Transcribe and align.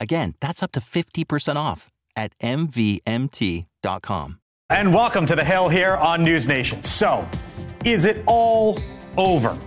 Again, 0.00 0.34
that's 0.40 0.62
up 0.62 0.72
to 0.72 0.80
50% 0.80 1.56
off 1.56 1.90
at 2.14 2.38
MVMT.com. 2.40 4.40
And 4.68 4.92
welcome 4.92 5.26
to 5.26 5.36
the 5.36 5.44
Hill 5.44 5.68
here 5.68 5.94
on 5.94 6.24
News 6.24 6.48
Nation. 6.48 6.82
So, 6.82 7.26
is 7.84 8.04
it 8.04 8.22
all 8.26 8.78
over? 9.16 9.58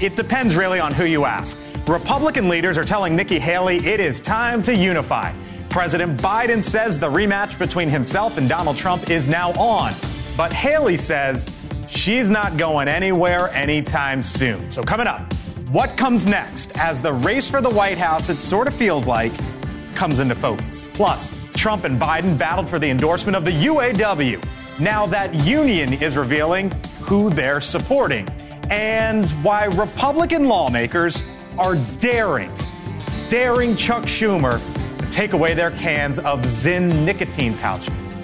It 0.00 0.16
depends 0.16 0.56
really 0.56 0.80
on 0.80 0.94
who 0.94 1.04
you 1.04 1.26
ask. 1.26 1.58
Republican 1.86 2.48
leaders 2.48 2.78
are 2.78 2.84
telling 2.84 3.14
Nikki 3.14 3.38
Haley 3.38 3.76
it 3.86 4.00
is 4.00 4.20
time 4.20 4.62
to 4.62 4.74
unify. 4.74 5.34
President 5.68 6.20
Biden 6.20 6.64
says 6.64 6.98
the 6.98 7.10
rematch 7.10 7.58
between 7.58 7.88
himself 7.88 8.38
and 8.38 8.48
Donald 8.48 8.76
Trump 8.76 9.10
is 9.10 9.28
now 9.28 9.52
on. 9.52 9.92
But 10.36 10.52
Haley 10.52 10.96
says 10.96 11.48
she's 11.86 12.30
not 12.30 12.56
going 12.56 12.88
anywhere 12.88 13.50
anytime 13.50 14.22
soon. 14.22 14.70
So, 14.70 14.82
coming 14.82 15.06
up, 15.06 15.32
what 15.70 15.96
comes 15.96 16.26
next 16.26 16.76
as 16.78 17.00
the 17.00 17.12
race 17.12 17.48
for 17.48 17.60
the 17.60 17.70
White 17.70 17.98
House, 17.98 18.30
it 18.30 18.40
sort 18.40 18.66
of 18.66 18.74
feels 18.74 19.06
like, 19.06 19.32
comes 20.00 20.18
into 20.18 20.34
focus. 20.34 20.88
Plus, 20.94 21.30
Trump 21.52 21.84
and 21.84 22.00
Biden 22.00 22.38
battled 22.38 22.70
for 22.70 22.78
the 22.78 22.88
endorsement 22.88 23.36
of 23.36 23.44
the 23.44 23.50
UAW. 23.50 24.42
Now 24.78 25.04
that 25.04 25.34
union 25.34 25.92
is 25.92 26.16
revealing 26.16 26.72
who 27.02 27.28
they're 27.28 27.60
supporting 27.60 28.26
and 28.70 29.28
why 29.44 29.66
Republican 29.66 30.48
lawmakers 30.48 31.22
are 31.58 31.76
daring, 31.98 32.50
daring 33.28 33.76
Chuck 33.76 34.04
Schumer 34.04 34.58
to 35.00 35.10
take 35.10 35.34
away 35.34 35.52
their 35.52 35.72
cans 35.72 36.18
of 36.18 36.40
Zyn 36.46 37.04
nicotine 37.04 37.52
pouches. 37.58 38.14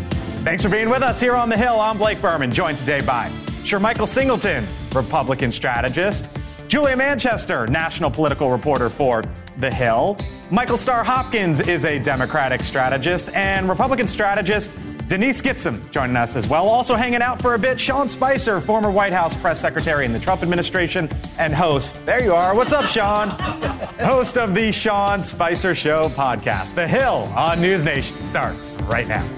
Thanks 0.45 0.63
for 0.63 0.71
being 0.71 0.89
with 0.89 1.03
us 1.03 1.21
here 1.21 1.35
on 1.35 1.51
the 1.51 1.59
Hill. 1.59 1.79
I'm 1.79 1.99
Blake 1.99 2.23
Burman, 2.23 2.51
joined 2.51 2.79
today 2.79 3.03
by 3.03 3.31
Sir 3.67 3.79
Michael 3.79 4.07
Singleton, 4.07 4.67
Republican 4.95 5.53
strategist, 5.53 6.27
Julia 6.69 6.97
Manchester, 6.97 7.67
national 7.67 8.11
political 8.11 8.51
reporter 8.51 8.89
for 8.89 9.23
The 9.59 9.71
Hill, 9.71 10.17
Michael 10.50 10.77
Starr 10.77 11.02
Hopkins 11.02 11.58
is 11.61 11.84
a 11.84 11.98
Democratic 11.98 12.62
strategist, 12.62 13.30
and 13.30 13.69
Republican 13.69 14.06
strategist 14.06 14.70
Denise 15.08 15.41
Gitsham 15.41 15.91
joining 15.91 16.16
us 16.16 16.36
as 16.36 16.48
well. 16.48 16.69
Also 16.69 16.94
hanging 16.94 17.20
out 17.22 17.42
for 17.42 17.55
a 17.55 17.58
bit, 17.58 17.80
Sean 17.80 18.08
Spicer, 18.08 18.61
former 18.61 18.91
White 18.91 19.12
House 19.12 19.36
press 19.36 19.61
secretary 19.61 20.05
in 20.05 20.12
the 20.12 20.20
Trump 20.20 20.42
administration 20.42 21.08
and 21.39 21.55
host. 21.55 21.97
There 22.06 22.22
you 22.22 22.33
are. 22.33 22.55
What's 22.55 22.72
up, 22.72 22.86
Sean? 22.86 23.30
host 23.98 24.36
of 24.39 24.55
the 24.55 24.70
Sean 24.70 25.24
Spicer 25.24 25.74
Show 25.74 26.02
podcast. 26.05 26.74
The 26.74 26.86
Hill 26.86 27.33
on 27.35 27.61
News 27.61 27.83
Nation 27.83 28.20
starts 28.20 28.73
right 28.85 29.08
now. 29.08 29.29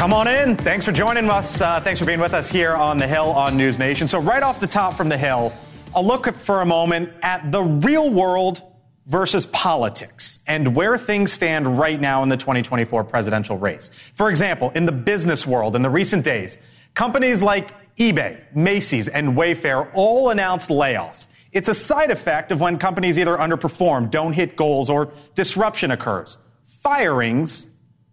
Come 0.00 0.14
on 0.14 0.28
in. 0.28 0.56
Thanks 0.56 0.86
for 0.86 0.92
joining 0.92 1.28
us. 1.28 1.60
Uh, 1.60 1.78
thanks 1.78 2.00
for 2.00 2.06
being 2.06 2.20
with 2.20 2.32
us 2.32 2.48
here 2.48 2.74
on 2.74 2.96
the 2.96 3.06
Hill 3.06 3.32
on 3.32 3.54
News 3.54 3.78
Nation. 3.78 4.08
So, 4.08 4.18
right 4.18 4.42
off 4.42 4.58
the 4.58 4.66
top 4.66 4.94
from 4.94 5.10
the 5.10 5.18
Hill, 5.18 5.52
a 5.94 6.00
look 6.00 6.32
for 6.32 6.62
a 6.62 6.64
moment 6.64 7.12
at 7.20 7.52
the 7.52 7.62
real 7.62 8.08
world 8.08 8.62
versus 9.04 9.44
politics 9.44 10.40
and 10.46 10.74
where 10.74 10.96
things 10.96 11.34
stand 11.34 11.78
right 11.78 12.00
now 12.00 12.22
in 12.22 12.30
the 12.30 12.36
2024 12.38 13.04
presidential 13.04 13.58
race. 13.58 13.90
For 14.14 14.30
example, 14.30 14.70
in 14.70 14.86
the 14.86 14.92
business 14.92 15.46
world 15.46 15.76
in 15.76 15.82
the 15.82 15.90
recent 15.90 16.24
days, 16.24 16.56
companies 16.94 17.42
like 17.42 17.68
eBay, 17.96 18.40
Macy's, 18.56 19.06
and 19.06 19.36
Wayfair 19.36 19.90
all 19.92 20.30
announced 20.30 20.70
layoffs. 20.70 21.26
It's 21.52 21.68
a 21.68 21.74
side 21.74 22.10
effect 22.10 22.52
of 22.52 22.60
when 22.62 22.78
companies 22.78 23.18
either 23.18 23.36
underperform, 23.36 24.10
don't 24.10 24.32
hit 24.32 24.56
goals, 24.56 24.88
or 24.88 25.12
disruption 25.34 25.90
occurs. 25.90 26.38
Firings 26.64 27.66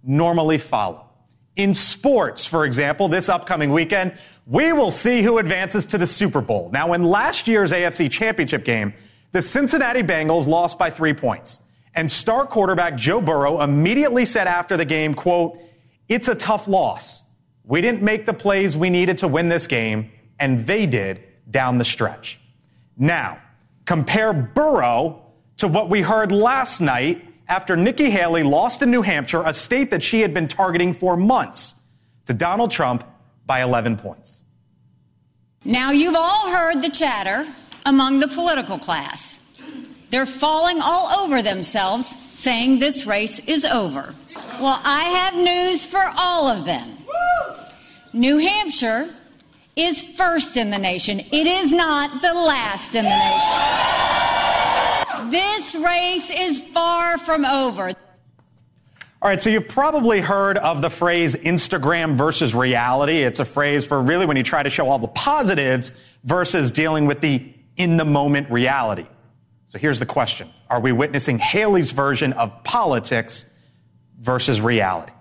normally 0.03 0.58
follow. 0.58 1.06
In 1.57 1.73
sports, 1.73 2.45
for 2.45 2.66
example, 2.66 3.07
this 3.07 3.29
upcoming 3.29 3.72
weekend, 3.72 4.13
we 4.45 4.72
will 4.73 4.91
see 4.91 5.23
who 5.23 5.40
advances 5.40 5.88
to 5.88 5.97
the 5.97 6.06
Super 6.06 6.40
Bowl. 6.40 6.69
Now, 6.72 6.94
in 6.94 7.03
last 7.03 7.47
year's 7.47 7.72
AFC 7.72 8.09
Championship 8.09 8.63
game, 8.63 8.94
the 9.31 9.41
Cincinnati 9.41 10.03
Bengals 10.03 10.47
lost 10.47 10.78
by 10.78 10.91
three 10.91 11.13
points. 11.13 11.59
And 11.96 12.09
star 12.09 12.46
quarterback 12.46 12.96
Joe 12.96 13.22
Burrow 13.22 13.62
immediately 13.62 14.23
said 14.23 14.47
after 14.47 14.78
the 14.78 14.85
game, 14.85 15.16
quote, 15.16 15.59
it's 16.07 16.28
a 16.28 16.35
tough 16.35 16.67
loss. 16.67 17.23
We 17.63 17.81
didn't 17.81 18.03
make 18.03 18.28
the 18.28 18.34
plays 18.34 18.78
we 18.78 18.91
needed 18.91 19.17
to 19.17 19.28
win 19.28 19.50
this 19.50 19.66
game, 19.66 20.12
and 20.40 20.66
they 20.66 20.85
did 20.85 21.23
down 21.50 21.79
the 21.79 21.85
stretch. 21.85 22.40
Now, 22.97 23.41
compare 23.85 24.31
Burrow 24.31 25.23
to 25.57 25.67
what 25.67 25.90
we 25.90 26.01
heard 26.01 26.31
last 26.31 26.81
night 26.81 27.27
after 27.47 27.75
Nikki 27.75 28.09
Haley 28.09 28.44
lost 28.44 28.81
in 28.81 28.91
New 28.91 29.02
Hampshire, 29.02 29.44
a 29.44 29.53
state 29.53 29.91
that 29.91 30.03
she 30.03 30.22
had 30.22 30.34
been 30.34 30.47
targeting 30.47 30.94
for 30.94 31.16
months, 31.16 31.75
to 32.25 32.34
Donald 32.34 32.72
Trump 32.72 33.03
by 33.46 33.62
11 33.62 33.97
points. 33.97 34.44
Now, 35.63 35.91
you've 35.91 36.16
all 36.16 36.52
heard 36.52 36.81
the 36.81 36.90
chatter 36.90 37.47
among 37.85 38.19
the 38.19 38.28
political 38.28 38.78
class. 38.78 39.41
They're 40.09 40.25
falling 40.25 40.81
all 40.81 41.08
over 41.22 41.41
themselves 41.41 42.13
saying 42.34 42.80
this 42.80 43.06
race 43.06 43.40
is 43.40 43.66
over. 43.66 44.14
Well, 44.59 44.79
I 44.84 45.03
have 45.03 45.35
news 45.35 45.85
for 45.85 46.03
all 46.16 46.47
of 46.47 46.66
them. 46.66 46.97
New 48.14 48.38
Hampshire 48.38 49.14
is 49.75 50.03
first 50.03 50.58
in 50.58 50.69
the 50.69 50.78
nation. 50.78 51.19
It 51.19 51.47
is 51.47 51.74
not 51.74 52.22
the 52.22 52.34
last 52.34 52.96
in 52.96 53.06
the 53.06 53.09
nation. 53.09 54.56
This 55.30 55.76
race 55.76 56.32
is 56.32 56.62
far 56.62 57.18
from 57.18 57.46
over. 57.46 57.92
All 59.20 59.30
right, 59.30 59.42
so 59.42 59.50
you've 59.50 59.68
probably 59.68 60.22
heard 60.22 60.58
of 60.58 60.82
the 60.82 60.90
phrase 60.90 61.36
Instagram 61.36 62.16
versus 62.16 62.54
reality. 62.54 63.24
It's 63.24 63.40
a 63.40 63.46
phrase 63.46 63.84
for 63.86 64.02
really 64.02 64.26
when 64.26 64.38
you 64.38 64.44
try 64.44 64.62
to 64.62 64.70
show 64.70 64.90
all 64.90 65.00
the 65.00 65.08
positives 65.08 65.92
versus 66.24 66.70
dealing 66.72 67.08
with 67.08 67.20
the 67.22 67.52
in 67.78 67.98
the 67.98 68.06
moment 68.06 68.50
reality. 68.52 69.08
So 69.66 69.80
here's 69.80 70.00
the 70.00 70.06
question 70.06 70.50
Are 70.70 70.80
we 70.80 70.92
witnessing 70.92 71.40
Haley's 71.40 71.92
version 71.92 72.34
of 72.34 72.64
politics 72.64 73.48
versus 74.20 74.62
reality? 74.62 75.14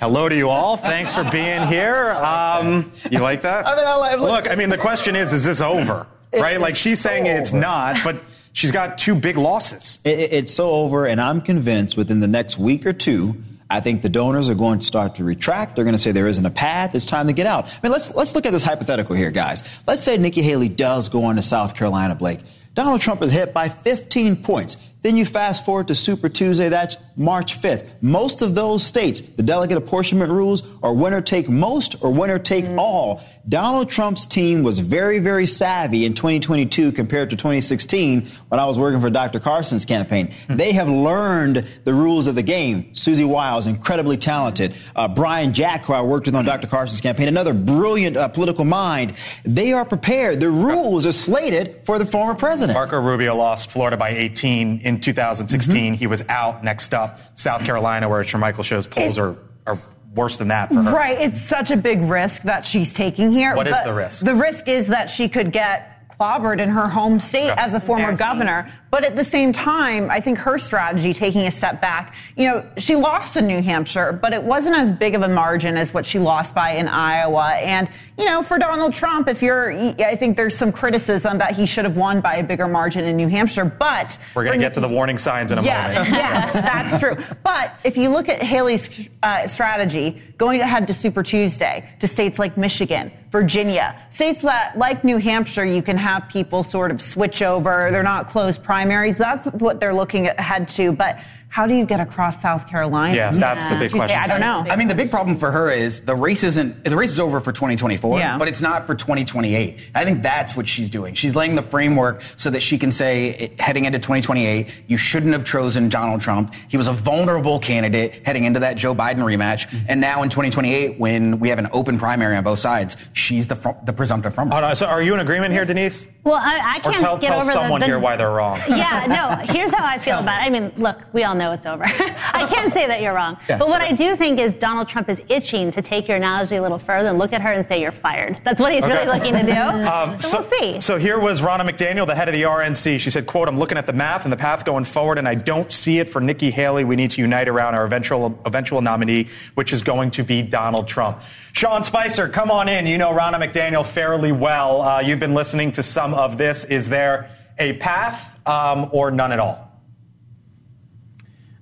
Hello 0.00 0.28
to 0.28 0.36
you 0.36 0.50
all. 0.50 0.76
Thanks 0.76 1.14
for 1.14 1.24
being 1.24 1.66
here. 1.66 2.10
Um, 2.10 2.92
you 3.10 3.20
like 3.20 3.42
that? 3.42 3.66
I 3.66 3.76
mean, 3.76 3.86
I 3.86 3.94
like, 3.94 4.18
look, 4.20 4.50
I 4.50 4.54
mean, 4.54 4.68
the 4.68 4.76
question 4.76 5.16
is, 5.16 5.32
is 5.32 5.44
this 5.44 5.60
over? 5.62 6.06
Right? 6.34 6.60
Like 6.60 6.76
she's 6.76 7.00
saying 7.00 7.24
it's 7.24 7.52
not, 7.52 7.96
but 8.04 8.22
She's 8.58 8.72
got 8.72 8.98
two 8.98 9.14
big 9.14 9.38
losses. 9.38 10.00
It, 10.02 10.32
it's 10.32 10.52
so 10.52 10.72
over, 10.72 11.06
and 11.06 11.20
I'm 11.20 11.40
convinced 11.40 11.96
within 11.96 12.18
the 12.18 12.26
next 12.26 12.58
week 12.58 12.86
or 12.86 12.92
two, 12.92 13.40
I 13.70 13.78
think 13.78 14.02
the 14.02 14.08
donors 14.08 14.50
are 14.50 14.56
going 14.56 14.80
to 14.80 14.84
start 14.84 15.14
to 15.14 15.24
retract. 15.24 15.76
They're 15.76 15.84
going 15.84 15.94
to 15.94 15.98
say 15.98 16.10
there 16.10 16.26
isn't 16.26 16.44
a 16.44 16.50
path. 16.50 16.92
It's 16.96 17.06
time 17.06 17.28
to 17.28 17.32
get 17.32 17.46
out. 17.46 17.66
I 17.66 17.70
mean, 17.84 17.92
let's 17.92 18.12
let's 18.16 18.34
look 18.34 18.46
at 18.46 18.50
this 18.50 18.64
hypothetical 18.64 19.14
here, 19.14 19.30
guys. 19.30 19.62
Let's 19.86 20.02
say 20.02 20.16
Nikki 20.16 20.42
Haley 20.42 20.68
does 20.68 21.08
go 21.08 21.26
on 21.26 21.36
to 21.36 21.42
South 21.42 21.76
Carolina, 21.76 22.16
Blake. 22.16 22.40
Donald 22.74 23.00
Trump 23.00 23.22
is 23.22 23.30
hit 23.30 23.54
by 23.54 23.68
15 23.68 24.42
points. 24.42 24.76
Then 25.02 25.16
you 25.16 25.24
fast 25.24 25.64
forward 25.64 25.86
to 25.86 25.94
Super 25.94 26.28
Tuesday, 26.28 26.68
that's 26.68 26.96
March 27.18 27.60
5th. 27.60 27.90
Most 28.00 28.42
of 28.42 28.54
those 28.54 28.84
states, 28.84 29.20
the 29.20 29.42
delegate 29.42 29.76
apportionment 29.76 30.30
rules 30.30 30.62
are 30.82 30.94
winner 30.94 31.20
take 31.20 31.48
most 31.48 31.96
or 32.00 32.12
winner 32.12 32.38
take 32.38 32.66
mm. 32.66 32.78
all. 32.78 33.20
Donald 33.48 33.90
Trump's 33.90 34.24
team 34.24 34.62
was 34.62 34.78
very, 34.78 35.18
very 35.18 35.46
savvy 35.46 36.04
in 36.04 36.14
2022 36.14 36.92
compared 36.92 37.30
to 37.30 37.36
2016 37.36 38.28
when 38.48 38.60
I 38.60 38.66
was 38.66 38.78
working 38.78 39.00
for 39.00 39.10
Dr. 39.10 39.40
Carson's 39.40 39.84
campaign. 39.84 40.32
Mm. 40.48 40.56
They 40.58 40.72
have 40.72 40.88
learned 40.88 41.66
the 41.84 41.92
rules 41.92 42.28
of 42.28 42.36
the 42.36 42.42
game. 42.42 42.94
Susie 42.94 43.24
Wiles, 43.24 43.66
incredibly 43.66 44.16
talented. 44.16 44.74
Uh, 44.94 45.08
Brian 45.08 45.52
Jack, 45.52 45.86
who 45.86 45.94
I 45.94 46.02
worked 46.02 46.26
with 46.26 46.36
on 46.36 46.44
Dr. 46.44 46.68
Carson's 46.68 47.00
campaign, 47.00 47.26
another 47.26 47.52
brilliant 47.52 48.16
uh, 48.16 48.28
political 48.28 48.64
mind. 48.64 49.14
They 49.44 49.72
are 49.72 49.84
prepared. 49.84 50.38
The 50.38 50.50
rules 50.50 51.04
are 51.04 51.12
slated 51.12 51.80
for 51.84 51.98
the 51.98 52.06
former 52.06 52.34
president. 52.34 52.74
Marco 52.76 53.00
Rubio 53.00 53.34
lost 53.34 53.70
Florida 53.70 53.96
by 53.96 54.10
18 54.10 54.80
in 54.80 55.00
2016. 55.00 55.94
Mm-hmm. 55.94 55.98
He 55.98 56.06
was 56.06 56.22
out. 56.28 56.62
Next 56.62 56.94
up, 56.94 57.07
South 57.34 57.64
Carolina, 57.64 58.08
where 58.08 58.24
Michael 58.36 58.62
shows 58.62 58.86
polls 58.86 59.18
are, 59.18 59.36
are 59.66 59.78
worse 60.14 60.36
than 60.36 60.48
that 60.48 60.68
for 60.68 60.82
her. 60.82 60.92
Right. 60.92 61.20
It's 61.20 61.40
such 61.40 61.70
a 61.70 61.76
big 61.76 62.02
risk 62.02 62.42
that 62.42 62.64
she's 62.64 62.92
taking 62.92 63.30
here. 63.30 63.54
What 63.54 63.68
is 63.68 63.76
the 63.84 63.94
risk? 63.94 64.24
The 64.24 64.34
risk 64.34 64.68
is 64.68 64.88
that 64.88 65.10
she 65.10 65.28
could 65.28 65.52
get 65.52 65.97
clobbered 66.18 66.60
in 66.60 66.68
her 66.68 66.88
home 66.88 67.20
state 67.20 67.50
as 67.56 67.74
a 67.74 67.80
former 67.80 68.16
governor. 68.16 68.70
But 68.90 69.04
at 69.04 69.16
the 69.16 69.24
same 69.24 69.52
time, 69.52 70.10
I 70.10 70.20
think 70.20 70.38
her 70.38 70.58
strategy, 70.58 71.12
taking 71.14 71.42
a 71.42 71.50
step 71.50 71.80
back, 71.80 72.14
you 72.36 72.48
know, 72.48 72.66
she 72.78 72.96
lost 72.96 73.36
in 73.36 73.46
New 73.46 73.62
Hampshire, 73.62 74.12
but 74.12 74.32
it 74.32 74.42
wasn't 74.42 74.76
as 74.76 74.90
big 74.90 75.14
of 75.14 75.22
a 75.22 75.28
margin 75.28 75.76
as 75.76 75.92
what 75.92 76.06
she 76.06 76.18
lost 76.18 76.54
by 76.54 76.70
in 76.70 76.88
Iowa. 76.88 77.50
And, 77.56 77.88
you 78.16 78.24
know, 78.24 78.42
for 78.42 78.58
Donald 78.58 78.94
Trump, 78.94 79.28
if 79.28 79.42
you're, 79.42 79.70
I 79.72 80.16
think 80.16 80.36
there's 80.36 80.56
some 80.56 80.72
criticism 80.72 81.38
that 81.38 81.54
he 81.54 81.66
should 81.66 81.84
have 81.84 81.96
won 81.96 82.20
by 82.20 82.36
a 82.36 82.42
bigger 82.42 82.66
margin 82.66 83.04
in 83.04 83.16
New 83.16 83.28
Hampshire. 83.28 83.66
But 83.66 84.18
we're 84.34 84.44
going 84.44 84.58
to 84.58 84.64
get 84.64 84.72
to 84.74 84.80
the 84.80 84.88
warning 84.88 85.18
signs 85.18 85.52
in 85.52 85.58
a 85.58 85.62
yes, 85.62 85.94
moment. 85.94 86.14
Yes, 86.14 86.52
that's 86.52 86.98
true. 86.98 87.16
But 87.44 87.74
if 87.84 87.96
you 87.96 88.08
look 88.08 88.28
at 88.28 88.42
Haley's 88.42 89.08
uh, 89.22 89.46
strategy, 89.46 90.22
going 90.38 90.60
ahead 90.62 90.86
to 90.88 90.94
Super 90.94 91.22
Tuesday 91.22 91.88
to 92.00 92.08
states 92.08 92.38
like 92.38 92.56
Michigan, 92.56 93.12
Virginia, 93.30 94.00
states 94.10 94.42
that, 94.42 94.78
like 94.78 95.04
New 95.04 95.18
Hampshire, 95.18 95.64
you 95.64 95.82
can 95.82 95.96
have 95.96 96.28
people 96.28 96.62
sort 96.62 96.90
of 96.90 97.02
switch 97.02 97.42
over. 97.42 97.90
They're 97.90 98.02
not 98.02 98.28
closed 98.28 98.62
primaries. 98.62 99.16
That's 99.16 99.46
what 99.46 99.80
they're 99.80 99.94
looking 99.94 100.28
ahead 100.28 100.68
to. 100.68 100.92
But 100.92 101.20
how 101.48 101.66
do 101.66 101.74
you 101.74 101.86
get 101.86 101.98
across 101.98 102.40
South 102.42 102.68
Carolina? 102.68 103.14
Yeah, 103.16 103.30
that's 103.32 103.68
the 103.68 103.76
big 103.76 103.90
question. 103.90 104.18
I 104.18 104.26
don't 104.26 104.40
know. 104.40 104.70
I 104.70 104.76
mean, 104.76 104.88
the 104.88 104.94
big 104.94 105.10
problem 105.10 105.38
for 105.38 105.50
her 105.50 105.70
is 105.70 106.00
the 106.02 106.14
race 106.14 106.44
isn't 106.44 106.84
the 106.84 106.96
race 106.96 107.10
is 107.10 107.18
over 107.18 107.40
for 107.40 107.52
2024, 107.52 108.18
yeah. 108.18 108.38
but 108.38 108.48
it's 108.48 108.60
not 108.60 108.86
for 108.86 108.94
2028. 108.94 109.90
I 109.94 110.04
think 110.04 110.22
that's 110.22 110.56
what 110.56 110.68
she's 110.68 110.90
doing. 110.90 111.14
She's 111.14 111.34
laying 111.34 111.54
the 111.54 111.62
framework 111.62 112.22
so 112.36 112.50
that 112.50 112.60
she 112.60 112.78
can 112.78 112.92
say, 112.92 113.52
heading 113.58 113.86
into 113.86 113.98
2028, 113.98 114.68
you 114.86 114.96
shouldn't 114.96 115.32
have 115.32 115.44
chosen 115.44 115.88
Donald 115.88 116.20
Trump. 116.20 116.54
He 116.68 116.76
was 116.76 116.86
a 116.86 116.92
vulnerable 116.92 117.58
candidate 117.58 118.26
heading 118.26 118.44
into 118.44 118.60
that 118.60 118.76
Joe 118.76 118.94
Biden 118.94 119.18
rematch, 119.18 119.68
mm-hmm. 119.68 119.86
and 119.88 120.00
now 120.00 120.22
in 120.22 120.28
2028, 120.28 120.98
when 120.98 121.40
we 121.40 121.48
have 121.48 121.58
an 121.58 121.68
open 121.72 121.98
primary 121.98 122.36
on 122.36 122.44
both 122.44 122.58
sides, 122.58 122.96
she's 123.14 123.48
the 123.48 123.76
the 123.84 123.92
presumptive 123.92 124.34
front. 124.34 124.52
Oh, 124.52 124.60
no, 124.60 124.74
so, 124.74 124.86
are 124.86 125.02
you 125.02 125.14
in 125.14 125.20
agreement 125.20 125.52
here, 125.52 125.64
Denise? 125.64 126.06
Well, 126.24 126.34
I, 126.34 126.74
I 126.74 126.78
can't 126.80 126.96
or 126.96 126.98
tell, 126.98 127.18
get 127.18 127.28
tell 127.28 127.40
over 127.40 127.52
someone 127.52 127.80
the, 127.80 127.86
the, 127.86 127.90
here 127.92 127.98
why 127.98 128.16
they're 128.16 128.30
wrong. 128.30 128.60
Yeah, 128.68 129.06
no. 129.06 129.52
Here's 129.52 129.72
how 129.72 129.84
I 129.84 129.98
feel 129.98 130.18
about 130.18 130.42
it. 130.42 130.46
I 130.46 130.50
mean, 130.50 130.72
look, 130.76 130.98
we 131.12 131.24
all 131.24 131.34
know 131.38 131.52
it's 131.52 131.66
over. 131.66 131.84
I 131.86 132.46
can't 132.46 132.72
say 132.72 132.86
that 132.86 133.00
you're 133.00 133.14
wrong. 133.14 133.38
Yeah. 133.48 133.58
But 133.58 133.68
what 133.68 133.80
I 133.80 133.92
do 133.92 134.16
think 134.16 134.38
is 134.38 134.54
Donald 134.54 134.88
Trump 134.88 135.08
is 135.08 135.22
itching 135.28 135.70
to 135.72 135.82
take 135.82 136.08
your 136.08 136.16
analogy 136.16 136.56
a 136.56 136.62
little 136.62 136.78
further 136.78 137.08
and 137.08 137.18
look 137.18 137.32
at 137.32 137.40
her 137.40 137.52
and 137.52 137.66
say 137.66 137.80
you're 137.80 137.92
fired. 137.92 138.40
That's 138.44 138.60
what 138.60 138.72
he's 138.72 138.84
okay. 138.84 138.92
really 138.92 139.18
looking 139.18 139.32
to 139.34 139.42
do. 139.42 139.58
Um, 139.88 140.18
so, 140.18 140.28
so, 140.28 140.40
we'll 140.40 140.60
see. 140.60 140.80
So 140.80 140.98
here 140.98 141.18
was 141.18 141.40
Ronna 141.40 141.68
McDaniel, 141.68 142.06
the 142.06 142.14
head 142.14 142.28
of 142.28 142.34
the 142.34 142.42
RNC. 142.42 143.00
She 143.00 143.10
said, 143.10 143.26
"quote 143.26 143.48
I'm 143.48 143.58
looking 143.58 143.78
at 143.78 143.86
the 143.86 143.92
math 143.92 144.24
and 144.24 144.32
the 144.32 144.36
path 144.36 144.64
going 144.64 144.84
forward, 144.84 145.18
and 145.18 145.26
I 145.26 145.34
don't 145.34 145.72
see 145.72 145.98
it 145.98 146.08
for 146.08 146.20
Nikki 146.20 146.50
Haley. 146.50 146.84
We 146.84 146.94
need 146.94 147.10
to 147.12 147.20
unite 147.20 147.48
around 147.48 147.74
our 147.74 147.86
eventual 147.86 148.38
eventual 148.44 148.82
nominee, 148.82 149.28
which 149.54 149.72
is 149.72 149.82
going 149.82 150.10
to 150.12 150.24
be 150.24 150.42
Donald 150.42 150.88
Trump." 150.88 151.20
Sean 151.52 151.82
Spicer, 151.82 152.28
come 152.28 152.50
on 152.50 152.68
in. 152.68 152.86
You 152.86 152.98
know 152.98 153.10
Ronna 153.10 153.34
McDaniel 153.34 153.84
fairly 153.84 154.32
well. 154.32 154.82
Uh, 154.82 155.00
you've 155.00 155.18
been 155.18 155.34
listening 155.34 155.72
to 155.72 155.82
some 155.82 156.14
of 156.14 156.38
this. 156.38 156.64
Is 156.64 156.88
there 156.88 157.30
a 157.58 157.72
path 157.74 158.38
um, 158.46 158.90
or 158.92 159.10
none 159.10 159.32
at 159.32 159.40
all? 159.40 159.68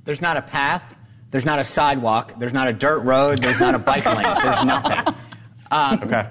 There's 0.06 0.23
not 0.23 0.38
a 0.38 0.43
path. 0.43 0.97
There's 1.31 1.44
not 1.44 1.58
a 1.58 1.64
sidewalk. 1.64 2.38
There's 2.38 2.55
not 2.55 2.69
a 2.69 2.73
dirt 2.73 3.00
road. 3.00 3.43
There's 3.43 3.61
not 3.61 3.75
a 3.75 3.79
bike 3.79 4.06
lane. 4.06 4.23
There's 4.43 4.64
nothing. 4.64 5.14
Um, 5.70 6.03
okay. 6.05 6.31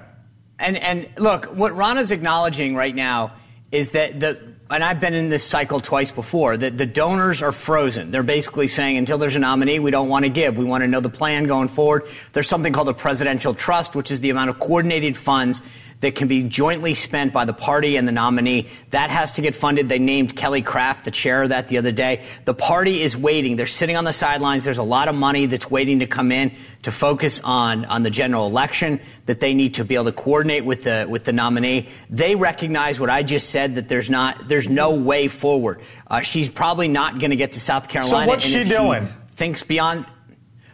And 0.58 0.76
and 0.78 1.08
look, 1.18 1.44
what 1.46 1.76
Ronna's 1.76 2.10
acknowledging 2.10 2.74
right 2.74 2.94
now 2.94 3.34
is 3.70 3.90
that 3.90 4.18
the 4.18 4.56
and 4.68 4.82
I've 4.82 4.98
been 4.98 5.14
in 5.14 5.28
this 5.28 5.44
cycle 5.44 5.80
twice 5.80 6.10
before, 6.10 6.56
that 6.56 6.76
the 6.76 6.86
donors 6.86 7.40
are 7.40 7.52
frozen. 7.52 8.10
They're 8.10 8.24
basically 8.24 8.66
saying 8.66 8.96
until 8.96 9.16
there's 9.16 9.36
a 9.36 9.38
nominee, 9.38 9.78
we 9.78 9.92
don't 9.92 10.08
want 10.08 10.24
to 10.24 10.28
give. 10.28 10.58
We 10.58 10.64
want 10.64 10.82
to 10.82 10.88
know 10.88 11.00
the 11.00 11.08
plan 11.08 11.44
going 11.44 11.68
forward. 11.68 12.08
There's 12.32 12.48
something 12.48 12.72
called 12.72 12.88
a 12.88 12.94
presidential 12.94 13.54
trust, 13.54 13.94
which 13.94 14.10
is 14.10 14.20
the 14.20 14.30
amount 14.30 14.50
of 14.50 14.58
coordinated 14.58 15.16
funds 15.16 15.62
that 16.00 16.14
can 16.14 16.28
be 16.28 16.42
jointly 16.42 16.94
spent 16.94 17.32
by 17.32 17.44
the 17.44 17.52
party 17.52 17.96
and 17.96 18.06
the 18.06 18.12
nominee. 18.12 18.68
That 18.90 19.10
has 19.10 19.34
to 19.34 19.42
get 19.42 19.54
funded. 19.54 19.88
They 19.88 19.98
named 19.98 20.36
Kelly 20.36 20.60
Craft 20.60 21.04
the 21.04 21.10
chair 21.10 21.44
of 21.44 21.48
that 21.48 21.68
the 21.68 21.78
other 21.78 21.92
day. 21.92 22.24
The 22.44 22.54
party 22.54 23.00
is 23.00 23.16
waiting. 23.16 23.56
They're 23.56 23.66
sitting 23.66 23.96
on 23.96 24.04
the 24.04 24.12
sidelines. 24.12 24.64
There's 24.64 24.78
a 24.78 24.82
lot 24.82 25.08
of 25.08 25.14
money 25.14 25.46
that's 25.46 25.70
waiting 25.70 26.00
to 26.00 26.06
come 26.06 26.32
in 26.32 26.52
to 26.82 26.92
focus 26.92 27.40
on, 27.42 27.86
on 27.86 28.02
the 28.02 28.10
general 28.10 28.46
election 28.46 29.00
that 29.24 29.40
they 29.40 29.54
need 29.54 29.74
to 29.74 29.84
be 29.84 29.94
able 29.94 30.04
to 30.04 30.12
coordinate 30.12 30.64
with 30.64 30.82
the, 30.82 31.06
with 31.08 31.24
the 31.24 31.32
nominee. 31.32 31.88
They 32.10 32.34
recognize 32.34 33.00
what 33.00 33.10
I 33.10 33.22
just 33.22 33.50
said 33.50 33.76
that 33.76 33.88
there's 33.88 34.10
not, 34.10 34.48
there's 34.48 34.68
no 34.68 34.94
way 34.94 35.28
forward. 35.28 35.80
Uh, 36.06 36.20
she's 36.20 36.48
probably 36.48 36.88
not 36.88 37.18
going 37.18 37.30
to 37.30 37.36
get 37.36 37.52
to 37.52 37.60
South 37.60 37.88
Carolina. 37.88 38.24
So 38.24 38.28
what's 38.28 38.44
she 38.44 38.64
doing? 38.64 39.06
She 39.06 39.34
thinks 39.36 39.62
beyond, 39.62 40.06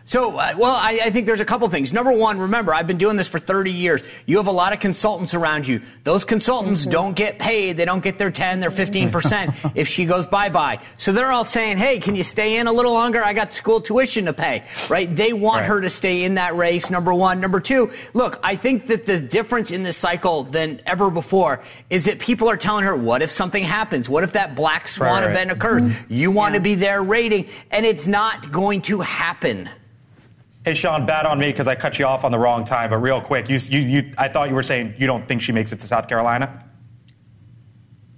so, 0.05 0.37
uh, 0.37 0.55
well, 0.57 0.75
I, 0.75 1.01
I, 1.05 1.11
think 1.11 1.27
there's 1.27 1.41
a 1.41 1.45
couple 1.45 1.69
things. 1.69 1.93
Number 1.93 2.13
one, 2.13 2.39
remember, 2.39 2.75
I've 2.75 2.87
been 2.87 2.99
doing 2.99 3.17
this 3.17 3.29
for 3.29 3.39
30 3.39 3.71
years. 3.71 4.03
You 4.27 4.39
have 4.39 4.49
a 4.49 4.53
lot 4.53 4.73
of 4.73 4.81
consultants 4.81 5.33
around 5.33 5.67
you. 5.67 5.81
Those 6.05 6.25
consultants 6.25 6.83
mm-hmm. 6.83 6.91
don't 6.91 7.15
get 7.15 7.39
paid. 7.39 7.77
They 7.77 7.85
don't 7.85 8.03
get 8.03 8.19
their 8.19 8.31
10, 8.31 8.61
their 8.61 8.71
15% 8.71 9.73
if 9.75 9.87
she 9.87 10.05
goes 10.05 10.27
bye-bye. 10.27 10.81
So 10.97 11.13
they're 11.13 11.31
all 11.31 11.45
saying, 11.45 11.79
hey, 11.79 12.01
can 12.01 12.17
you 12.17 12.25
stay 12.25 12.57
in 12.57 12.67
a 12.67 12.73
little 12.73 12.93
longer? 12.93 13.23
I 13.23 13.33
got 13.33 13.53
school 13.53 13.81
tuition 13.81 14.25
to 14.25 14.33
pay, 14.33 14.65
right? 14.91 15.15
They 15.15 15.33
want 15.33 15.61
right. 15.61 15.69
her 15.69 15.81
to 15.81 15.91
stay 15.91 16.25
in 16.25 16.35
that 16.35 16.57
race, 16.57 16.91
number 16.91 17.15
one. 17.15 17.41
Number 17.41 17.61
two, 17.61 17.93
look, 18.13 18.41
I 18.43 18.57
think 18.57 18.87
that 18.87 19.07
the 19.07 19.21
difference 19.21 19.71
in 19.71 19.85
this 19.85 19.97
cycle 19.97 20.45
than 20.45 20.81
ever 20.85 21.11
before 21.11 21.63
is 21.91 22.07
that 22.07 22.19
people 22.19 22.51
are 22.51 22.57
telling 22.57 22.85
her, 22.85 22.97
what 22.97 23.23
if 23.23 23.31
something 23.31 23.63
happens? 23.63 24.09
What 24.09 24.25
if 24.25 24.33
that 24.33 24.57
black 24.57 24.89
swan 24.89 25.23
right, 25.23 25.31
event 25.31 25.51
occurs? 25.53 25.83
Mm-hmm. 25.83 26.13
You 26.13 26.31
want 26.33 26.55
yeah. 26.55 26.59
to 26.59 26.63
be 26.63 26.75
there 26.75 27.03
rating, 27.03 27.49
and 27.71 27.87
it's 27.87 28.07
not 28.07 28.51
going 28.51 28.83
to 28.83 29.01
happen. 29.01 29.71
Hey, 30.65 30.75
Sean, 30.75 31.07
bad 31.07 31.27
on 31.27 31.41
me 31.41 31.47
because 31.47 31.67
I 31.67 31.75
cut 31.75 31.99
you 31.99 32.07
off 32.07 32.23
on 32.23 32.31
the 32.31 32.39
wrong 32.39 32.65
time. 32.65 32.91
But 32.91 32.99
real 32.99 33.21
quick, 33.21 33.49
you, 33.49 33.57
you, 33.57 33.81
you, 33.81 34.13
I 34.17 34.29
thought 34.29 34.49
you 34.49 34.55
were 34.55 34.63
saying 34.63 34.95
you 34.97 35.09
don't 35.09 35.27
think 35.27 35.43
she 35.43 35.51
makes 35.51 35.73
it 35.73 35.81
to 35.81 35.87
South 35.87 36.09
Carolina. 36.09 36.65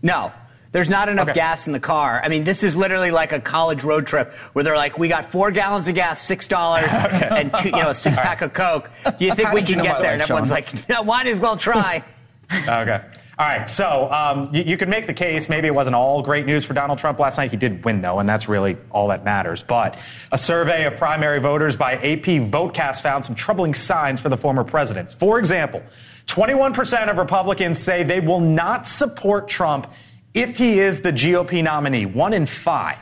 No, 0.03 0.31
there's 0.73 0.91
not 0.91 1.09
enough 1.09 1.31
okay. 1.31 1.37
gas 1.37 1.67
in 1.67 1.73
the 1.73 1.81
car. 1.81 2.21
I 2.23 2.29
mean, 2.29 2.45
this 2.45 2.63
is 2.63 2.77
literally 2.77 3.11
like 3.11 3.33
a 3.33 3.41
college 3.41 3.83
road 3.83 4.07
trip 4.07 4.35
where 4.53 4.63
they're 4.63 4.77
like, 4.77 4.99
we 4.99 5.09
got 5.09 5.33
four 5.33 5.53
gallons 5.53 5.89
of 5.89 5.95
gas, 5.95 6.21
six 6.21 6.47
dollars, 6.47 6.85
okay. 6.93 7.29
and 7.31 7.55
two, 7.55 7.71
you 7.71 7.77
know, 7.77 7.89
a 7.89 7.95
six 7.95 8.15
pack 8.15 8.41
right. 8.41 8.43
of 8.43 8.53
Coke. 8.53 8.91
Do 9.19 9.25
you 9.25 9.35
think 9.35 9.53
we 9.53 9.63
can 9.63 9.83
get 9.83 10.03
there? 10.03 10.13
and 10.13 10.21
everyone's 10.21 10.49
Sean? 10.49 10.55
like, 10.55 10.89
no, 10.89 11.03
might 11.03 11.27
as 11.27 11.39
well 11.39 11.57
try. 11.57 12.05
okay. 12.53 13.01
All 13.37 13.47
right, 13.49 13.69
so 13.69 14.13
um, 14.13 14.55
you, 14.55 14.63
you, 14.63 14.77
can 14.77 14.89
make 14.89 15.09
the 15.09 15.13
case. 15.13 15.49
Maybe 15.49 15.67
it 15.67 15.75
wasn't 15.75 15.97
all 15.97 16.23
great 16.23 16.47
news 16.47 16.65
for 16.65 16.73
Donald 16.73 17.01
Trump 17.01 17.19
last 17.19 17.37
night. 17.37 17.51
He 17.51 17.57
did 17.57 17.85
win, 17.85 18.01
though, 18.01 18.21
and 18.21 18.29
that's 18.29 18.49
really 18.49 18.77
all 18.93 19.09
that 19.09 19.25
matters. 19.25 19.65
But 19.65 19.99
a 20.31 20.39
survey 20.39 20.87
of 20.87 20.97
primary 20.97 21.41
voters 21.41 21.75
by 21.75 21.95
AP 21.95 22.27
Votecast 22.51 23.01
found 23.01 23.25
some 23.25 23.35
troubling 23.35 23.75
signs 23.75 24.21
for 24.21 24.29
the 24.29 24.37
former 24.37 24.63
president. 24.63 25.11
For 25.11 25.41
example, 25.41 25.83
21% 26.27 27.11
of 27.11 27.19
Republicans 27.19 27.81
say 27.81 28.05
they 28.05 28.21
will 28.21 28.39
not 28.39 28.87
support 28.87 29.49
Trump 29.49 29.91
if 30.33 30.57
he 30.57 30.79
is 30.79 31.01
the 31.01 31.13
GOP 31.13 31.61
nominee. 31.65 32.07
One 32.07 32.35
in 32.35 32.47
five. 32.47 32.99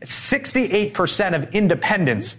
68% 0.00 1.34
of 1.34 1.54
independents 1.54 2.38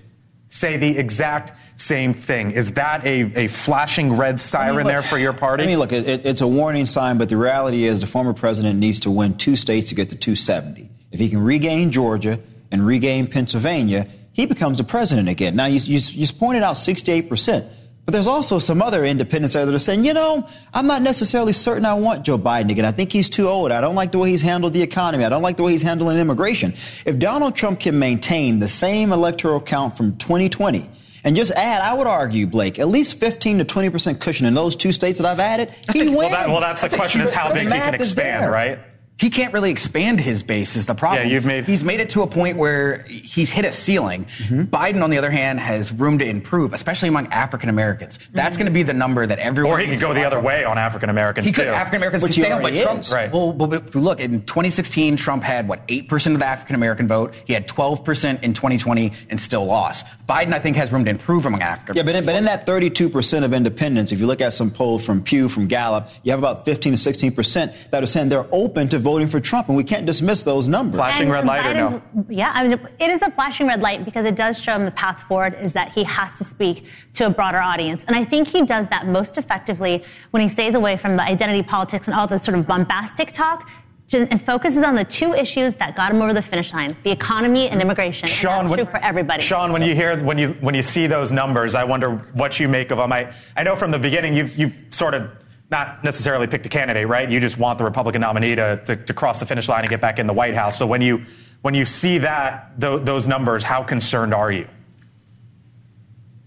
say 0.49 0.77
the 0.77 0.97
exact 0.97 1.51
same 1.77 2.13
thing. 2.13 2.51
Is 2.51 2.73
that 2.73 3.05
a, 3.05 3.45
a 3.45 3.47
flashing 3.47 4.17
red 4.17 4.39
siren 4.39 4.67
I 4.67 4.77
mean, 4.77 4.85
look, 4.85 4.93
there 4.93 5.03
for 5.03 5.17
your 5.17 5.33
party? 5.33 5.63
I 5.63 5.67
mean, 5.67 5.79
look, 5.79 5.93
it, 5.93 6.25
it's 6.25 6.41
a 6.41 6.47
warning 6.47 6.85
sign, 6.85 7.17
but 7.17 7.29
the 7.29 7.37
reality 7.37 7.85
is 7.85 8.01
the 8.01 8.07
former 8.07 8.33
president 8.33 8.79
needs 8.79 9.01
to 9.01 9.11
win 9.11 9.37
two 9.37 9.55
states 9.55 9.89
to 9.89 9.95
get 9.95 10.09
to 10.09 10.15
270. 10.15 10.89
If 11.11 11.19
he 11.19 11.29
can 11.29 11.41
regain 11.41 11.91
Georgia 11.91 12.39
and 12.71 12.85
regain 12.85 13.27
Pennsylvania, 13.27 14.07
he 14.33 14.45
becomes 14.45 14.79
the 14.79 14.83
president 14.83 15.29
again. 15.29 15.55
Now, 15.55 15.67
you, 15.67 15.79
you, 15.79 15.99
you 15.99 16.27
pointed 16.33 16.63
out 16.63 16.75
68%. 16.75 17.69
But 18.05 18.13
there's 18.13 18.27
also 18.27 18.57
some 18.57 18.81
other 18.81 19.03
independents 19.03 19.53
there 19.53 19.65
that 19.65 19.75
are 19.75 19.79
saying, 19.79 20.05
you 20.05 20.13
know, 20.13 20.47
I'm 20.73 20.87
not 20.87 21.01
necessarily 21.01 21.51
certain 21.51 21.83
I 21.83 21.93
want 21.95 22.23
Joe 22.23 22.39
Biden 22.39 22.71
again. 22.71 22.85
I 22.85 22.91
think 22.91 23.11
he's 23.11 23.29
too 23.29 23.49
old. 23.49 23.69
I 23.69 23.81
don't 23.81 23.95
like 23.95 24.13
the 24.13 24.17
way 24.17 24.29
he's 24.29 24.41
handled 24.41 24.71
the 24.71 24.81
economy. 24.81 25.25
I 25.25 25.29
don't 25.29 25.41
like 25.41 25.57
the 25.57 25.63
way 25.63 25.73
he's 25.73 25.81
handling 25.81 26.17
immigration. 26.17 26.73
If 27.05 27.19
Donald 27.19 27.55
Trump 27.55 27.81
can 27.81 27.99
maintain 27.99 28.59
the 28.59 28.69
same 28.69 29.11
electoral 29.11 29.59
count 29.59 29.97
from 29.97 30.15
2020, 30.15 30.89
and 31.27 31.35
just 31.35 31.51
add, 31.51 31.81
I 31.81 31.93
would 31.93 32.07
argue, 32.07 32.47
Blake, 32.47 32.79
at 32.79 32.87
least 32.87 33.19
15 33.19 33.57
to 33.57 33.65
20 33.65 33.89
percent 33.89 34.21
cushion 34.21 34.45
in 34.45 34.53
those 34.53 34.77
two 34.77 34.93
states 34.93 35.19
that 35.19 35.27
I've 35.27 35.41
added. 35.41 35.73
He 35.91 36.03
wins. 36.03 36.15
well, 36.15 36.29
that, 36.29 36.47
well, 36.47 36.61
that's 36.61 36.81
the 36.81 36.89
question: 36.89 37.19
is 37.19 37.31
how 37.31 37.51
big 37.51 37.63
he 37.63 37.69
can 37.69 37.95
expand, 37.95 38.49
right? 38.49 38.79
He 39.19 39.31
can't 39.31 39.51
really 39.51 39.71
expand 39.71 40.19
his 40.19 40.43
base 40.43 40.75
is 40.75 40.85
the 40.85 40.93
problem. 40.93 41.27
Yeah, 41.27 41.33
you've 41.33 41.45
made 41.45 41.65
he's 41.65 41.83
made 41.83 41.99
it 41.99 42.09
to 42.09 42.21
a 42.21 42.27
point 42.27 42.57
where 42.57 42.99
he's 43.03 43.49
hit 43.49 43.65
a 43.65 43.73
ceiling. 43.73 44.25
Mm-hmm. 44.25 44.63
Biden, 44.63 45.03
on 45.03 45.09
the 45.09 45.17
other 45.17 45.31
hand, 45.31 45.59
has 45.59 45.91
room 45.91 46.19
to 46.19 46.25
improve, 46.25 46.73
especially 46.73 47.09
among 47.09 47.27
African 47.27 47.69
Americans. 47.69 48.19
That's 48.31 48.55
mm-hmm. 48.55 48.63
going 48.63 48.73
to 48.73 48.73
be 48.73 48.83
the 48.83 48.93
number 48.93 49.25
that 49.25 49.39
everyone. 49.39 49.73
Or 49.73 49.79
he 49.79 49.87
could 49.87 49.99
go 49.99 50.13
the 50.13 50.23
other 50.23 50.39
way 50.39 50.63
on 50.63 50.77
African 50.77 51.09
Americans. 51.09 51.47
He 51.47 51.53
could 51.53 51.67
African 51.67 51.97
Americans 51.97 52.23
could 52.23 52.33
stay 52.33 52.51
on, 52.51 52.61
but 52.61 52.75
Trump. 52.75 52.99
Is. 52.99 53.11
Right. 53.11 53.31
Well, 53.31 53.53
but 53.53 53.73
if 53.73 53.95
we 53.95 54.01
look 54.01 54.19
in 54.19 54.41
2016, 54.43 55.17
Trump 55.17 55.41
had 55.41 55.67
what 55.67 55.81
eight 55.89 56.09
percent 56.09 56.35
of 56.35 56.39
the 56.39 56.45
African 56.45 56.75
American 56.75 57.07
vote. 57.07 57.33
He 57.45 57.53
had 57.53 57.67
12 57.67 58.05
percent 58.05 58.43
in 58.43 58.53
2020 58.53 59.13
and 59.31 59.41
still 59.41 59.65
lost. 59.65 60.05
Biden, 60.29 60.53
I 60.53 60.59
think, 60.59 60.75
has 60.75 60.91
room 60.91 61.05
to 61.05 61.11
improve 61.11 61.45
among 61.45 61.61
African. 61.61 61.95
Yeah, 61.95 62.03
but 62.03 62.15
in, 62.15 62.25
but 62.25 62.35
in 62.35 62.45
that 62.45 62.67
32 62.67 63.09
percent 63.09 63.45
of 63.45 63.53
independents, 63.53 64.11
if 64.11 64.19
you 64.19 64.27
look 64.27 64.41
at 64.41 64.53
some 64.53 64.69
polls 64.69 65.03
from 65.03 65.23
Pew, 65.23 65.49
from 65.49 65.65
Gallup, 65.65 66.09
you 66.21 66.31
have 66.31 66.39
about 66.39 66.65
15 66.65 66.93
to 66.93 66.97
16 66.97 67.31
percent 67.31 67.73
that 67.89 68.03
are 68.03 68.07
saying 68.07 68.29
they're 68.29 68.45
open 68.51 68.89
to 68.89 68.99
voting 69.07 69.27
for 69.27 69.39
Trump, 69.39 69.69
and 69.69 69.77
we 69.77 69.85
can't 69.85 70.05
dismiss 70.05 70.43
those 70.43 70.67
numbers. 70.67 70.97
Flashing 70.97 71.27
and 71.27 71.31
red 71.31 71.45
light 71.45 71.63
Biden's, 71.63 71.93
or 71.93 72.01
no? 72.13 72.25
Yeah, 72.29 72.51
I 72.53 72.67
mean, 72.67 72.77
it 72.99 73.09
is 73.09 73.21
a 73.21 73.31
flashing 73.31 73.65
red 73.65 73.81
light 73.81 74.03
because 74.03 74.25
it 74.25 74.35
does 74.35 74.61
show 74.61 74.73
him 74.73 74.83
the 74.83 74.91
path 74.91 75.23
forward 75.29 75.55
is 75.61 75.71
that 75.73 75.93
he 75.93 76.03
has 76.03 76.37
to 76.39 76.43
speak 76.43 76.85
to 77.13 77.27
a 77.27 77.29
broader 77.29 77.59
audience. 77.59 78.03
And 78.03 78.17
I 78.17 78.25
think 78.25 78.49
he 78.49 78.65
does 78.65 78.85
that 78.87 79.07
most 79.07 79.37
effectively 79.37 80.03
when 80.31 80.41
he 80.41 80.49
stays 80.49 80.75
away 80.75 80.97
from 80.97 81.15
the 81.15 81.23
identity 81.23 81.63
politics 81.63 82.07
and 82.07 82.15
all 82.17 82.27
the 82.27 82.37
sort 82.37 82.57
of 82.57 82.67
bombastic 82.67 83.31
talk 83.31 83.69
and 84.13 84.41
focuses 84.41 84.83
on 84.83 84.95
the 84.95 85.03
two 85.05 85.33
issues 85.33 85.75
that 85.75 85.95
got 85.95 86.11
him 86.11 86.21
over 86.21 86.33
the 86.33 86.41
finish 86.41 86.73
line: 86.73 86.95
the 87.03 87.11
economy 87.11 87.69
and 87.69 87.81
immigration. 87.81 88.27
Sean, 88.27 88.61
and 88.61 88.69
when, 88.69 88.79
true 88.79 88.85
for 88.85 88.97
everybody. 88.97 89.41
Sean, 89.41 89.71
when 89.71 89.81
you 89.81 89.95
hear 89.95 90.21
when 90.23 90.37
you 90.37 90.49
when 90.59 90.75
you 90.75 90.83
see 90.83 91.07
those 91.07 91.31
numbers, 91.31 91.75
I 91.75 91.83
wonder 91.83 92.09
what 92.33 92.59
you 92.59 92.67
make 92.67 92.91
of 92.91 92.97
them. 92.97 93.11
I 93.11 93.33
I 93.55 93.63
know 93.63 93.75
from 93.75 93.91
the 93.91 93.99
beginning 93.99 94.33
you've 94.33 94.57
you've 94.57 94.73
sort 94.91 95.13
of 95.13 95.29
not 95.69 96.03
necessarily 96.03 96.47
picked 96.47 96.65
a 96.65 96.69
candidate, 96.69 97.07
right? 97.07 97.29
You 97.29 97.39
just 97.39 97.57
want 97.57 97.77
the 97.77 97.83
Republican 97.83 98.21
nominee 98.21 98.55
to, 98.55 98.81
to, 98.85 98.95
to, 98.95 99.13
cross 99.13 99.39
the 99.39 99.45
finish 99.45 99.67
line 99.67 99.81
and 99.81 99.89
get 99.89 99.99
back 99.99 100.17
in 100.17 100.27
the 100.27 100.33
White 100.33 100.55
House. 100.55 100.77
So 100.77 100.87
when 100.87 101.01
you 101.01 101.25
when 101.61 101.73
you 101.73 101.85
see 101.85 102.19
that 102.19 102.79
th- 102.79 103.01
those 103.01 103.27
numbers, 103.27 103.63
how 103.63 103.83
concerned 103.83 104.33
are 104.33 104.51
you? 104.51 104.67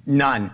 None. 0.07 0.51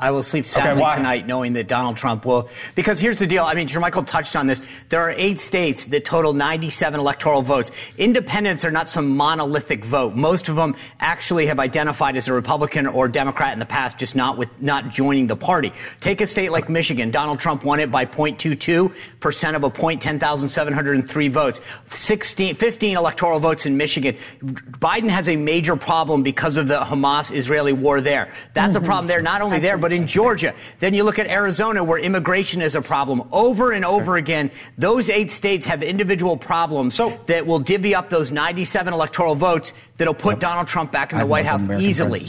I 0.00 0.10
will 0.10 0.22
sleep 0.22 0.46
soundly 0.46 0.82
okay, 0.82 0.96
tonight 0.96 1.26
knowing 1.26 1.52
that 1.52 1.68
Donald 1.68 1.96
Trump 1.96 2.24
will. 2.24 2.48
Because 2.74 2.98
here's 2.98 3.18
the 3.18 3.26
deal. 3.26 3.44
I 3.44 3.54
mean, 3.54 3.68
Jermichael 3.68 4.06
touched 4.06 4.34
on 4.34 4.46
this. 4.46 4.62
There 4.88 5.00
are 5.00 5.12
eight 5.12 5.38
states 5.38 5.86
that 5.88 6.04
total 6.04 6.32
97 6.32 6.98
electoral 6.98 7.42
votes. 7.42 7.70
Independents 7.98 8.64
are 8.64 8.70
not 8.70 8.88
some 8.88 9.16
monolithic 9.16 9.84
vote. 9.84 10.16
Most 10.16 10.48
of 10.48 10.56
them 10.56 10.74
actually 11.00 11.46
have 11.46 11.60
identified 11.60 12.16
as 12.16 12.28
a 12.28 12.32
Republican 12.32 12.86
or 12.86 13.08
Democrat 13.08 13.52
in 13.52 13.58
the 13.58 13.66
past, 13.66 13.98
just 13.98 14.16
not 14.16 14.38
with 14.38 14.48
not 14.60 14.88
joining 14.88 15.26
the 15.26 15.36
party. 15.36 15.72
Take 16.00 16.20
a 16.20 16.26
state 16.26 16.50
like 16.50 16.68
Michigan. 16.68 17.10
Donald 17.10 17.38
Trump 17.38 17.62
won 17.62 17.78
it 17.78 17.90
by 17.90 18.06
0.22 18.06 18.94
percent 19.20 19.54
of 19.56 19.64
a 19.64 19.70
point, 19.70 20.00
10,703 20.00 21.28
votes. 21.28 21.60
16, 21.90 22.54
15 22.54 22.96
electoral 22.96 23.38
votes 23.38 23.66
in 23.66 23.76
Michigan. 23.76 24.16
Biden 24.42 25.08
has 25.08 25.28
a 25.28 25.36
major 25.36 25.76
problem 25.76 26.22
because 26.22 26.56
of 26.56 26.68
the 26.68 26.78
Hamas-Israeli 26.78 27.72
war 27.72 28.00
there. 28.00 28.32
That's 28.54 28.76
mm-hmm. 28.76 28.84
a 28.84 28.86
problem 28.86 29.06
there, 29.06 29.22
not 29.22 29.42
only 29.42 29.58
there, 29.58 29.78
but 29.78 29.89
but 29.90 29.96
in 29.96 30.06
Georgia. 30.06 30.54
Then 30.78 30.94
you 30.94 31.02
look 31.02 31.18
at 31.18 31.26
Arizona 31.26 31.82
where 31.82 31.98
immigration 31.98 32.62
is 32.62 32.76
a 32.76 32.82
problem. 32.82 33.28
Over 33.32 33.72
and 33.72 33.84
over 33.84 34.16
again, 34.16 34.50
those 34.78 35.10
eight 35.10 35.30
states 35.32 35.66
have 35.66 35.82
individual 35.82 36.36
problems 36.36 36.94
so, 36.94 37.20
that 37.26 37.44
will 37.44 37.58
divvy 37.58 37.94
up 37.94 38.08
those 38.08 38.30
97 38.30 38.94
electoral 38.94 39.34
votes 39.34 39.72
that'll 39.96 40.14
put 40.14 40.34
yep. 40.34 40.40
Donald 40.40 40.68
Trump 40.68 40.92
back 40.92 41.12
in 41.12 41.18
the 41.18 41.26
White 41.26 41.46
House 41.46 41.68
easily. 41.68 42.24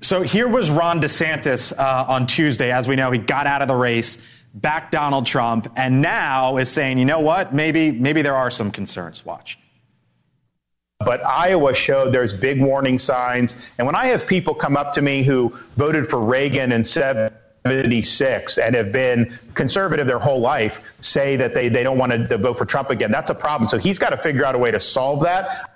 So 0.00 0.22
here 0.22 0.48
was 0.48 0.70
Ron 0.70 1.00
DeSantis 1.00 1.72
uh, 1.76 2.06
on 2.08 2.26
Tuesday. 2.26 2.72
As 2.72 2.88
we 2.88 2.96
know, 2.96 3.10
he 3.10 3.18
got 3.18 3.46
out 3.46 3.62
of 3.62 3.68
the 3.68 3.76
race, 3.76 4.18
backed 4.54 4.92
Donald 4.92 5.26
Trump, 5.26 5.72
and 5.76 6.02
now 6.02 6.56
is 6.56 6.68
saying, 6.68 6.98
you 6.98 7.04
know 7.04 7.20
what? 7.20 7.54
Maybe, 7.54 7.92
maybe 7.92 8.22
there 8.22 8.36
are 8.36 8.50
some 8.50 8.70
concerns. 8.70 9.24
Watch. 9.24 9.58
But 11.04 11.24
Iowa 11.24 11.74
showed 11.74 12.12
there's 12.12 12.34
big 12.34 12.60
warning 12.60 12.98
signs. 12.98 13.54
And 13.78 13.86
when 13.86 13.94
I 13.94 14.06
have 14.06 14.26
people 14.26 14.52
come 14.52 14.76
up 14.76 14.94
to 14.94 15.02
me 15.02 15.22
who 15.22 15.56
voted 15.76 16.08
for 16.08 16.18
Reagan 16.18 16.72
in 16.72 16.82
76 16.82 18.58
and 18.58 18.74
have 18.74 18.90
been 18.90 19.38
conservative 19.54 20.08
their 20.08 20.18
whole 20.18 20.40
life 20.40 20.96
say 21.00 21.36
that 21.36 21.54
they, 21.54 21.68
they 21.68 21.84
don't 21.84 21.98
want 21.98 22.10
to 22.28 22.36
vote 22.36 22.58
for 22.58 22.64
Trump 22.64 22.90
again, 22.90 23.12
that's 23.12 23.30
a 23.30 23.34
problem. 23.34 23.68
So 23.68 23.78
he's 23.78 24.00
got 24.00 24.10
to 24.10 24.16
figure 24.16 24.44
out 24.44 24.56
a 24.56 24.58
way 24.58 24.72
to 24.72 24.80
solve 24.80 25.22
that. 25.22 25.70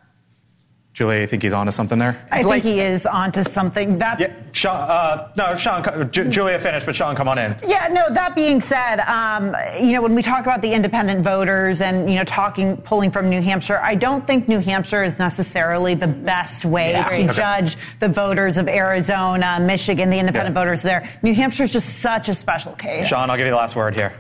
Julia, 0.95 1.23
I 1.23 1.27
think 1.27 1.43
he's 1.43 1.55
onto 1.55 1.73
something 1.73 1.99
there. 1.99 2.23
I 2.31 2.43
think 2.43 2.65
he 2.65 2.81
is 2.81 3.07
onto 3.07 3.45
something. 3.45 3.97
That 3.99 4.21
yeah, 4.21 4.35
Sean, 4.53 4.77
uh, 4.77 5.31
no, 5.37 5.57
Sean, 5.57 6.11
J- 6.11 6.29
Julia 6.29 6.59
finished, 6.59 6.85
but 6.85 6.95
Sean, 6.95 7.17
come 7.17 7.29
on 7.29 7.39
in. 7.39 7.57
Yeah, 7.67 7.89
no. 7.91 8.13
That 8.13 8.35
being 8.35 8.61
said, 8.61 9.01
um, 9.01 9.57
you 9.81 9.93
know, 9.93 10.03
when 10.03 10.15
we 10.15 10.21
talk 10.21 10.43
about 10.43 10.61
the 10.61 10.75
independent 10.75 11.25
voters 11.25 11.81
and 11.81 12.11
you 12.11 12.17
know 12.17 12.25
talking 12.25 12.77
pulling 12.77 13.11
from 13.11 13.31
New 13.31 13.41
Hampshire, 13.41 13.81
I 13.83 13.95
don't 13.95 14.27
think 14.27 14.49
New 14.49 14.59
Hampshire 14.59 15.03
is 15.03 15.19
necessarily 15.19 15.95
the 15.95 16.09
best 16.09 16.67
way 16.67 16.91
yeah. 16.91 17.09
to 17.09 17.15
okay. 17.15 17.33
judge 17.33 17.79
the 18.01 18.09
voters 18.09 18.59
of 18.59 18.69
Arizona, 18.69 19.59
Michigan, 19.61 20.11
the 20.11 20.19
independent 20.19 20.55
yeah. 20.55 20.61
voters 20.61 20.83
there. 20.83 21.09
New 21.23 21.35
Hampshire 21.35 21.65
is 21.65 21.73
just 21.73 22.01
such 22.01 22.29
a 22.29 22.35
special 22.35 22.73
case. 22.73 23.09
Sean, 23.09 23.31
I'll 23.31 23.39
give 23.39 23.47
you 23.47 23.53
the 23.53 23.57
last 23.57 23.77
word 23.77 23.95
here. 23.95 24.13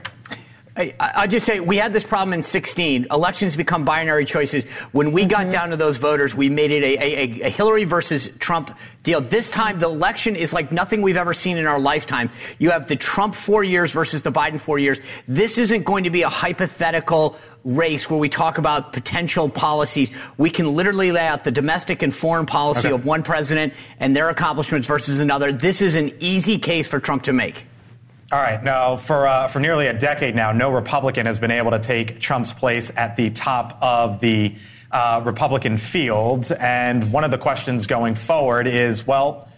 I, 0.74 0.94
I 0.98 1.26
just 1.26 1.44
say 1.44 1.60
we 1.60 1.76
had 1.76 1.92
this 1.92 2.04
problem 2.04 2.32
in 2.32 2.42
16. 2.42 3.08
Elections 3.10 3.56
become 3.56 3.84
binary 3.84 4.24
choices. 4.24 4.64
When 4.92 5.12
we 5.12 5.26
got 5.26 5.42
mm-hmm. 5.42 5.50
down 5.50 5.70
to 5.70 5.76
those 5.76 5.98
voters, 5.98 6.34
we 6.34 6.48
made 6.48 6.70
it 6.70 6.82
a, 6.82 6.96
a, 6.96 7.46
a, 7.46 7.50
Hillary 7.50 7.84
versus 7.84 8.30
Trump 8.38 8.78
deal. 9.02 9.20
This 9.20 9.50
time, 9.50 9.78
the 9.78 9.88
election 9.88 10.34
is 10.34 10.54
like 10.54 10.72
nothing 10.72 11.02
we've 11.02 11.18
ever 11.18 11.34
seen 11.34 11.58
in 11.58 11.66
our 11.66 11.78
lifetime. 11.78 12.30
You 12.58 12.70
have 12.70 12.88
the 12.88 12.96
Trump 12.96 13.34
four 13.34 13.62
years 13.62 13.92
versus 13.92 14.22
the 14.22 14.32
Biden 14.32 14.58
four 14.58 14.78
years. 14.78 14.98
This 15.28 15.58
isn't 15.58 15.82
going 15.82 16.04
to 16.04 16.10
be 16.10 16.22
a 16.22 16.30
hypothetical 16.30 17.36
race 17.64 18.08
where 18.08 18.18
we 18.18 18.30
talk 18.30 18.56
about 18.56 18.94
potential 18.94 19.50
policies. 19.50 20.10
We 20.38 20.48
can 20.48 20.74
literally 20.74 21.12
lay 21.12 21.26
out 21.26 21.44
the 21.44 21.50
domestic 21.50 22.00
and 22.00 22.14
foreign 22.14 22.46
policy 22.46 22.88
okay. 22.88 22.94
of 22.94 23.04
one 23.04 23.22
president 23.22 23.74
and 24.00 24.16
their 24.16 24.30
accomplishments 24.30 24.86
versus 24.86 25.18
another. 25.18 25.52
This 25.52 25.82
is 25.82 25.96
an 25.96 26.12
easy 26.18 26.58
case 26.58 26.88
for 26.88 26.98
Trump 26.98 27.24
to 27.24 27.34
make. 27.34 27.66
All 28.32 28.40
right. 28.40 28.64
Now, 28.64 28.96
for 28.96 29.28
uh, 29.28 29.48
for 29.48 29.60
nearly 29.60 29.88
a 29.88 29.92
decade 29.92 30.34
now, 30.34 30.52
no 30.52 30.70
Republican 30.70 31.26
has 31.26 31.38
been 31.38 31.50
able 31.50 31.72
to 31.72 31.78
take 31.78 32.18
Trump's 32.18 32.50
place 32.50 32.90
at 32.96 33.14
the 33.14 33.28
top 33.28 33.76
of 33.82 34.20
the 34.20 34.54
uh, 34.90 35.20
Republican 35.22 35.76
field. 35.76 36.50
And 36.50 37.12
one 37.12 37.24
of 37.24 37.30
the 37.30 37.36
questions 37.36 37.86
going 37.86 38.14
forward 38.14 38.66
is, 38.66 39.06
well, 39.06 39.50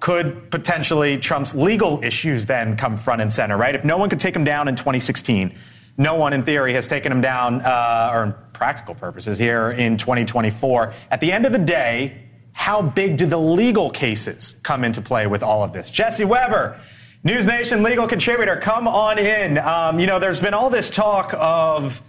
could 0.00 0.50
potentially 0.50 1.18
Trump's 1.18 1.54
legal 1.54 2.02
issues 2.02 2.46
then 2.46 2.76
come 2.76 2.96
front 2.96 3.22
and 3.22 3.32
center? 3.32 3.56
Right? 3.56 3.76
If 3.76 3.84
no 3.84 3.96
one 3.96 4.10
could 4.10 4.18
take 4.18 4.34
him 4.34 4.42
down 4.42 4.66
in 4.66 4.74
2016, 4.74 5.56
no 5.96 6.16
one 6.16 6.32
in 6.32 6.42
theory 6.42 6.74
has 6.74 6.88
taken 6.88 7.12
him 7.12 7.20
down, 7.20 7.60
uh, 7.60 8.10
or 8.12 8.24
in 8.24 8.34
practical 8.52 8.96
purposes 8.96 9.38
here 9.38 9.70
in 9.70 9.98
2024. 9.98 10.94
At 11.12 11.20
the 11.20 11.30
end 11.30 11.46
of 11.46 11.52
the 11.52 11.60
day, 11.60 12.22
how 12.50 12.82
big 12.82 13.18
do 13.18 13.26
the 13.26 13.38
legal 13.38 13.88
cases 13.88 14.56
come 14.64 14.82
into 14.82 15.00
play 15.00 15.28
with 15.28 15.44
all 15.44 15.62
of 15.62 15.72
this? 15.72 15.92
Jesse 15.92 16.24
Weber 16.24 16.80
News 17.26 17.44
Nation 17.44 17.82
legal 17.82 18.06
contributor, 18.06 18.54
come 18.54 18.86
on 18.86 19.18
in. 19.18 19.58
Um, 19.58 19.98
you 19.98 20.06
know, 20.06 20.20
there's 20.20 20.40
been 20.40 20.54
all 20.54 20.70
this 20.70 20.88
talk 20.88 21.34
of, 21.36 22.00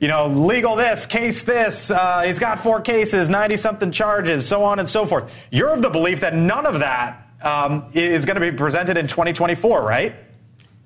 you 0.00 0.08
know, 0.08 0.28
legal 0.28 0.76
this, 0.76 1.04
case 1.04 1.42
this. 1.42 1.90
Uh, 1.90 2.22
he's 2.22 2.38
got 2.38 2.58
four 2.58 2.80
cases, 2.80 3.28
90 3.28 3.58
something 3.58 3.92
charges, 3.92 4.48
so 4.48 4.64
on 4.64 4.78
and 4.78 4.88
so 4.88 5.04
forth. 5.04 5.30
You're 5.50 5.74
of 5.74 5.82
the 5.82 5.90
belief 5.90 6.20
that 6.20 6.34
none 6.34 6.64
of 6.64 6.78
that 6.78 7.28
um, 7.42 7.90
is 7.92 8.24
going 8.24 8.40
to 8.40 8.50
be 8.50 8.56
presented 8.56 8.96
in 8.96 9.08
2024, 9.08 9.82
right? 9.82 10.14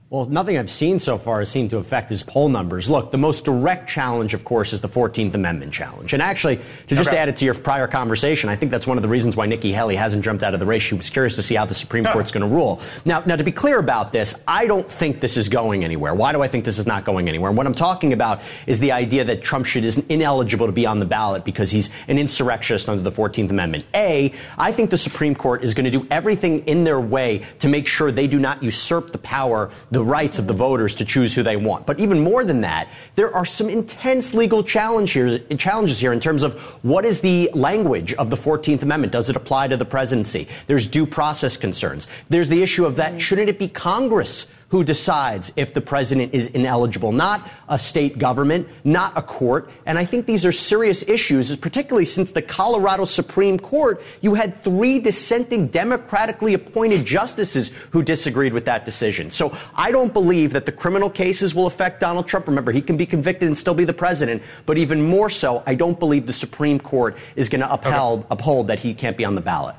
Well, 0.08 0.24
nothing 0.26 0.56
I've 0.56 0.70
seen 0.70 1.00
so 1.00 1.18
far 1.18 1.40
has 1.40 1.50
seemed 1.50 1.70
to 1.70 1.78
affect 1.78 2.10
his 2.10 2.22
poll 2.22 2.48
numbers. 2.48 2.88
Look, 2.88 3.10
the 3.10 3.18
most 3.18 3.44
direct 3.44 3.90
challenge, 3.90 4.34
of 4.34 4.44
course, 4.44 4.72
is 4.72 4.80
the 4.80 4.88
14th 4.88 5.34
Amendment 5.34 5.72
challenge. 5.72 6.12
And 6.12 6.22
actually, 6.22 6.60
to 6.86 6.94
just 6.94 7.08
okay. 7.08 7.18
add 7.18 7.28
it 7.28 7.34
to 7.38 7.44
your 7.44 7.54
prior 7.54 7.88
conversation, 7.88 8.48
I 8.48 8.54
think 8.54 8.70
that's 8.70 8.86
one 8.86 8.98
of 8.98 9.02
the 9.02 9.08
reasons 9.08 9.36
why 9.36 9.46
Nikki 9.46 9.72
Haley 9.72 9.96
hasn't 9.96 10.24
jumped 10.24 10.44
out 10.44 10.54
of 10.54 10.60
the 10.60 10.66
race. 10.66 10.82
She 10.82 10.94
was 10.94 11.10
curious 11.10 11.34
to 11.34 11.42
see 11.42 11.56
how 11.56 11.64
the 11.64 11.74
Supreme 11.74 12.04
Court's 12.04 12.30
going 12.30 12.48
to 12.48 12.54
rule. 12.54 12.80
Now, 13.04 13.24
now, 13.26 13.34
to 13.34 13.42
be 13.42 13.50
clear 13.50 13.80
about 13.80 14.12
this, 14.12 14.40
I 14.46 14.68
don't 14.68 14.88
think 14.88 15.20
this 15.20 15.36
is 15.36 15.48
going 15.48 15.82
anywhere. 15.82 16.14
Why 16.14 16.30
do 16.30 16.40
I 16.40 16.46
think 16.46 16.64
this 16.64 16.78
is 16.78 16.86
not 16.86 17.04
going 17.04 17.28
anywhere? 17.28 17.48
And 17.48 17.56
what 17.56 17.66
I'm 17.66 17.74
talking 17.74 18.12
about 18.12 18.42
is 18.68 18.78
the 18.78 18.92
idea 18.92 19.24
that 19.24 19.42
Trump 19.42 19.66
should 19.66 19.84
is 19.84 19.98
ineligible 20.08 20.66
to 20.66 20.72
be 20.72 20.86
on 20.86 21.00
the 21.00 21.06
ballot 21.06 21.44
because 21.44 21.72
he's 21.72 21.90
an 22.06 22.16
insurrectionist 22.16 22.88
under 22.88 23.02
the 23.02 23.10
14th 23.10 23.50
Amendment. 23.50 23.84
A, 23.92 24.32
I 24.56 24.70
think 24.70 24.90
the 24.90 24.98
Supreme 24.98 25.34
Court 25.34 25.64
is 25.64 25.74
going 25.74 25.84
to 25.84 25.90
do 25.90 26.06
everything 26.12 26.64
in 26.68 26.84
their 26.84 27.00
way 27.00 27.44
to 27.58 27.66
make 27.66 27.88
sure 27.88 28.12
they 28.12 28.28
do 28.28 28.38
not 28.38 28.62
usurp 28.62 29.10
the 29.10 29.18
power 29.18 29.72
the 29.96 30.02
rights 30.06 30.38
of 30.38 30.46
the 30.46 30.52
voters 30.52 30.94
to 30.96 31.04
choose 31.04 31.34
who 31.34 31.42
they 31.42 31.56
want. 31.56 31.86
But 31.86 32.00
even 32.00 32.20
more 32.20 32.44
than 32.44 32.60
that, 32.62 32.88
there 33.14 33.32
are 33.32 33.44
some 33.44 33.68
intense 33.68 34.34
legal 34.34 34.62
challenge 34.62 35.12
here, 35.12 35.38
challenges 35.56 35.98
here 35.98 36.12
in 36.12 36.20
terms 36.20 36.42
of 36.42 36.54
what 36.82 37.04
is 37.04 37.20
the 37.20 37.50
language 37.54 38.14
of 38.14 38.30
the 38.30 38.36
14th 38.36 38.82
Amendment? 38.82 39.12
Does 39.12 39.28
it 39.28 39.36
apply 39.36 39.68
to 39.68 39.76
the 39.76 39.84
presidency? 39.84 40.48
There's 40.66 40.86
due 40.86 41.06
process 41.06 41.56
concerns. 41.56 42.06
There's 42.28 42.48
the 42.48 42.62
issue 42.62 42.84
of 42.84 42.96
that 42.96 43.20
shouldn't 43.20 43.48
it 43.48 43.58
be 43.58 43.68
Congress 43.68 44.46
who 44.68 44.82
decides 44.82 45.52
if 45.54 45.74
the 45.74 45.80
president 45.80 46.34
is 46.34 46.48
ineligible, 46.48 47.12
not 47.12 47.48
a 47.68 47.78
state 47.78 48.18
government, 48.18 48.68
not 48.84 49.16
a 49.16 49.22
court. 49.22 49.70
And 49.86 49.96
I 49.96 50.04
think 50.04 50.26
these 50.26 50.44
are 50.44 50.52
serious 50.52 51.02
issues, 51.08 51.54
particularly 51.56 52.04
since 52.04 52.32
the 52.32 52.42
Colorado 52.42 53.04
Supreme 53.04 53.58
Court, 53.58 54.02
you 54.20 54.34
had 54.34 54.60
three 54.62 54.98
dissenting 54.98 55.68
democratically 55.68 56.54
appointed 56.54 57.04
justices 57.04 57.70
who 57.90 58.02
disagreed 58.02 58.52
with 58.52 58.64
that 58.64 58.84
decision. 58.84 59.30
So 59.30 59.56
I 59.74 59.92
don't 59.92 60.12
believe 60.12 60.52
that 60.52 60.66
the 60.66 60.72
criminal 60.72 61.10
cases 61.10 61.54
will 61.54 61.68
affect 61.68 62.00
Donald 62.00 62.26
Trump. 62.26 62.48
Remember, 62.48 62.72
he 62.72 62.82
can 62.82 62.96
be 62.96 63.06
convicted 63.06 63.46
and 63.46 63.56
still 63.56 63.74
be 63.74 63.84
the 63.84 63.92
president. 63.92 64.42
But 64.66 64.78
even 64.78 65.00
more 65.00 65.30
so, 65.30 65.62
I 65.66 65.76
don't 65.76 65.98
believe 65.98 66.26
the 66.26 66.32
Supreme 66.32 66.80
Court 66.80 67.16
is 67.36 67.48
going 67.48 67.60
to 67.60 67.72
uphold, 67.72 68.20
okay. 68.20 68.28
uphold 68.30 68.68
that 68.68 68.80
he 68.80 68.94
can't 68.94 69.16
be 69.16 69.24
on 69.24 69.36
the 69.36 69.40
ballot. 69.40 69.76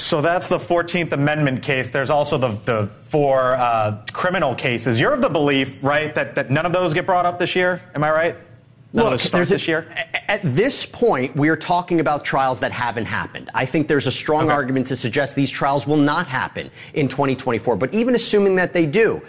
So 0.00 0.20
that's 0.20 0.48
the 0.48 0.58
14th 0.58 1.12
Amendment 1.12 1.62
case. 1.62 1.90
There's 1.90 2.10
also 2.10 2.38
the, 2.38 2.48
the 2.64 2.86
four 3.08 3.54
uh, 3.54 4.02
criminal 4.12 4.54
cases. 4.54 4.98
You're 4.98 5.12
of 5.12 5.20
the 5.20 5.28
belief, 5.28 5.78
right, 5.82 6.14
that, 6.14 6.34
that 6.36 6.50
none 6.50 6.64
of 6.64 6.72
those 6.72 6.94
get 6.94 7.06
brought 7.06 7.26
up 7.26 7.38
this 7.38 7.54
year? 7.54 7.82
Am 7.94 8.02
I 8.02 8.10
right? 8.10 8.36
None 8.92 9.04
Look, 9.04 9.14
of 9.14 9.20
those 9.20 9.22
start 9.22 9.48
this 9.48 9.68
year? 9.68 9.86
At 10.26 10.40
this 10.42 10.86
point, 10.86 11.36
we 11.36 11.48
are 11.48 11.56
talking 11.56 12.00
about 12.00 12.24
trials 12.24 12.60
that 12.60 12.72
haven't 12.72 13.04
happened. 13.04 13.50
I 13.54 13.66
think 13.66 13.88
there's 13.88 14.06
a 14.06 14.12
strong 14.12 14.44
okay. 14.44 14.52
argument 14.52 14.86
to 14.88 14.96
suggest 14.96 15.36
these 15.36 15.50
trials 15.50 15.86
will 15.86 15.96
not 15.96 16.26
happen 16.26 16.70
in 16.94 17.06
2024. 17.06 17.76
But 17.76 17.94
even 17.94 18.14
assuming 18.14 18.56
that 18.56 18.72
they 18.72 18.86
do, 18.86 19.22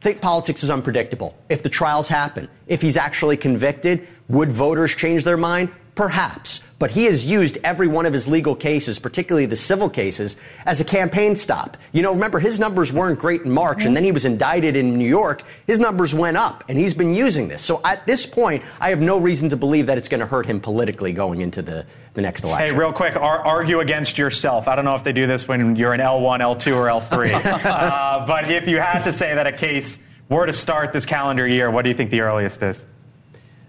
think 0.00 0.20
politics 0.20 0.64
is 0.64 0.70
unpredictable. 0.70 1.36
If 1.48 1.62
the 1.62 1.68
trials 1.68 2.08
happen, 2.08 2.48
if 2.66 2.82
he's 2.82 2.96
actually 2.96 3.36
convicted, 3.36 4.06
would 4.28 4.50
voters 4.50 4.94
change 4.94 5.24
their 5.24 5.36
mind? 5.36 5.70
Perhaps. 5.94 6.62
But 6.78 6.90
he 6.90 7.04
has 7.04 7.26
used 7.26 7.58
every 7.62 7.88
one 7.88 8.06
of 8.06 8.14
his 8.14 8.26
legal 8.26 8.56
cases, 8.56 8.98
particularly 8.98 9.44
the 9.44 9.54
civil 9.54 9.90
cases, 9.90 10.38
as 10.64 10.80
a 10.80 10.84
campaign 10.84 11.36
stop. 11.36 11.76
You 11.92 12.00
know, 12.00 12.14
remember, 12.14 12.38
his 12.38 12.58
numbers 12.58 12.90
weren't 12.90 13.18
great 13.18 13.42
in 13.42 13.50
March, 13.50 13.84
and 13.84 13.94
then 13.94 14.02
he 14.02 14.12
was 14.12 14.24
indicted 14.24 14.76
in 14.76 14.96
New 14.96 15.08
York. 15.08 15.42
His 15.66 15.78
numbers 15.78 16.14
went 16.14 16.38
up, 16.38 16.64
and 16.68 16.78
he's 16.78 16.94
been 16.94 17.14
using 17.14 17.48
this. 17.48 17.60
So 17.60 17.82
at 17.84 18.06
this 18.06 18.24
point, 18.24 18.64
I 18.80 18.88
have 18.88 19.00
no 19.00 19.20
reason 19.20 19.50
to 19.50 19.58
believe 19.58 19.86
that 19.86 19.98
it's 19.98 20.08
going 20.08 20.20
to 20.20 20.26
hurt 20.26 20.46
him 20.46 20.58
politically 20.58 21.12
going 21.12 21.42
into 21.42 21.60
the, 21.60 21.84
the 22.14 22.22
next 22.22 22.44
election. 22.44 22.68
Hey, 22.68 22.74
real 22.74 22.94
quick, 22.94 23.14
ar- 23.14 23.44
argue 23.44 23.80
against 23.80 24.16
yourself. 24.16 24.66
I 24.66 24.74
don't 24.74 24.86
know 24.86 24.94
if 24.94 25.04
they 25.04 25.12
do 25.12 25.26
this 25.26 25.46
when 25.46 25.76
you're 25.76 25.92
in 25.92 26.00
L1, 26.00 26.40
L2, 26.40 26.76
or 26.76 26.86
L3. 26.86 27.64
uh, 27.66 28.26
but 28.26 28.50
if 28.50 28.66
you 28.66 28.78
had 28.78 29.02
to 29.02 29.12
say 29.12 29.34
that 29.34 29.46
a 29.46 29.52
case 29.52 29.98
were 30.30 30.46
to 30.46 30.52
start 30.54 30.94
this 30.94 31.04
calendar 31.04 31.46
year, 31.46 31.70
what 31.70 31.82
do 31.82 31.90
you 31.90 31.94
think 31.94 32.10
the 32.10 32.22
earliest 32.22 32.62
is? 32.62 32.86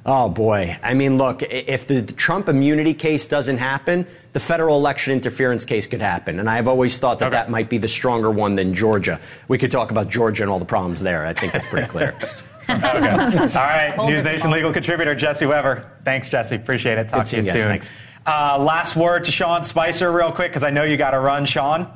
Oh, 0.06 0.30
boy. 0.30 0.78
I 0.82 0.94
mean, 0.96 1.18
look, 1.18 1.44
if 1.44 1.88
the 1.88 2.02
Trump 2.02 2.50
immunity 2.50 2.94
case 2.94 3.28
doesn't 3.28 3.58
happen, 3.58 4.08
the 4.34 4.40
federal 4.40 4.78
election 4.78 5.14
interference 5.14 5.64
case 5.64 5.86
could 5.86 6.02
happen. 6.02 6.40
And 6.40 6.50
I've 6.50 6.68
always 6.68 6.98
thought 6.98 7.20
that 7.20 7.28
okay. 7.28 7.36
that 7.36 7.50
might 7.50 7.70
be 7.70 7.78
the 7.78 7.88
stronger 7.88 8.32
one 8.32 8.56
than 8.56 8.74
Georgia. 8.74 9.20
We 9.48 9.58
could 9.58 9.72
talk 9.72 9.92
about 9.92 10.10
Georgia 10.10 10.44
and 10.44 10.52
all 10.52 10.60
the 10.60 10.66
problems 10.66 11.02
there. 11.02 11.26
I 11.26 11.34
think 11.34 11.54
that's 11.54 11.68
pretty 11.68 11.88
clear. 11.88 12.16
okay. 12.70 12.80
All 12.80 12.98
right. 12.98 13.96
News 13.98 14.24
Nation 14.24 14.50
legal 14.50 14.74
contributor 14.74 15.14
Jesse 15.14 15.46
Weber. 15.46 15.92
Thanks, 16.04 16.30
Jesse. 16.30 16.56
Appreciate 16.56 16.98
it. 16.98 17.10
Talk 17.10 17.26
Good 17.26 17.44
to 17.44 17.52
you 17.52 17.52
soon. 17.52 17.82
Uh, 18.26 18.58
last 18.60 18.96
word 18.96 19.24
to 19.26 19.32
Sean 19.32 19.64
Spicer, 19.64 20.12
real 20.12 20.32
quick, 20.32 20.52
because 20.52 20.64
I 20.64 20.70
know 20.70 20.84
you 20.84 20.98
got 20.98 21.12
to 21.12 21.20
run, 21.20 21.46
Sean. 21.46 21.92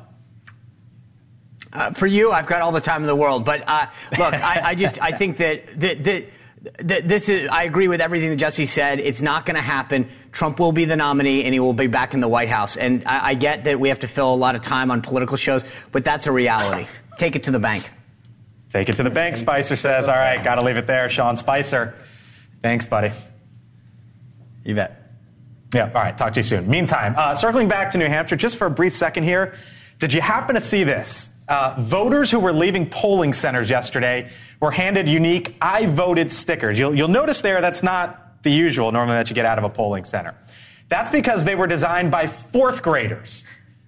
Uh, 1.72 1.90
for 1.92 2.06
you, 2.06 2.32
I've 2.32 2.46
got 2.46 2.62
all 2.62 2.72
the 2.72 2.80
time 2.80 3.02
in 3.02 3.06
the 3.06 3.16
world. 3.16 3.44
But 3.44 3.64
uh, 3.66 3.86
look, 4.18 4.34
I, 4.34 4.70
I, 4.70 4.74
just 4.74 5.00
I 5.00 5.12
think 5.12 5.38
that 5.38 5.80
that. 5.80 6.04
that 6.04 6.24
this 6.78 7.28
is, 7.28 7.48
I 7.48 7.64
agree 7.64 7.88
with 7.88 8.00
everything 8.00 8.30
that 8.30 8.36
Jesse 8.36 8.66
said. 8.66 9.00
It's 9.00 9.22
not 9.22 9.46
going 9.46 9.56
to 9.56 9.62
happen. 9.62 10.08
Trump 10.32 10.58
will 10.58 10.72
be 10.72 10.84
the 10.84 10.96
nominee 10.96 11.44
and 11.44 11.54
he 11.54 11.60
will 11.60 11.72
be 11.72 11.86
back 11.86 12.14
in 12.14 12.20
the 12.20 12.28
White 12.28 12.48
House. 12.48 12.76
And 12.76 13.04
I, 13.06 13.30
I 13.30 13.34
get 13.34 13.64
that 13.64 13.78
we 13.78 13.88
have 13.88 14.00
to 14.00 14.08
fill 14.08 14.32
a 14.32 14.36
lot 14.36 14.54
of 14.54 14.62
time 14.62 14.90
on 14.90 15.02
political 15.02 15.36
shows, 15.36 15.64
but 15.92 16.04
that's 16.04 16.26
a 16.26 16.32
reality. 16.32 16.86
Take 17.18 17.36
it 17.36 17.44
to 17.44 17.50
the 17.50 17.58
bank. 17.58 17.90
Take 18.70 18.88
it 18.88 18.96
to 18.96 19.02
the 19.02 19.10
bank, 19.10 19.36
Spicer 19.36 19.76
says. 19.76 20.08
All 20.08 20.14
right, 20.14 20.42
got 20.42 20.56
to 20.56 20.62
leave 20.62 20.76
it 20.76 20.86
there. 20.86 21.08
Sean 21.08 21.36
Spicer. 21.36 21.94
Thanks, 22.62 22.86
buddy. 22.86 23.12
You 24.64 24.74
bet. 24.74 25.02
Yeah, 25.72 25.86
all 25.86 25.94
right, 25.94 26.16
talk 26.16 26.32
to 26.34 26.40
you 26.40 26.44
soon. 26.44 26.68
Meantime, 26.68 27.14
uh, 27.16 27.34
circling 27.34 27.68
back 27.68 27.90
to 27.92 27.98
New 27.98 28.06
Hampshire, 28.06 28.36
just 28.36 28.56
for 28.56 28.66
a 28.66 28.70
brief 28.70 28.94
second 28.94 29.24
here, 29.24 29.54
did 29.98 30.12
you 30.12 30.20
happen 30.20 30.54
to 30.54 30.60
see 30.60 30.84
this? 30.84 31.28
Uh, 31.48 31.74
voters 31.78 32.30
who 32.30 32.40
were 32.40 32.52
leaving 32.52 32.88
polling 32.88 33.32
centers 33.32 33.70
yesterday 33.70 34.30
were 34.60 34.72
handed 34.72 35.08
unique 35.08 35.54
I 35.60 35.86
voted 35.86 36.32
stickers. 36.32 36.78
You'll, 36.78 36.94
you'll 36.94 37.08
notice 37.08 37.40
there 37.40 37.60
that's 37.60 37.82
not 37.82 38.42
the 38.42 38.50
usual 38.50 38.90
normally 38.90 39.16
that 39.16 39.28
you 39.30 39.34
get 39.34 39.46
out 39.46 39.58
of 39.58 39.64
a 39.64 39.68
polling 39.68 40.04
center. 40.04 40.34
That's 40.88 41.10
because 41.10 41.44
they 41.44 41.54
were 41.54 41.66
designed 41.66 42.10
by 42.10 42.26
fourth 42.26 42.82
graders 42.82 43.44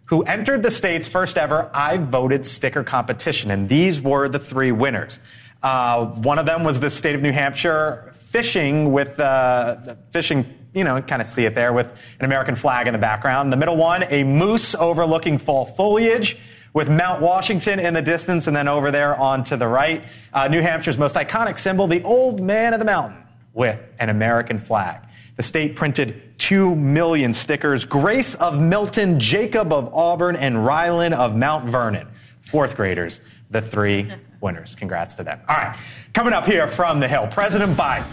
who 0.06 0.22
entered 0.22 0.62
the 0.62 0.70
state's 0.70 1.08
first 1.08 1.36
ever 1.36 1.70
I 1.74 1.96
voted 1.98 2.46
sticker 2.46 2.84
competition. 2.84 3.50
And 3.50 3.68
these 3.68 4.00
were 4.00 4.28
the 4.28 4.38
three 4.38 4.72
winners. 4.72 5.20
Uh, 5.62 6.06
one 6.06 6.38
of 6.38 6.46
them 6.46 6.64
was 6.64 6.80
the 6.80 6.90
state 6.90 7.14
of 7.14 7.22
New 7.22 7.32
Hampshire 7.32 8.14
fishing 8.28 8.92
with 8.92 9.18
uh, 9.18 9.96
fishing 10.10 10.54
you 10.74 10.84
know, 10.84 11.00
kind 11.02 11.22
of 11.22 11.28
see 11.28 11.44
it 11.44 11.54
there 11.54 11.72
with 11.72 11.86
an 12.20 12.24
American 12.24 12.54
flag 12.54 12.86
in 12.86 12.92
the 12.92 12.98
background. 12.98 13.52
The 13.52 13.56
middle 13.56 13.76
one, 13.76 14.04
a 14.10 14.22
moose 14.22 14.74
overlooking 14.74 15.38
fall 15.38 15.64
foliage 15.64 16.38
with 16.72 16.88
Mount 16.88 17.20
Washington 17.22 17.78
in 17.80 17.94
the 17.94 18.02
distance, 18.02 18.46
and 18.46 18.56
then 18.56 18.68
over 18.68 18.90
there 18.90 19.16
on 19.16 19.42
to 19.44 19.56
the 19.56 19.66
right, 19.66 20.04
uh, 20.32 20.48
New 20.48 20.60
Hampshire's 20.60 20.98
most 20.98 21.16
iconic 21.16 21.58
symbol, 21.58 21.86
the 21.86 22.02
Old 22.02 22.40
Man 22.40 22.72
of 22.72 22.78
the 22.78 22.84
Mountain, 22.84 23.22
with 23.54 23.80
an 23.98 24.08
American 24.08 24.58
flag. 24.58 25.00
The 25.36 25.42
state 25.42 25.76
printed 25.76 26.38
2 26.38 26.74
million 26.74 27.32
stickers. 27.32 27.84
Grace 27.84 28.34
of 28.34 28.60
Milton, 28.60 29.20
Jacob 29.20 29.72
of 29.72 29.94
Auburn, 29.94 30.36
and 30.36 30.56
Rylan 30.56 31.12
of 31.12 31.36
Mount 31.36 31.66
Vernon. 31.66 32.08
Fourth 32.40 32.76
graders, 32.76 33.20
the 33.50 33.62
three 33.62 34.12
winners. 34.40 34.74
Congrats 34.74 35.14
to 35.16 35.24
them. 35.24 35.40
All 35.48 35.56
right, 35.56 35.78
coming 36.12 36.32
up 36.32 36.46
here 36.46 36.68
from 36.68 37.00
the 37.00 37.08
Hill, 37.08 37.28
President 37.30 37.76
Biden 37.76 38.04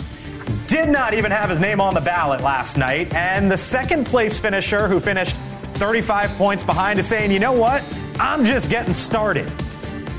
did 0.67 0.89
not 0.89 1.13
even 1.13 1.31
have 1.31 1.49
his 1.49 1.59
name 1.59 1.79
on 1.79 1.93
the 1.93 2.01
ballot 2.01 2.41
last 2.41 2.77
night, 2.77 3.13
and 3.13 3.51
the 3.51 3.57
second 3.57 4.05
place 4.05 4.37
finisher 4.37 4.87
who 4.87 4.99
finished 4.99 5.35
35 5.75 6.31
points 6.37 6.63
behind 6.63 6.99
is 6.99 7.07
saying, 7.07 7.31
you 7.31 7.39
know 7.39 7.51
what? 7.51 7.83
I'm 8.19 8.45
just 8.45 8.69
getting 8.69 8.93
started. 8.93 9.51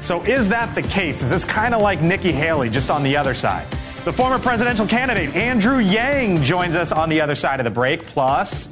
So 0.00 0.22
is 0.24 0.48
that 0.50 0.74
the 0.74 0.82
case? 0.82 1.22
Is 1.22 1.30
this 1.30 1.44
kind 1.44 1.74
of 1.74 1.82
like 1.82 2.00
Nikki 2.00 2.30
Haley 2.30 2.70
just 2.70 2.90
on 2.90 3.02
the 3.02 3.16
other 3.16 3.34
side? 3.34 3.66
The 4.04 4.12
former 4.12 4.38
presidential 4.38 4.86
candidate 4.86 5.34
Andrew 5.34 5.78
Yang 5.78 6.44
joins 6.44 6.76
us 6.76 6.92
on 6.92 7.08
the 7.08 7.20
other 7.20 7.34
side 7.34 7.58
of 7.58 7.64
the 7.64 7.70
break. 7.70 8.04
Plus, 8.04 8.68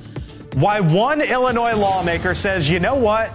why 0.55 0.79
one 0.79 1.21
Illinois 1.21 1.77
lawmaker 1.77 2.35
says, 2.35 2.71
you 2.71 2.79
know 2.79 2.95
what? 2.95 3.33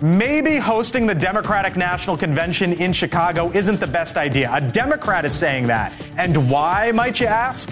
Maybe 0.00 0.56
hosting 0.56 1.06
the 1.06 1.14
Democratic 1.14 1.76
National 1.76 2.16
Convention 2.16 2.72
in 2.72 2.92
Chicago 2.92 3.52
isn't 3.52 3.78
the 3.78 3.86
best 3.86 4.16
idea. 4.16 4.50
A 4.52 4.60
Democrat 4.60 5.24
is 5.24 5.32
saying 5.32 5.68
that. 5.68 5.92
And 6.16 6.50
why, 6.50 6.90
might 6.90 7.20
you 7.20 7.28
ask? 7.28 7.70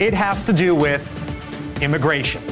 It 0.00 0.12
has 0.12 0.42
to 0.44 0.52
do 0.52 0.74
with 0.74 1.00
immigration. 1.80 2.42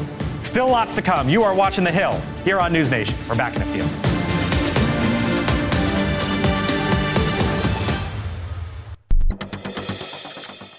Still 0.48 0.68
lots 0.70 0.94
to 0.94 1.02
come. 1.02 1.28
You 1.28 1.42
are 1.42 1.54
watching 1.54 1.84
The 1.84 1.92
Hill 1.92 2.18
here 2.42 2.58
on 2.58 2.72
News 2.72 2.90
Nation. 2.90 3.14
We're 3.28 3.36
back 3.36 3.54
in 3.54 3.60
a 3.60 3.66
few. 3.66 3.82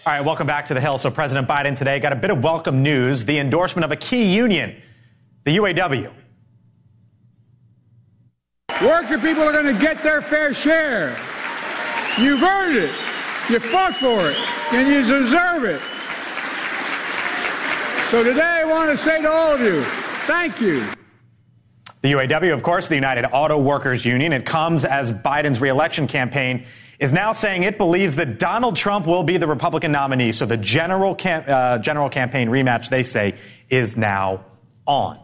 All 0.08 0.18
right, 0.18 0.26
welcome 0.26 0.48
back 0.48 0.66
to 0.66 0.74
the 0.74 0.82
Hill. 0.82 0.98
So, 0.98 1.12
President 1.12 1.48
Biden 1.48 1.78
today 1.78 2.00
got 2.00 2.12
a 2.14 2.16
bit 2.16 2.32
of 2.32 2.44
welcome 2.44 2.82
news 2.82 3.26
the 3.26 3.38
endorsement 3.38 3.86
of 3.86 3.92
a 3.92 3.96
key 3.96 4.36
union, 4.36 4.76
the 5.44 5.58
UAW. 5.58 6.12
Working 8.82 9.20
people 9.20 9.44
are 9.44 9.52
going 9.52 9.72
to 9.72 9.80
get 9.80 10.02
their 10.02 10.24
fair 10.24 10.52
share. 10.52 11.10
You've 12.18 12.42
earned 12.42 12.76
it. 12.76 12.96
You 13.52 13.60
fought 13.60 13.96
for 13.98 14.32
it, 14.32 14.38
and 14.74 14.88
you 14.88 15.04
deserve 15.04 15.64
it. 15.66 15.99
So 18.10 18.24
today 18.24 18.42
I 18.42 18.66
want 18.66 18.90
to 18.90 18.98
say 18.98 19.22
to 19.22 19.32
all 19.32 19.54
of 19.54 19.62
you, 19.62 19.84
thank 20.26 20.60
you. 20.60 20.84
The 22.02 22.14
UAW, 22.14 22.52
of 22.52 22.64
course, 22.64 22.88
the 22.88 22.96
United 22.96 23.24
Auto 23.26 23.60
Workers 23.60 24.04
Union, 24.04 24.34
it 24.34 24.48
comes 24.48 24.84
as 24.84 25.12
Biden's 25.12 25.62
reelection 25.62 26.08
campaign 26.08 26.66
is 26.98 27.14
now 27.14 27.34
saying 27.34 27.62
it 27.62 27.78
believes 27.78 28.16
that 28.16 28.40
Donald 28.40 28.76
Trump 28.76 29.06
will 29.06 29.22
be 29.22 29.38
the 29.38 29.46
Republican 29.46 29.92
nominee. 29.92 30.32
So 30.32 30.48
the 30.48 30.58
general, 30.58 31.14
cam- 31.14 31.44
uh, 31.48 31.78
general 31.78 32.10
campaign 32.10 32.50
rematch, 32.50 32.90
they 32.90 33.04
say, 33.04 33.36
is 33.70 33.96
now 33.96 34.44
on. 34.88 35.20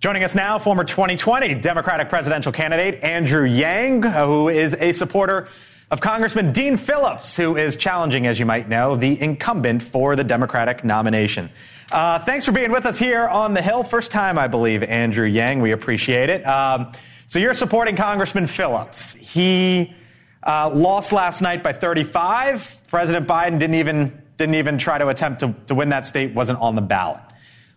Joining 0.00 0.24
us 0.24 0.34
now, 0.34 0.58
former 0.58 0.84
2020 0.84 1.56
Democratic 1.56 2.08
presidential 2.08 2.52
candidate 2.52 3.04
Andrew 3.04 3.44
Yang, 3.44 4.02
who 4.04 4.48
is 4.48 4.72
a 4.72 4.92
supporter 4.92 5.48
of 5.90 6.00
Congressman 6.00 6.52
Dean 6.52 6.78
Phillips, 6.78 7.36
who 7.36 7.58
is 7.58 7.76
challenging, 7.76 8.26
as 8.26 8.38
you 8.38 8.46
might 8.46 8.66
know, 8.66 8.96
the 8.96 9.20
incumbent 9.20 9.82
for 9.82 10.16
the 10.16 10.24
Democratic 10.24 10.84
nomination. 10.84 11.50
Uh, 11.92 12.18
thanks 12.20 12.44
for 12.44 12.52
being 12.52 12.72
with 12.72 12.86
us 12.86 12.98
here 12.98 13.28
on 13.28 13.54
the 13.54 13.62
Hill. 13.62 13.84
First 13.84 14.10
time, 14.10 14.38
I 14.38 14.46
believe, 14.46 14.82
Andrew 14.82 15.26
Yang. 15.26 15.60
We 15.60 15.72
appreciate 15.72 16.30
it. 16.30 16.42
Um, 16.46 16.92
so 17.26 17.38
you're 17.38 17.54
supporting 17.54 17.96
Congressman 17.96 18.46
Phillips. 18.46 19.14
He 19.14 19.94
uh, 20.42 20.70
lost 20.74 21.12
last 21.12 21.40
night 21.40 21.62
by 21.62 21.72
35. 21.72 22.82
President 22.88 23.26
Biden 23.26 23.58
didn't 23.58 23.76
even 23.76 24.22
didn't 24.36 24.56
even 24.56 24.78
try 24.78 24.98
to 24.98 25.08
attempt 25.08 25.40
to, 25.40 25.54
to 25.68 25.74
win 25.74 25.90
that 25.90 26.06
state. 26.06 26.34
wasn't 26.34 26.58
on 26.58 26.74
the 26.74 26.82
ballot. 26.82 27.22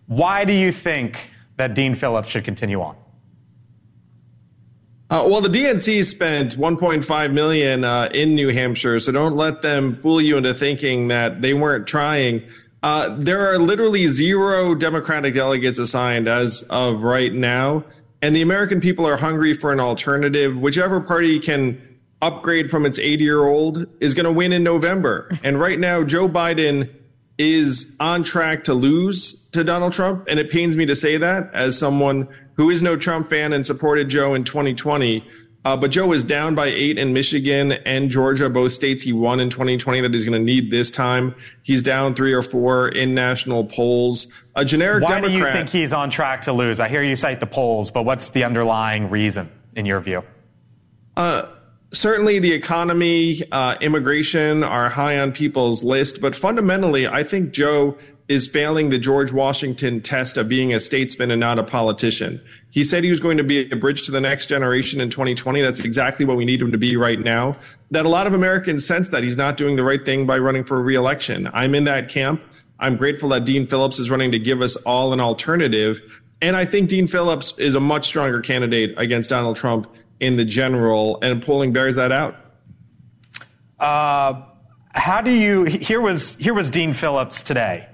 Why 0.08 0.44
do 0.44 0.54
you 0.54 0.72
think 0.72 1.20
that 1.58 1.76
Dean 1.76 1.94
Phillips 1.94 2.30
should 2.30 2.44
continue 2.44 2.82
on? 2.82 2.96
Uh, 5.10 5.24
well, 5.26 5.40
the 5.40 5.50
DNC 5.50 6.04
spent 6.04 6.58
1.5 6.58 7.32
million 7.32 7.84
uh, 7.84 8.10
in 8.14 8.36
New 8.36 8.50
Hampshire, 8.50 9.00
so 9.00 9.12
don't 9.12 9.38
let 9.38 9.62
them 9.62 9.94
fool 9.94 10.20
you 10.20 10.36
into 10.36 10.54
thinking 10.54 11.08
that 11.10 11.42
they 11.42 11.54
weren't 11.54 11.88
trying. 11.88 12.44
Uh, 12.84 13.16
there 13.18 13.52
are 13.52 13.58
literally 13.58 14.08
zero 14.08 14.76
Democratic 14.76 15.34
delegates 15.34 15.80
assigned 15.80 16.28
as 16.28 16.64
of 16.70 17.04
right 17.04 17.34
now, 17.34 17.84
and 18.22 18.36
the 18.36 18.42
American 18.42 18.80
people 18.80 19.06
are 19.06 19.18
hungry 19.18 19.54
for 19.54 19.74
an 19.74 19.80
alternative. 19.80 20.60
Whichever 20.60 21.02
party 21.02 21.40
can 21.40 21.82
upgrade 22.22 22.70
from 22.70 22.86
its 22.86 23.00
80 23.00 23.24
year 23.24 23.46
old 23.46 23.86
is 24.00 24.14
going 24.14 24.26
to 24.26 24.32
win 24.32 24.54
in 24.54 24.64
November. 24.64 25.30
And 25.44 25.60
right 25.60 25.80
now, 25.80 26.04
Joe 26.04 26.28
Biden 26.28 26.90
is 27.38 27.92
on 28.00 28.24
track 28.24 28.64
to 28.66 28.74
lose 28.74 29.36
to 29.52 29.64
Donald 29.64 29.94
Trump. 29.94 30.26
And 30.28 30.40
it 30.40 30.50
pains 30.50 30.76
me 30.76 30.86
to 30.88 30.96
say 30.96 31.18
that 31.18 31.52
as 31.54 31.78
someone 31.78 32.28
who 32.56 32.70
is 32.70 32.82
no 32.82 32.98
Trump 32.98 33.30
fan 33.30 33.54
and 33.54 33.66
supported 33.66 34.10
Joe 34.10 34.34
in 34.34 34.44
2020. 34.44 35.24
Uh, 35.68 35.76
but 35.76 35.92
Joe 35.92 36.14
is 36.14 36.24
down 36.24 36.56
by 36.56 36.68
eight 36.68 36.98
in 36.98 37.12
Michigan 37.12 37.74
and 37.74 38.10
Georgia, 38.10 38.50
both 38.50 38.72
states 38.72 39.04
he 39.04 39.12
won 39.12 39.42
in 39.42 39.50
2020 39.50 40.00
that 40.00 40.14
he's 40.14 40.24
going 40.24 40.40
to 40.40 40.40
need 40.40 40.72
this 40.72 40.90
time. 40.90 41.36
He's 41.62 41.84
down 41.84 42.16
three 42.16 42.32
or 42.32 42.42
four 42.42 42.88
in 42.88 43.14
national 43.14 43.66
polls. 43.66 44.30
A 44.56 44.64
generic 44.64 45.04
Why 45.04 45.16
Democrat, 45.16 45.32
do 45.34 45.38
you 45.38 45.52
think 45.52 45.68
he's 45.68 45.92
on 45.92 46.10
track 46.10 46.44
to 46.44 46.54
lose? 46.54 46.80
I 46.80 46.88
hear 46.88 47.04
you 47.04 47.18
cite 47.18 47.42
the 47.42 47.48
polls, 47.48 47.92
but 47.92 48.04
what's 48.04 48.30
the 48.30 48.46
underlying 48.46 49.10
reason 49.10 49.52
in 49.76 49.86
your 49.86 50.00
view? 50.00 50.24
Uh, 51.18 51.50
certainly 51.92 52.40
the 52.40 52.54
economy, 52.54 53.44
uh, 53.52 53.76
immigration 53.82 54.64
are 54.64 54.88
high 54.88 55.20
on 55.20 55.34
people's 55.34 55.84
list, 55.84 56.22
but 56.22 56.34
fundamentally, 56.34 57.08
I 57.08 57.26
think 57.26 57.52
Joe 57.52 57.98
is 58.28 58.48
failing 58.48 58.90
the 58.90 59.00
George 59.00 59.32
Washington 59.32 60.02
test 60.02 60.36
of 60.38 60.50
being 60.50 60.74
a 60.74 60.80
statesman 60.80 61.32
and 61.32 61.40
not 61.40 61.58
a 61.58 61.64
politician. 61.64 62.42
He 62.72 62.84
said 62.84 63.04
he 63.04 63.10
was 63.10 63.22
going 63.22 63.38
to 63.38 63.44
be 63.44 63.70
a 63.72 63.76
bridge 63.76 64.06
to 64.06 64.12
the 64.12 64.20
next 64.20 64.48
generation 64.48 65.00
in 65.00 65.10
2020. 65.10 65.62
That's 65.62 65.80
exactly 65.80 66.26
what 66.26 66.36
we 66.36 66.44
need 66.44 66.62
him 66.62 66.72
to 66.72 66.78
be 66.78 66.98
right 66.98 67.20
now. 67.20 67.56
That 67.92 68.06
a 68.06 68.10
lot 68.10 68.28
of 68.28 68.34
Americans 68.34 68.86
sense 68.86 69.10
that 69.10 69.24
he's 69.24 69.38
not 69.38 69.56
doing 69.56 69.78
the 69.78 69.84
right 69.84 70.04
thing 70.04 70.26
by 70.26 70.40
running 70.40 70.66
for 70.66 70.82
reelection. 70.82 71.50
I'm 71.54 71.74
in 71.74 71.86
that 71.86 72.10
camp. 72.10 72.42
I'm 72.80 72.98
grateful 72.98 73.30
that 73.30 73.46
Dean 73.46 73.66
Phillips 73.66 73.98
is 73.98 74.10
running 74.10 74.32
to 74.32 74.40
give 74.40 74.62
us 74.62 74.76
all 74.78 75.14
an 75.14 75.22
alternative. 75.22 76.02
And 76.42 76.56
I 76.56 76.66
think 76.66 76.90
Dean 76.90 77.08
Phillips 77.08 77.54
is 77.58 77.76
a 77.76 77.80
much 77.80 78.06
stronger 78.06 78.42
candidate 78.42 78.94
against 78.98 79.30
Donald 79.30 79.56
Trump 79.56 79.88
in 80.20 80.38
the 80.38 80.46
general, 80.46 81.20
and 81.22 81.42
polling 81.42 81.72
bears 81.74 81.96
that 81.96 82.12
out. 82.12 82.36
Uh, 83.80 84.42
how 84.94 85.22
do 85.22 85.32
you? 85.32 85.64
Here 85.64 86.02
was 86.02 86.36
here 86.36 86.54
was 86.54 86.70
Dean 86.70 86.94
Phillips 86.94 87.42
today. 87.42 87.88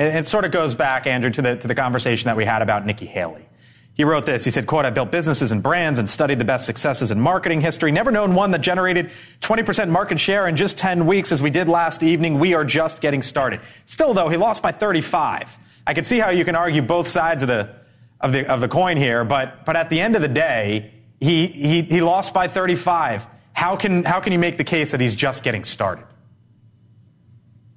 It, 0.00 0.14
it 0.16 0.26
sort 0.26 0.44
of 0.44 0.50
goes 0.50 0.74
back, 0.74 1.06
Andrew, 1.06 1.30
to 1.30 1.42
the 1.42 1.56
to 1.56 1.68
the 1.68 1.74
conversation 1.74 2.26
that 2.26 2.36
we 2.36 2.44
had 2.44 2.62
about 2.62 2.86
Nikki 2.86 3.06
Haley. 3.06 3.46
He 3.92 4.04
wrote 4.04 4.24
this. 4.24 4.44
He 4.44 4.50
said, 4.50 4.66
quote, 4.66 4.86
I 4.86 4.90
built 4.90 5.10
businesses 5.10 5.52
and 5.52 5.62
brands 5.62 5.98
and 5.98 6.08
studied 6.08 6.38
the 6.38 6.44
best 6.44 6.64
successes 6.64 7.10
in 7.10 7.20
marketing 7.20 7.60
history. 7.60 7.92
Never 7.92 8.10
known 8.10 8.34
one 8.34 8.50
that 8.52 8.62
generated 8.62 9.10
20% 9.40 9.90
market 9.90 10.18
share 10.18 10.48
in 10.48 10.56
just 10.56 10.78
10 10.78 11.06
weeks 11.06 11.32
as 11.32 11.42
we 11.42 11.50
did 11.50 11.68
last 11.68 12.02
evening. 12.02 12.38
We 12.38 12.54
are 12.54 12.64
just 12.64 13.02
getting 13.02 13.20
started. 13.20 13.60
Still, 13.84 14.14
though, 14.14 14.30
he 14.30 14.38
lost 14.38 14.62
by 14.62 14.72
35. 14.72 15.58
I 15.86 15.92
can 15.92 16.04
see 16.04 16.18
how 16.18 16.30
you 16.30 16.46
can 16.46 16.54
argue 16.54 16.80
both 16.80 17.08
sides 17.08 17.42
of 17.42 17.48
the, 17.48 17.74
of 18.22 18.32
the, 18.32 18.50
of 18.50 18.62
the 18.62 18.68
coin 18.68 18.96
here, 18.96 19.22
but, 19.24 19.66
but 19.66 19.76
at 19.76 19.90
the 19.90 20.00
end 20.00 20.16
of 20.16 20.22
the 20.22 20.28
day, 20.28 20.94
he, 21.18 21.48
he, 21.48 21.82
he 21.82 22.00
lost 22.00 22.32
by 22.32 22.48
35. 22.48 23.26
How 23.52 23.76
can, 23.76 24.04
how 24.04 24.20
can 24.20 24.32
you 24.32 24.38
make 24.38 24.56
the 24.56 24.64
case 24.64 24.92
that 24.92 25.00
he's 25.00 25.16
just 25.16 25.42
getting 25.42 25.64
started? 25.64 26.06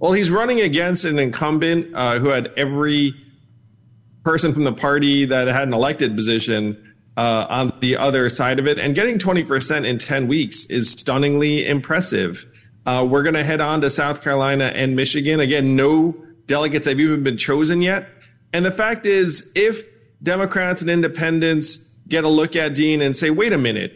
Well, 0.03 0.11
he's 0.11 0.29
running 0.29 0.59
against 0.59 1.05
an 1.05 1.17
incumbent 1.17 1.95
uh, 1.95 2.19
who 2.19 2.27
had 2.27 2.51
every 2.57 3.13
person 4.25 4.53
from 4.53 4.65
the 4.65 4.73
party 4.73 5.23
that 5.23 5.47
had 5.47 5.65
an 5.65 5.73
elected 5.73 6.13
position 6.17 6.93
uh, 7.15 7.45
on 7.49 7.71
the 7.79 7.95
other 7.95 8.27
side 8.27 8.59
of 8.59 8.67
it. 8.67 8.77
And 8.77 8.95
getting 8.95 9.17
20% 9.17 9.87
in 9.87 9.97
10 9.97 10.27
weeks 10.27 10.65
is 10.65 10.91
stunningly 10.91 11.65
impressive. 11.65 12.45
Uh, 12.85 13.07
we're 13.09 13.23
going 13.23 13.35
to 13.35 13.45
head 13.45 13.61
on 13.61 13.79
to 13.79 13.89
South 13.89 14.21
Carolina 14.21 14.73
and 14.75 14.93
Michigan. 14.93 15.39
Again, 15.39 15.77
no 15.77 16.13
delegates 16.47 16.85
have 16.85 16.99
even 16.99 17.23
been 17.23 17.37
chosen 17.37 17.81
yet. 17.81 18.09
And 18.51 18.65
the 18.65 18.73
fact 18.73 19.05
is, 19.05 19.49
if 19.55 19.85
Democrats 20.21 20.81
and 20.81 20.89
independents 20.89 21.77
get 22.09 22.25
a 22.25 22.29
look 22.29 22.57
at 22.57 22.75
Dean 22.75 23.01
and 23.01 23.15
say, 23.15 23.29
wait 23.29 23.53
a 23.53 23.57
minute, 23.57 23.93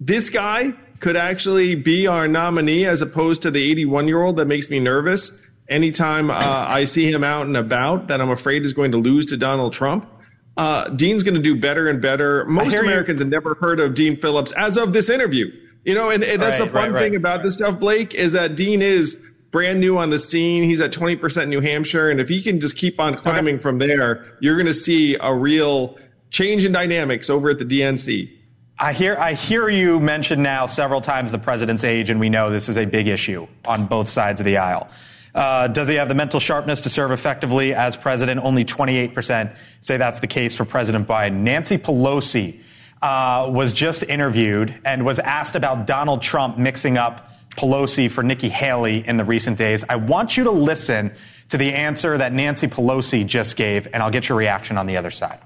this 0.00 0.28
guy 0.28 0.74
could 1.00 1.16
actually 1.16 1.74
be 1.74 2.06
our 2.06 2.26
nominee 2.28 2.84
as 2.84 3.02
opposed 3.02 3.42
to 3.42 3.50
the 3.50 3.70
81 3.70 4.08
year 4.08 4.22
old 4.22 4.36
that 4.36 4.46
makes 4.46 4.70
me 4.70 4.80
nervous 4.80 5.32
anytime 5.68 6.30
uh, 6.30 6.34
I 6.34 6.84
see 6.84 7.10
him 7.10 7.24
out 7.24 7.46
and 7.46 7.56
about 7.56 8.08
that 8.08 8.20
I'm 8.20 8.30
afraid 8.30 8.64
is 8.64 8.72
going 8.72 8.92
to 8.92 8.98
lose 8.98 9.26
to 9.26 9.36
Donald 9.36 9.72
Trump. 9.72 10.08
Uh, 10.56 10.88
Dean's 10.88 11.22
going 11.22 11.34
to 11.34 11.42
do 11.42 11.58
better 11.58 11.88
and 11.88 12.00
better. 12.00 12.44
Most 12.46 12.74
Americans 12.74 13.20
you. 13.20 13.24
have 13.24 13.30
never 13.30 13.54
heard 13.54 13.78
of 13.78 13.94
Dean 13.94 14.16
Phillips 14.16 14.52
as 14.52 14.76
of 14.76 14.92
this 14.92 15.10
interview. 15.10 15.50
You 15.84 15.94
know, 15.94 16.10
and, 16.10 16.24
and 16.24 16.40
that's 16.40 16.58
right, 16.58 16.66
the 16.66 16.72
fun 16.72 16.92
right, 16.92 16.98
thing 16.98 17.12
right. 17.12 17.18
about 17.18 17.42
this 17.42 17.54
stuff, 17.54 17.78
Blake, 17.78 18.14
is 18.14 18.32
that 18.32 18.56
Dean 18.56 18.82
is 18.82 19.20
brand 19.52 19.80
new 19.80 19.96
on 19.98 20.10
the 20.10 20.18
scene. 20.18 20.64
He's 20.64 20.80
at 20.80 20.92
20% 20.92 21.48
New 21.48 21.60
Hampshire. 21.60 22.10
And 22.10 22.20
if 22.20 22.28
he 22.28 22.42
can 22.42 22.58
just 22.58 22.76
keep 22.76 22.98
on 22.98 23.16
climbing 23.16 23.56
okay. 23.56 23.62
from 23.62 23.78
there, 23.78 24.24
you're 24.40 24.56
going 24.56 24.66
to 24.66 24.74
see 24.74 25.16
a 25.20 25.34
real 25.34 25.98
change 26.30 26.64
in 26.64 26.72
dynamics 26.72 27.30
over 27.30 27.50
at 27.50 27.58
the 27.58 27.64
DNC. 27.64 28.30
I 28.78 28.92
hear, 28.92 29.16
I 29.16 29.32
hear 29.32 29.70
you 29.70 30.00
mention 30.00 30.42
now 30.42 30.66
several 30.66 31.00
times 31.00 31.30
the 31.30 31.38
president's 31.38 31.82
age, 31.82 32.10
and 32.10 32.20
we 32.20 32.28
know 32.28 32.50
this 32.50 32.68
is 32.68 32.76
a 32.76 32.84
big 32.84 33.08
issue 33.08 33.46
on 33.64 33.86
both 33.86 34.10
sides 34.10 34.38
of 34.38 34.44
the 34.44 34.58
aisle. 34.58 34.90
Uh, 35.34 35.68
does 35.68 35.88
he 35.88 35.94
have 35.94 36.08
the 36.08 36.14
mental 36.14 36.40
sharpness 36.40 36.82
to 36.82 36.90
serve 36.90 37.10
effectively 37.10 37.72
as 37.72 37.96
president? 37.96 38.40
Only 38.42 38.66
28% 38.66 39.54
say 39.80 39.96
that's 39.96 40.20
the 40.20 40.26
case 40.26 40.54
for 40.54 40.66
President 40.66 41.08
Biden. 41.08 41.40
Nancy 41.40 41.78
Pelosi 41.78 42.60
uh, 43.00 43.48
was 43.50 43.72
just 43.72 44.02
interviewed 44.02 44.78
and 44.84 45.06
was 45.06 45.18
asked 45.20 45.56
about 45.56 45.86
Donald 45.86 46.20
Trump 46.20 46.58
mixing 46.58 46.98
up 46.98 47.30
Pelosi 47.50 48.10
for 48.10 48.22
Nikki 48.22 48.50
Haley 48.50 49.06
in 49.06 49.16
the 49.16 49.24
recent 49.24 49.56
days. 49.56 49.84
I 49.88 49.96
want 49.96 50.36
you 50.36 50.44
to 50.44 50.50
listen 50.50 51.14
to 51.48 51.56
the 51.56 51.72
answer 51.72 52.18
that 52.18 52.34
Nancy 52.34 52.66
Pelosi 52.66 53.26
just 53.26 53.56
gave, 53.56 53.86
and 53.86 54.02
I'll 54.02 54.10
get 54.10 54.28
your 54.28 54.36
reaction 54.36 54.76
on 54.76 54.86
the 54.86 54.98
other 54.98 55.10
side. 55.10 55.40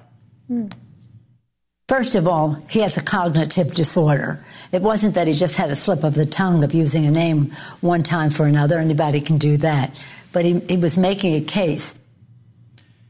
First 1.90 2.14
of 2.14 2.28
all, 2.28 2.56
he 2.70 2.82
has 2.82 2.96
a 2.96 3.02
cognitive 3.02 3.74
disorder. 3.74 4.38
It 4.70 4.80
wasn't 4.80 5.16
that 5.16 5.26
he 5.26 5.32
just 5.32 5.56
had 5.56 5.72
a 5.72 5.74
slip 5.74 6.04
of 6.04 6.14
the 6.14 6.24
tongue 6.24 6.62
of 6.62 6.72
using 6.72 7.04
a 7.04 7.10
name 7.10 7.50
one 7.80 8.04
time 8.04 8.30
for 8.30 8.46
another. 8.46 8.78
Anybody 8.78 9.20
can 9.20 9.38
do 9.38 9.56
that. 9.56 10.06
But 10.30 10.44
he, 10.44 10.60
he 10.60 10.76
was 10.76 10.96
making 10.96 11.34
a 11.34 11.40
case. 11.40 11.98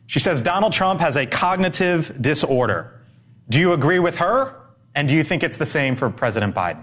She 0.07 0.19
says 0.19 0.40
Donald 0.40 0.73
Trump 0.73 0.99
has 1.01 1.16
a 1.16 1.27
cognitive 1.27 2.23
disorder. 2.23 2.99
Do 3.51 3.61
you 3.61 3.75
agree 3.75 3.99
with 3.99 4.16
her? 4.16 4.57
And 4.95 5.07
do 5.07 5.14
you 5.14 5.25
think 5.25 5.43
it's 5.43 5.59
the 5.59 5.66
same 5.66 5.95
for 5.95 6.09
President 6.09 6.55
Biden? 6.55 6.83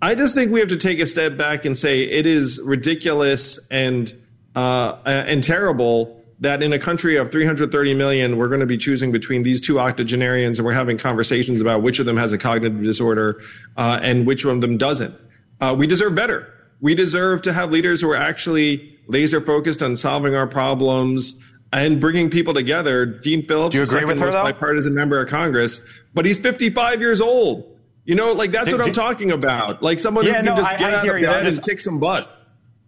I 0.00 0.14
just 0.14 0.34
think 0.34 0.50
we 0.50 0.60
have 0.60 0.70
to 0.70 0.78
take 0.78 0.98
a 1.00 1.06
step 1.06 1.36
back 1.36 1.66
and 1.66 1.76
say 1.76 2.04
it 2.04 2.24
is 2.24 2.58
ridiculous 2.64 3.58
and 3.70 4.14
uh, 4.54 4.96
and 5.04 5.44
terrible 5.44 6.24
that 6.40 6.62
in 6.62 6.72
a 6.72 6.78
country 6.78 7.16
of 7.16 7.32
330 7.32 7.94
million, 7.94 8.36
we're 8.36 8.48
going 8.48 8.60
to 8.60 8.66
be 8.66 8.76
choosing 8.76 9.10
between 9.10 9.42
these 9.42 9.60
two 9.60 9.80
octogenarians 9.80 10.58
and 10.58 10.66
we're 10.66 10.72
having 10.72 10.98
conversations 10.98 11.60
about 11.60 11.82
which 11.82 11.98
of 11.98 12.06
them 12.06 12.16
has 12.16 12.32
a 12.32 12.38
cognitive 12.38 12.82
disorder 12.82 13.40
uh, 13.76 13.98
and 14.02 14.26
which 14.26 14.44
one 14.44 14.56
of 14.56 14.60
them 14.60 14.76
doesn't. 14.76 15.14
Uh, 15.60 15.74
we 15.76 15.86
deserve 15.86 16.14
better. 16.14 16.52
We 16.80 16.94
deserve 16.94 17.42
to 17.42 17.52
have 17.52 17.70
leaders 17.70 18.02
who 18.02 18.10
are 18.10 18.16
actually 18.16 18.98
laser 19.06 19.40
focused 19.40 19.82
on 19.82 19.96
solving 19.96 20.34
our 20.34 20.46
problems 20.46 21.36
and 21.72 22.00
bringing 22.00 22.28
people 22.30 22.52
together. 22.52 23.06
Dean 23.06 23.46
Phillips, 23.46 23.72
do 23.72 23.78
you 23.78 23.84
agree 23.84 24.04
with 24.04 24.18
her, 24.20 24.30
though? 24.30 24.42
bipartisan 24.42 24.94
member 24.94 25.20
of 25.20 25.28
Congress, 25.28 25.80
but 26.14 26.26
he's 26.26 26.38
55 26.38 27.00
years 27.00 27.20
old. 27.20 27.72
You 28.04 28.14
know, 28.14 28.32
like 28.32 28.52
that's 28.52 28.70
do, 28.70 28.76
what 28.76 28.84
do, 28.84 28.90
I'm 28.90 28.94
talking 28.94 29.32
about. 29.32 29.82
Like 29.82 29.98
someone 29.98 30.26
yeah, 30.26 30.32
who 30.32 30.36
can 30.36 30.44
no, 30.44 30.56
just 30.56 30.68
I, 30.68 30.78
get 30.78 30.94
I 30.94 30.96
out 30.98 31.08
of 31.08 31.22
bed 31.22 31.44
just, 31.44 31.58
and 31.58 31.66
kick 31.66 31.80
some 31.80 31.98
butt. 31.98 32.30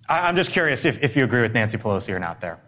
I'm 0.08 0.36
just 0.36 0.52
curious 0.52 0.84
if, 0.84 1.02
if 1.02 1.16
you 1.16 1.24
agree 1.24 1.42
with 1.42 1.52
Nancy 1.52 1.76
Pelosi 1.76 2.14
or 2.14 2.18
not 2.18 2.40
there. 2.40 2.60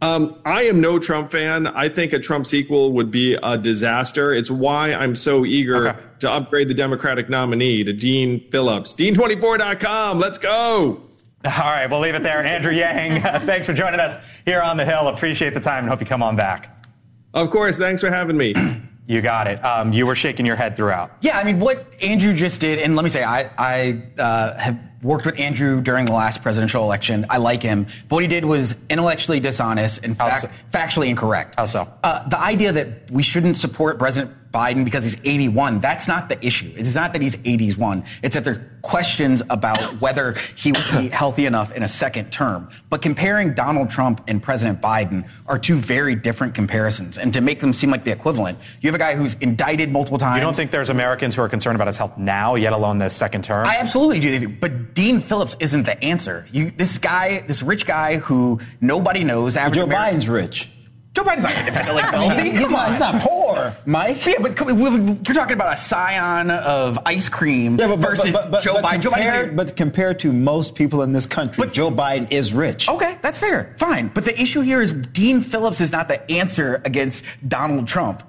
Um, 0.00 0.40
I 0.44 0.62
am 0.62 0.80
no 0.80 0.98
Trump 0.98 1.30
fan. 1.30 1.66
I 1.66 1.88
think 1.88 2.12
a 2.12 2.20
Trump 2.20 2.46
sequel 2.46 2.92
would 2.92 3.10
be 3.10 3.34
a 3.42 3.58
disaster. 3.58 4.32
It's 4.32 4.50
why 4.50 4.92
I'm 4.94 5.16
so 5.16 5.44
eager 5.44 5.88
okay. 5.88 5.98
to 6.20 6.30
upgrade 6.30 6.68
the 6.68 6.74
Democratic 6.74 7.28
nominee 7.28 7.82
to 7.82 7.92
Dean 7.92 8.48
Phillips. 8.50 8.94
Dean24.com. 8.94 10.20
Let's 10.20 10.38
go. 10.38 11.02
All 11.44 11.50
right, 11.50 11.86
we'll 11.86 12.00
leave 12.00 12.14
it 12.14 12.22
there. 12.22 12.44
Andrew 12.44 12.72
Yang, 12.72 13.22
thanks 13.46 13.66
for 13.66 13.72
joining 13.72 14.00
us 14.00 14.16
here 14.44 14.60
on 14.60 14.76
the 14.76 14.84
Hill. 14.84 15.08
Appreciate 15.08 15.54
the 15.54 15.60
time 15.60 15.84
and 15.84 15.88
hope 15.88 16.00
you 16.00 16.06
come 16.06 16.22
on 16.22 16.36
back. 16.36 16.86
Of 17.34 17.50
course. 17.50 17.78
Thanks 17.78 18.00
for 18.00 18.10
having 18.10 18.36
me. 18.36 18.54
You 19.08 19.22
got 19.22 19.46
it. 19.46 19.64
Um, 19.64 19.94
you 19.94 20.04
were 20.04 20.14
shaking 20.14 20.44
your 20.44 20.54
head 20.54 20.76
throughout. 20.76 21.10
Yeah, 21.22 21.38
I 21.38 21.42
mean, 21.42 21.60
what 21.60 21.90
Andrew 22.02 22.34
just 22.34 22.60
did, 22.60 22.78
and 22.78 22.94
let 22.94 23.04
me 23.04 23.08
say, 23.08 23.24
I, 23.24 23.50
I 23.56 24.02
uh, 24.18 24.58
have 24.58 24.78
worked 25.02 25.26
with 25.26 25.38
Andrew 25.38 25.80
during 25.80 26.06
the 26.06 26.12
last 26.12 26.42
presidential 26.42 26.82
election. 26.82 27.26
I 27.30 27.38
like 27.38 27.62
him. 27.62 27.84
But 28.08 28.16
what 28.16 28.22
he 28.22 28.28
did 28.28 28.44
was 28.44 28.76
intellectually 28.90 29.40
dishonest 29.40 30.04
and 30.04 30.16
fact, 30.16 30.42
so? 30.42 30.50
factually 30.72 31.08
incorrect. 31.08 31.54
How 31.56 31.66
so? 31.66 31.92
Uh, 32.02 32.28
the 32.28 32.38
idea 32.38 32.72
that 32.72 33.10
we 33.10 33.22
shouldn't 33.22 33.56
support 33.56 33.98
President 33.98 34.32
Biden 34.52 34.84
because 34.84 35.04
he's 35.04 35.16
81. 35.24 35.80
That's 35.80 36.08
not 36.08 36.28
the 36.28 36.44
issue. 36.44 36.72
It's 36.76 36.94
not 36.94 37.12
that 37.12 37.22
he's 37.22 37.36
81. 37.44 38.04
It's 38.22 38.34
that 38.34 38.44
there 38.44 38.54
are 38.54 38.78
questions 38.82 39.42
about 39.50 39.78
whether 40.00 40.34
he 40.54 40.72
would 40.72 40.84
be 40.92 41.08
healthy 41.08 41.46
enough 41.46 41.72
in 41.72 41.82
a 41.82 41.88
second 41.88 42.30
term. 42.30 42.68
But 42.88 43.02
comparing 43.02 43.54
Donald 43.54 43.90
Trump 43.90 44.22
and 44.26 44.42
President 44.42 44.80
Biden 44.80 45.28
are 45.46 45.58
two 45.58 45.76
very 45.76 46.14
different 46.14 46.54
comparisons. 46.54 47.18
And 47.18 47.32
to 47.34 47.40
make 47.40 47.60
them 47.60 47.72
seem 47.72 47.90
like 47.90 48.04
the 48.04 48.12
equivalent, 48.12 48.58
you 48.80 48.88
have 48.88 48.94
a 48.94 48.98
guy 48.98 49.14
who's 49.14 49.34
indicted 49.34 49.92
multiple 49.92 50.18
times. 50.18 50.36
You 50.36 50.42
don't 50.42 50.56
think 50.56 50.70
there's 50.70 50.90
Americans 50.90 51.34
who 51.34 51.42
are 51.42 51.48
concerned 51.48 51.76
about 51.76 51.88
his 51.88 51.96
health 51.96 52.16
now, 52.16 52.54
yet 52.54 52.72
alone 52.72 52.98
this 52.98 53.14
second 53.14 53.44
term? 53.44 53.66
I 53.66 53.76
absolutely 53.76 54.20
do. 54.20 54.48
But 54.48 54.94
Dean 54.94 55.20
Phillips 55.20 55.56
isn't 55.60 55.84
the 55.84 56.02
answer. 56.02 56.46
You, 56.52 56.70
this 56.70 56.98
guy, 56.98 57.40
this 57.40 57.62
rich 57.62 57.86
guy 57.86 58.16
who 58.16 58.60
nobody 58.80 59.24
knows. 59.24 59.54
Joe 59.54 59.60
American, 59.60 59.90
Biden's 59.90 60.28
rich. 60.28 60.70
Joe 61.18 61.24
Biden's 61.24 61.42
not 61.42 61.56
independently 61.56 62.02
wealthy. 62.12 62.50
he's, 62.50 62.70
not, 62.70 62.90
he's 62.90 63.00
not 63.00 63.20
poor, 63.20 63.74
Mike. 63.86 64.24
Yeah, 64.24 64.34
but 64.38 64.56
you're 64.56 65.34
talking 65.34 65.54
about 65.54 65.74
a 65.74 65.76
scion 65.76 66.48
of 66.48 66.96
ice 67.06 67.28
cream 67.28 67.76
yeah, 67.76 67.88
but, 67.88 67.98
versus 67.98 68.32
but, 68.32 68.52
but, 68.52 68.62
Joe 68.62 68.76
Biden. 68.76 69.00
Joe 69.00 69.10
compared, 69.10 69.56
but 69.56 69.76
compared 69.76 70.20
to 70.20 70.32
most 70.32 70.76
people 70.76 71.02
in 71.02 71.12
this 71.12 71.26
country, 71.26 71.68
Joe 71.70 71.90
Biden 71.90 72.30
is 72.30 72.54
rich. 72.54 72.88
Okay, 72.88 73.18
that's 73.20 73.36
fair. 73.36 73.74
Fine. 73.78 74.12
But 74.14 74.26
the 74.26 74.40
issue 74.40 74.60
here 74.60 74.80
is 74.80 74.92
Dean 74.92 75.40
Phillips 75.40 75.80
is 75.80 75.90
not 75.90 76.06
the 76.06 76.30
answer 76.30 76.80
against 76.84 77.24
Donald 77.48 77.88
Trump. 77.88 78.22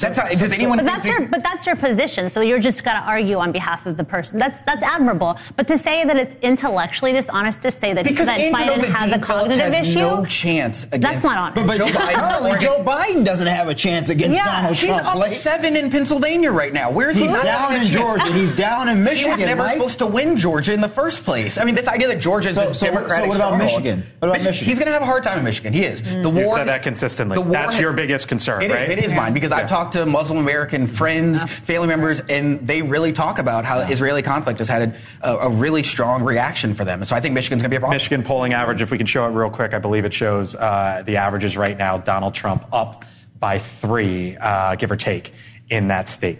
That's 0.00 0.16
not, 0.16 0.30
does 0.30 0.42
anyone 0.52 0.78
but 0.78 0.86
that's 0.86 1.06
your 1.06 1.26
but 1.28 1.42
that's 1.42 1.66
your 1.66 1.76
position. 1.76 2.30
So 2.30 2.40
you're 2.40 2.58
just 2.58 2.84
going 2.84 2.96
to 2.96 3.02
argue 3.02 3.36
on 3.38 3.52
behalf 3.52 3.86
of 3.86 3.96
the 3.96 4.04
person. 4.04 4.38
That's 4.38 4.60
that's 4.66 4.82
admirable. 4.82 5.38
But 5.56 5.68
to 5.68 5.78
say 5.78 6.04
that 6.04 6.16
it's 6.16 6.34
intellectually 6.42 7.12
dishonest 7.12 7.62
to 7.62 7.70
say 7.70 7.92
that, 7.94 8.04
because 8.04 8.26
that 8.26 8.38
Biden 8.40 8.84
has 8.92 9.12
a 9.12 9.18
cognitive 9.18 9.72
has 9.72 9.88
issue, 9.88 9.98
no 10.00 10.24
chance 10.26 10.84
against. 10.84 11.02
That's 11.02 11.24
not 11.24 11.36
honest. 11.36 11.54
But, 11.56 11.66
but 11.66 11.78
Joe 11.78 11.86
Biden, 11.98 12.14
apparently 12.14 12.58
Joe 12.60 12.84
Biden 12.84 13.24
doesn't 13.24 13.46
have 13.46 13.68
a 13.68 13.74
chance 13.74 14.08
against 14.08 14.36
Yeah. 14.38 14.44
Donald 14.62 14.76
Trump. 14.76 14.80
He's 14.80 14.88
Trump. 14.90 15.06
up 15.08 15.16
Like, 15.16 15.32
seven 15.32 15.76
in 15.76 15.90
Pennsylvania 15.90 16.50
right 16.50 16.72
now. 16.72 16.90
Where's 16.90 17.16
he? 17.16 17.22
He's 17.22 17.32
not 17.32 17.44
down 17.44 17.74
in? 17.74 17.84
Georgia. 17.84 18.32
He's 18.32 18.52
down 18.52 18.88
in 18.88 18.98
He 18.98 19.02
Michigan. 19.02 19.30
was 19.32 19.40
never 19.40 19.62
Mike. 19.64 19.72
supposed 19.76 19.98
to 19.98 20.06
win 20.06 20.36
Georgia 20.36 20.72
in 20.72 20.80
the 20.80 20.88
first 20.88 21.24
place. 21.24 21.58
I 21.58 21.64
mean, 21.64 21.74
this 21.74 21.88
idea 21.88 22.08
that 22.08 22.20
Georgia 22.20 22.48
is 22.50 22.54
So- 22.54 22.68
this 22.68 22.78
so- 22.78 22.86
so 22.86 22.92
Democratic 22.92 23.28
what 23.28 23.36
about 23.36 23.58
Michigan? 23.58 24.04
What 24.20 24.28
about 24.28 24.38
Mich- 24.38 24.46
Michigan? 24.46 24.68
He's 24.68 24.78
going 24.78 24.86
to 24.86 24.92
have 24.92 25.02
a 25.02 25.06
hard 25.06 25.22
time 25.22 25.38
in 25.38 25.44
Michigan. 25.44 25.72
He 25.72 25.84
is. 25.84 26.02
The 26.02 26.30
You've 26.30 26.48
said 26.50 26.68
that 26.68 26.82
consistently. 26.82 27.42
That's 27.42 27.72
has- 27.74 27.80
your 27.80 27.92
biggest 27.92 28.28
concern, 28.28 28.62
It 28.62 28.70
is. 28.70 28.76
right? 28.76 28.90
It 28.90 29.04
is 29.04 29.14
mine 29.14 29.32
because 29.34 29.52
I've 29.52 29.68
talked 29.68 29.89
to 29.92 30.06
Muslim 30.06 30.38
American 30.38 30.86
friends, 30.86 31.42
family 31.44 31.88
members, 31.88 32.20
and 32.20 32.66
they 32.66 32.82
really 32.82 33.12
talk 33.12 33.38
about 33.38 33.64
how 33.64 33.80
Israeli 33.80 34.22
conflict 34.22 34.58
has 34.58 34.68
had 34.68 34.96
a, 35.22 35.36
a 35.36 35.50
really 35.50 35.82
strong 35.82 36.24
reaction 36.24 36.74
for 36.74 36.84
them. 36.84 37.04
So 37.04 37.16
I 37.16 37.20
think 37.20 37.34
Michigan's 37.34 37.62
going 37.62 37.70
to 37.70 37.74
be 37.74 37.76
a 37.76 37.80
problem. 37.80 37.96
Michigan 37.96 38.22
polling 38.22 38.52
average, 38.52 38.82
if 38.82 38.90
we 38.90 38.98
can 38.98 39.06
show 39.06 39.26
it 39.26 39.30
real 39.30 39.50
quick, 39.50 39.74
I 39.74 39.78
believe 39.78 40.04
it 40.04 40.14
shows 40.14 40.54
uh, 40.54 41.02
the 41.04 41.16
averages 41.16 41.56
right 41.56 41.76
now. 41.76 41.98
Donald 41.98 42.34
Trump 42.34 42.66
up 42.72 43.04
by 43.38 43.58
three, 43.58 44.36
uh, 44.36 44.74
give 44.76 44.90
or 44.90 44.96
take, 44.96 45.32
in 45.68 45.88
that 45.88 46.08
state. 46.08 46.38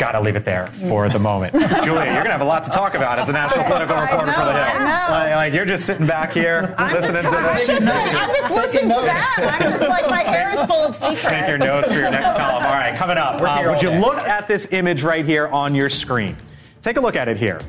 Got 0.00 0.12
to 0.12 0.20
leave 0.22 0.34
it 0.34 0.46
there 0.46 0.68
for 0.88 1.10
the 1.10 1.18
moment. 1.18 1.52
Julia, 1.84 2.06
you're 2.06 2.14
going 2.14 2.24
to 2.24 2.30
have 2.32 2.40
a 2.40 2.44
lot 2.46 2.64
to 2.64 2.70
talk 2.70 2.94
about 2.94 3.18
as 3.18 3.28
a 3.28 3.32
national 3.32 3.64
political 3.66 3.94
I 3.96 4.02
reporter 4.04 4.32
for 4.32 4.44
the 4.46 4.52
Hill. 4.54 4.62
I 4.62 4.78
know. 4.78 5.12
Like, 5.12 5.34
like, 5.34 5.52
you're 5.52 5.66
just 5.66 5.84
sitting 5.84 6.06
back 6.06 6.32
here 6.32 6.74
listening 6.78 7.22
to 7.24 7.28
I'm 7.28 7.56
this. 7.58 7.66
just, 7.66 7.82
I'm 7.82 8.34
just 8.34 8.54
listening 8.54 8.88
to 8.88 9.00
that. 9.02 9.58
I'm 9.60 9.72
just 9.78 9.88
like 9.90 10.08
my 10.08 10.22
hair 10.22 10.58
is 10.58 10.64
full 10.64 10.86
of 10.86 10.96
secrets. 10.96 11.26
Take 11.26 11.46
your 11.48 11.58
notes 11.58 11.88
for 11.88 11.98
your 11.98 12.10
next 12.10 12.34
column. 12.38 12.64
All 12.64 12.70
right, 12.72 12.96
coming 12.96 13.18
up. 13.18 13.42
We're 13.42 13.46
Uh, 13.48 13.58
here 13.58 13.70
would 13.70 13.82
you 13.82 13.90
look 13.90 14.16
at 14.16 14.48
this 14.48 14.72
image 14.72 15.02
right 15.02 15.26
here 15.26 15.48
on 15.48 15.74
your 15.74 15.90
screen? 15.90 16.34
Take 16.80 16.96
a 16.96 17.00
look 17.02 17.14
at 17.14 17.28
it 17.28 17.36
here. 17.36 17.60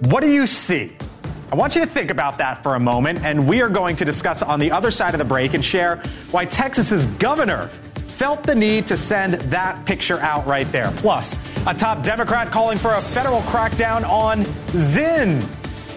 What 0.00 0.22
do 0.22 0.30
you 0.30 0.46
see? 0.46 0.94
I 1.50 1.54
want 1.54 1.74
you 1.74 1.80
to 1.80 1.86
think 1.86 2.10
about 2.10 2.36
that 2.36 2.62
for 2.62 2.74
a 2.74 2.80
moment, 2.80 3.20
and 3.24 3.48
we 3.48 3.62
are 3.62 3.70
going 3.70 3.96
to 3.96 4.04
discuss 4.04 4.42
on 4.42 4.60
the 4.60 4.70
other 4.70 4.90
side 4.90 5.14
of 5.14 5.18
the 5.18 5.24
break 5.24 5.54
and 5.54 5.64
share 5.64 6.02
why 6.30 6.44
Texas's 6.44 7.06
governor 7.06 7.70
felt 8.18 8.42
the 8.42 8.54
need 8.54 8.84
to 8.84 8.96
send 8.96 9.34
that 9.34 9.86
picture 9.86 10.18
out 10.18 10.44
right 10.44 10.70
there. 10.72 10.92
Plus, 10.96 11.36
a 11.68 11.72
top 11.72 12.02
Democrat 12.02 12.50
calling 12.50 12.76
for 12.76 12.92
a 12.94 13.00
federal 13.00 13.40
crackdown 13.42 14.02
on 14.08 14.44
Zyn. 14.74 15.46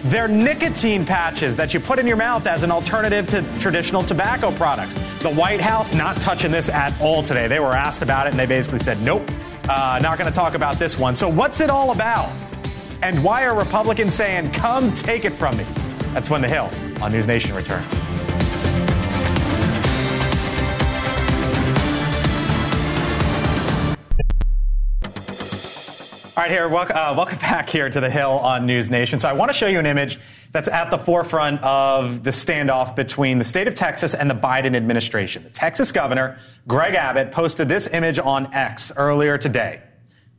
They're 0.04 0.28
nicotine 0.28 1.04
patches 1.04 1.56
that 1.56 1.74
you 1.74 1.80
put 1.80 1.98
in 1.98 2.06
your 2.06 2.16
mouth 2.16 2.46
as 2.46 2.62
an 2.62 2.70
alternative 2.70 3.28
to 3.30 3.42
traditional 3.58 4.04
tobacco 4.04 4.52
products. 4.52 4.94
The 5.18 5.32
White 5.32 5.60
House 5.60 5.94
not 5.94 6.16
touching 6.20 6.52
this 6.52 6.68
at 6.68 6.98
all 7.00 7.24
today. 7.24 7.48
They 7.48 7.58
were 7.58 7.72
asked 7.72 8.02
about 8.02 8.28
it 8.28 8.30
and 8.30 8.38
they 8.38 8.46
basically 8.46 8.78
said, 8.78 9.02
nope, 9.02 9.28
uh, 9.68 9.98
not 10.00 10.16
going 10.16 10.30
to 10.30 10.34
talk 10.34 10.54
about 10.54 10.78
this 10.78 10.96
one. 10.96 11.16
So, 11.16 11.28
what's 11.28 11.60
it 11.60 11.70
all 11.70 11.90
about? 11.90 12.32
And 13.02 13.24
why 13.24 13.44
are 13.46 13.56
Republicans 13.56 14.14
saying, 14.14 14.52
come 14.52 14.92
take 14.92 15.24
it 15.24 15.34
from 15.34 15.56
me? 15.56 15.64
That's 16.14 16.30
when 16.30 16.40
The 16.40 16.48
Hill 16.48 16.70
on 17.02 17.10
News 17.10 17.26
Nation 17.26 17.52
returns. 17.56 17.92
All 26.42 26.48
right, 26.48 26.54
here, 26.54 26.68
welcome, 26.68 26.96
uh, 26.96 27.14
welcome 27.16 27.38
back 27.38 27.70
here 27.70 27.88
to 27.88 28.00
the 28.00 28.10
Hill 28.10 28.32
on 28.32 28.66
News 28.66 28.90
Nation. 28.90 29.20
So, 29.20 29.28
I 29.28 29.32
want 29.32 29.52
to 29.52 29.56
show 29.56 29.68
you 29.68 29.78
an 29.78 29.86
image 29.86 30.18
that's 30.50 30.66
at 30.66 30.90
the 30.90 30.98
forefront 30.98 31.62
of 31.62 32.24
the 32.24 32.32
standoff 32.32 32.96
between 32.96 33.38
the 33.38 33.44
state 33.44 33.68
of 33.68 33.76
Texas 33.76 34.12
and 34.12 34.28
the 34.28 34.34
Biden 34.34 34.74
administration. 34.74 35.44
The 35.44 35.50
Texas 35.50 35.92
governor, 35.92 36.40
Greg 36.66 36.96
Abbott, 36.96 37.30
posted 37.30 37.68
this 37.68 37.86
image 37.86 38.18
on 38.18 38.52
X 38.52 38.90
earlier 38.96 39.38
today. 39.38 39.82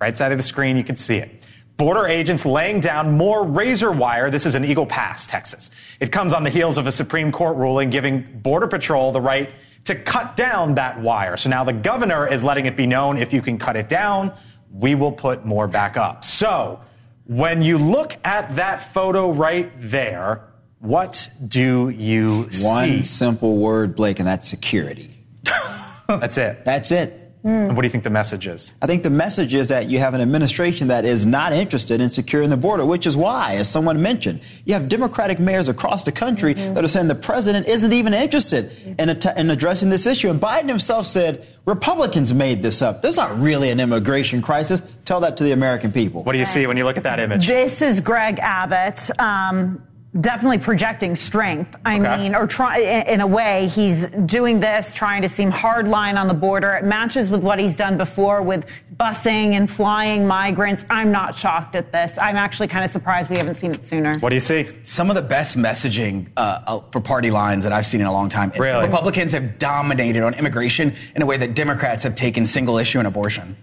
Right 0.02 0.18
side 0.18 0.34
of 0.34 0.38
the 0.38 0.44
screen, 0.44 0.76
you 0.76 0.84
can 0.84 0.98
see 0.98 1.16
it. 1.16 1.42
Border 1.78 2.06
agents 2.06 2.46
laying 2.46 2.82
down 2.82 3.12
more 3.12 3.48
razor 3.48 3.94
wire. 3.94 4.30
This 4.30 4.46
is 4.46 4.56
in 4.56 4.66
Eagle 4.66 4.86
Pass, 4.86 5.26
Texas. 5.26 5.72
It 6.02 6.12
comes 6.12 6.34
on 6.34 6.44
the 6.44 6.50
heels 6.50 6.78
of 6.78 6.86
a 6.86 6.92
Supreme 6.92 7.32
Court 7.32 7.56
ruling 7.56 7.90
giving 7.90 8.42
Border 8.42 8.68
Patrol 8.68 9.14
the 9.14 9.22
right 9.22 9.52
to 9.86 9.96
cut 9.96 10.36
down 10.36 10.76
that 10.76 11.00
wire. 11.00 11.38
So 11.38 11.50
now 11.50 11.64
the 11.64 11.72
governor 11.72 12.28
is 12.28 12.44
letting 12.44 12.66
it 12.66 12.76
be 12.76 12.88
known 12.88 13.18
if 13.18 13.32
you 13.32 13.42
can 13.42 13.58
cut 13.58 13.78
it 13.78 13.88
down, 13.88 14.34
we 14.74 14.96
will 14.96 15.12
put 15.12 15.46
more 15.46 15.68
back 15.68 15.96
up. 15.96 16.26
So 16.26 16.82
when 17.26 17.62
you 17.62 17.78
look 17.78 18.18
at 18.26 18.56
that 18.56 18.92
photo 18.94 19.32
right 19.32 19.72
there, 19.78 20.42
what 20.80 21.30
do 21.48 21.90
you 21.90 22.50
One 22.62 22.88
see? 22.90 23.04
simple 23.04 23.58
word, 23.58 23.96
Blake, 23.96 24.20
and 24.20 24.28
that's 24.28 24.48
security. 24.48 25.12
That's 26.08 26.38
it. 26.38 26.66
That's 26.66 26.92
it. 26.92 27.23
Mm. 27.44 27.68
And 27.68 27.76
what 27.76 27.82
do 27.82 27.88
you 27.88 27.92
think 27.92 28.06
the 28.06 28.10
message 28.10 28.48
is? 28.48 28.74
I 28.82 28.88
think 28.88 29.04
the 29.04 29.10
message 29.10 29.54
is 29.54 29.68
that 29.68 29.90
you 29.90 30.00
have 30.00 30.14
an 30.14 30.22
administration 30.22 30.88
that 30.88 31.04
is 31.04 31.26
not 31.26 31.52
interested 31.52 32.00
in 32.00 32.10
securing 32.10 32.50
the 32.50 32.58
border, 32.58 32.86
which 32.86 33.06
is 33.06 33.18
why, 33.18 33.56
as 33.56 33.70
someone 33.70 34.02
mentioned, 34.02 34.40
you 34.64 34.74
have 34.74 34.88
Democratic 34.88 35.40
mayors 35.40 35.68
across 35.68 36.06
the 36.06 36.12
country 36.12 36.56
mm-hmm. 36.56 36.74
that 36.74 36.86
are 36.86 36.88
saying 36.88 37.10
the 37.10 37.16
president 37.16 37.68
isn't 37.68 37.92
even 37.92 38.14
interested 38.14 38.70
mm-hmm. 38.70 38.94
in, 38.98 39.10
att- 39.10 39.38
in 39.38 39.50
addressing 39.50 39.90
this 39.90 40.08
issue. 40.08 40.30
And 40.30 40.40
Biden 40.40 40.70
himself 40.70 41.06
said 41.06 41.46
Republicans 41.66 42.34
made 42.34 42.62
this 42.62 42.82
up. 42.82 43.02
There's 43.02 43.18
not 43.18 43.38
really 43.38 43.72
an 43.72 43.82
immigration 43.82 44.42
crisis. 44.42 44.82
Tell 45.04 45.20
that 45.20 45.36
to 45.38 45.44
the 45.44 45.52
American 45.52 45.92
people. 45.92 46.24
What 46.24 46.32
do 46.32 46.38
you 46.38 46.46
see 46.46 46.66
when 46.66 46.78
you 46.78 46.86
look 46.86 46.98
at 46.98 47.04
that 47.04 47.20
image? 47.20 47.48
This 47.48 47.82
is 47.82 48.00
Greg 48.00 48.40
Abbott. 48.40 49.10
Um, 49.20 49.86
definitely 50.20 50.60
projecting 50.60 51.16
strength. 51.16 51.76
I 51.86 52.00
Okay. 52.00 52.18
mean, 52.18 52.36
or 52.36 52.46
try 52.46 52.78
in 52.80 53.22
a 53.22 53.28
way, 53.28 53.68
he's 53.68 54.06
doing 54.26 54.60
this, 54.60 54.94
trying 54.94 55.24
to 55.24 55.30
seem 55.30 55.52
hardline 55.52 56.20
on 56.20 56.28
the 56.28 56.34
border. 56.34 56.74
It 56.74 56.84
matches 56.86 57.30
with 57.32 57.42
what 57.42 57.58
he's 57.60 57.76
done 57.76 57.98
before 57.98 58.42
with 58.42 58.66
busing 58.96 59.54
and 59.54 59.70
flying 59.70 60.28
migrants. 60.28 60.84
I'm 60.90 61.12
not 61.12 61.36
shocked 61.36 61.76
at 61.76 61.92
this. 61.92 62.18
I'm 62.20 62.36
actually 62.38 62.68
kind 62.68 62.86
of 62.86 62.92
surprised 62.92 63.30
we 63.30 63.38
haven't 63.38 63.56
seen 63.56 63.72
it 63.72 63.84
sooner. 63.84 64.18
What 64.20 64.30
do 64.30 64.36
you 64.36 64.40
see? 64.40 64.68
Some 64.84 65.10
of 65.10 65.16
the 65.16 65.22
best 65.24 65.58
messaging 65.58 66.28
uh, 66.38 66.60
uh, 66.68 66.80
for 66.92 67.02
party 67.02 67.32
lines 67.32 67.64
that 67.64 67.72
I've 67.74 67.88
seen 67.88 68.02
in 68.02 68.08
a 68.08 68.14
long 68.14 68.30
time. 68.30 68.52
Really? 68.58 68.86
Republicans 68.86 69.32
have 69.32 69.58
dominated 69.58 70.22
on 70.24 70.36
immigration 70.36 70.94
in 71.16 71.22
a 71.24 71.26
way 71.26 71.38
that 71.38 71.56
Democrats 71.56 72.04
have 72.04 72.14
taken 72.16 72.46
single 72.46 72.78
issue 72.78 73.00
in 73.00 73.06
abortion. 73.08 73.56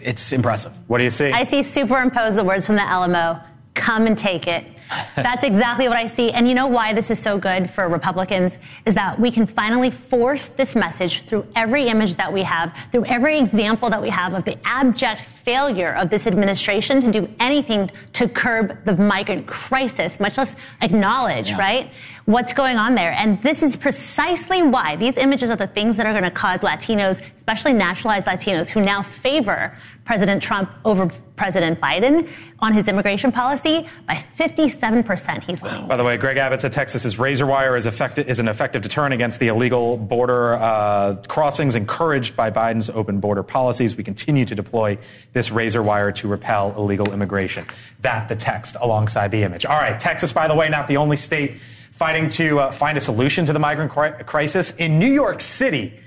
It's 0.00 0.32
impressive. 0.32 0.72
What 0.88 0.98
do 0.98 1.04
you 1.04 1.10
see? 1.10 1.30
I 1.30 1.44
see 1.44 1.62
superimpose 1.62 2.34
the 2.34 2.42
words 2.42 2.66
from 2.66 2.76
the 2.76 2.82
Alamo. 2.82 3.40
Come 3.74 4.06
and 4.08 4.18
take 4.18 4.48
it. 4.48 4.64
That's 5.16 5.44
exactly 5.44 5.88
what 5.88 5.96
I 5.96 6.06
see. 6.06 6.30
And 6.30 6.48
you 6.48 6.54
know 6.54 6.66
why 6.66 6.92
this 6.92 7.10
is 7.10 7.18
so 7.18 7.38
good 7.38 7.70
for 7.70 7.88
Republicans 7.88 8.58
is 8.86 8.94
that 8.94 9.18
we 9.18 9.30
can 9.30 9.46
finally 9.46 9.90
force 9.90 10.46
this 10.46 10.74
message 10.74 11.26
through 11.26 11.46
every 11.56 11.88
image 11.88 12.16
that 12.16 12.32
we 12.32 12.42
have, 12.42 12.74
through 12.92 13.04
every 13.06 13.38
example 13.38 13.90
that 13.90 14.00
we 14.00 14.08
have 14.10 14.34
of 14.34 14.44
the 14.44 14.56
abject 14.64 15.20
failure 15.20 15.94
of 15.94 16.10
this 16.10 16.26
administration 16.26 17.00
to 17.00 17.10
do 17.10 17.28
anything 17.40 17.90
to 18.14 18.28
curb 18.28 18.84
the 18.84 18.96
migrant 18.96 19.46
crisis, 19.46 20.20
much 20.20 20.38
less 20.38 20.56
acknowledge, 20.80 21.52
right? 21.52 21.90
What's 22.26 22.52
going 22.52 22.76
on 22.76 22.94
there. 22.94 23.12
And 23.12 23.42
this 23.42 23.62
is 23.62 23.76
precisely 23.76 24.62
why 24.62 24.96
these 24.96 25.16
images 25.16 25.50
are 25.50 25.56
the 25.56 25.66
things 25.66 25.96
that 25.96 26.06
are 26.06 26.12
going 26.12 26.24
to 26.24 26.30
cause 26.30 26.60
Latinos, 26.60 27.22
especially 27.36 27.72
nationalized 27.72 28.26
Latinos 28.26 28.68
who 28.68 28.80
now 28.80 29.02
favor 29.02 29.76
President 30.08 30.42
Trump 30.42 30.70
over 30.86 31.10
President 31.36 31.78
Biden 31.82 32.26
on 32.60 32.72
his 32.72 32.88
immigration 32.88 33.30
policy 33.30 33.86
by 34.06 34.14
57%. 34.14 35.44
He's 35.44 35.60
winning. 35.60 35.86
By 35.86 35.98
the 35.98 36.02
way, 36.02 36.16
Greg 36.16 36.38
Abbott 36.38 36.62
said 36.62 36.72
Texas's 36.72 37.18
razor 37.18 37.44
wire 37.44 37.76
is, 37.76 37.84
effective, 37.84 38.26
is 38.26 38.40
an 38.40 38.48
effective 38.48 38.80
deterrent 38.80 39.12
against 39.12 39.38
the 39.38 39.48
illegal 39.48 39.98
border 39.98 40.54
uh, 40.54 41.16
crossings 41.28 41.76
encouraged 41.76 42.34
by 42.34 42.50
Biden's 42.50 42.88
open 42.88 43.20
border 43.20 43.42
policies. 43.42 43.98
We 43.98 44.02
continue 44.02 44.46
to 44.46 44.54
deploy 44.54 44.96
this 45.34 45.50
razor 45.50 45.82
wire 45.82 46.10
to 46.12 46.26
repel 46.26 46.72
illegal 46.74 47.12
immigration. 47.12 47.66
That 48.00 48.30
the 48.30 48.36
text 48.36 48.76
alongside 48.80 49.30
the 49.30 49.42
image. 49.42 49.66
All 49.66 49.78
right, 49.78 50.00
Texas, 50.00 50.32
by 50.32 50.48
the 50.48 50.54
way, 50.54 50.70
not 50.70 50.88
the 50.88 50.96
only 50.96 51.18
state 51.18 51.58
fighting 51.92 52.30
to 52.30 52.60
uh, 52.60 52.72
find 52.72 52.96
a 52.96 53.02
solution 53.02 53.44
to 53.44 53.52
the 53.52 53.58
migrant 53.58 53.90
cri- 53.90 54.24
crisis. 54.24 54.70
In 54.70 54.98
New 54.98 55.12
York 55.12 55.42
City, 55.42 56.00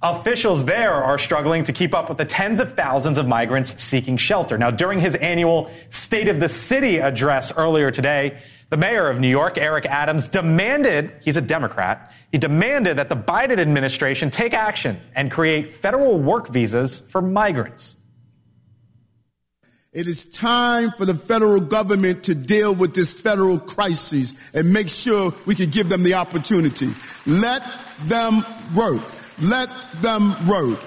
Officials 0.00 0.64
there 0.64 0.94
are 0.94 1.18
struggling 1.18 1.64
to 1.64 1.72
keep 1.72 1.92
up 1.92 2.08
with 2.08 2.18
the 2.18 2.24
tens 2.24 2.60
of 2.60 2.74
thousands 2.74 3.18
of 3.18 3.26
migrants 3.26 3.82
seeking 3.82 4.16
shelter. 4.16 4.56
Now, 4.56 4.70
during 4.70 5.00
his 5.00 5.16
annual 5.16 5.72
State 5.90 6.28
of 6.28 6.38
the 6.38 6.48
City 6.48 6.98
address 6.98 7.56
earlier 7.56 7.90
today, 7.90 8.40
the 8.70 8.76
mayor 8.76 9.08
of 9.08 9.18
New 9.18 9.28
York, 9.28 9.58
Eric 9.58 9.86
Adams, 9.86 10.28
demanded, 10.28 11.12
he's 11.22 11.36
a 11.36 11.40
Democrat, 11.40 12.12
he 12.30 12.38
demanded 12.38 12.98
that 12.98 13.08
the 13.08 13.16
Biden 13.16 13.58
administration 13.58 14.30
take 14.30 14.54
action 14.54 15.00
and 15.16 15.32
create 15.32 15.74
federal 15.74 16.16
work 16.20 16.48
visas 16.48 17.00
for 17.00 17.20
migrants. 17.20 17.96
It 19.92 20.06
is 20.06 20.26
time 20.26 20.90
for 20.92 21.06
the 21.06 21.14
federal 21.14 21.60
government 21.60 22.22
to 22.24 22.36
deal 22.36 22.72
with 22.72 22.94
this 22.94 23.20
federal 23.20 23.58
crisis 23.58 24.54
and 24.54 24.72
make 24.72 24.90
sure 24.90 25.32
we 25.44 25.56
can 25.56 25.70
give 25.70 25.88
them 25.88 26.04
the 26.04 26.14
opportunity. 26.14 26.90
Let 27.26 27.64
them 28.04 28.44
work. 28.76 29.02
Let 29.40 29.70
them 30.00 30.34
work. 30.46 30.80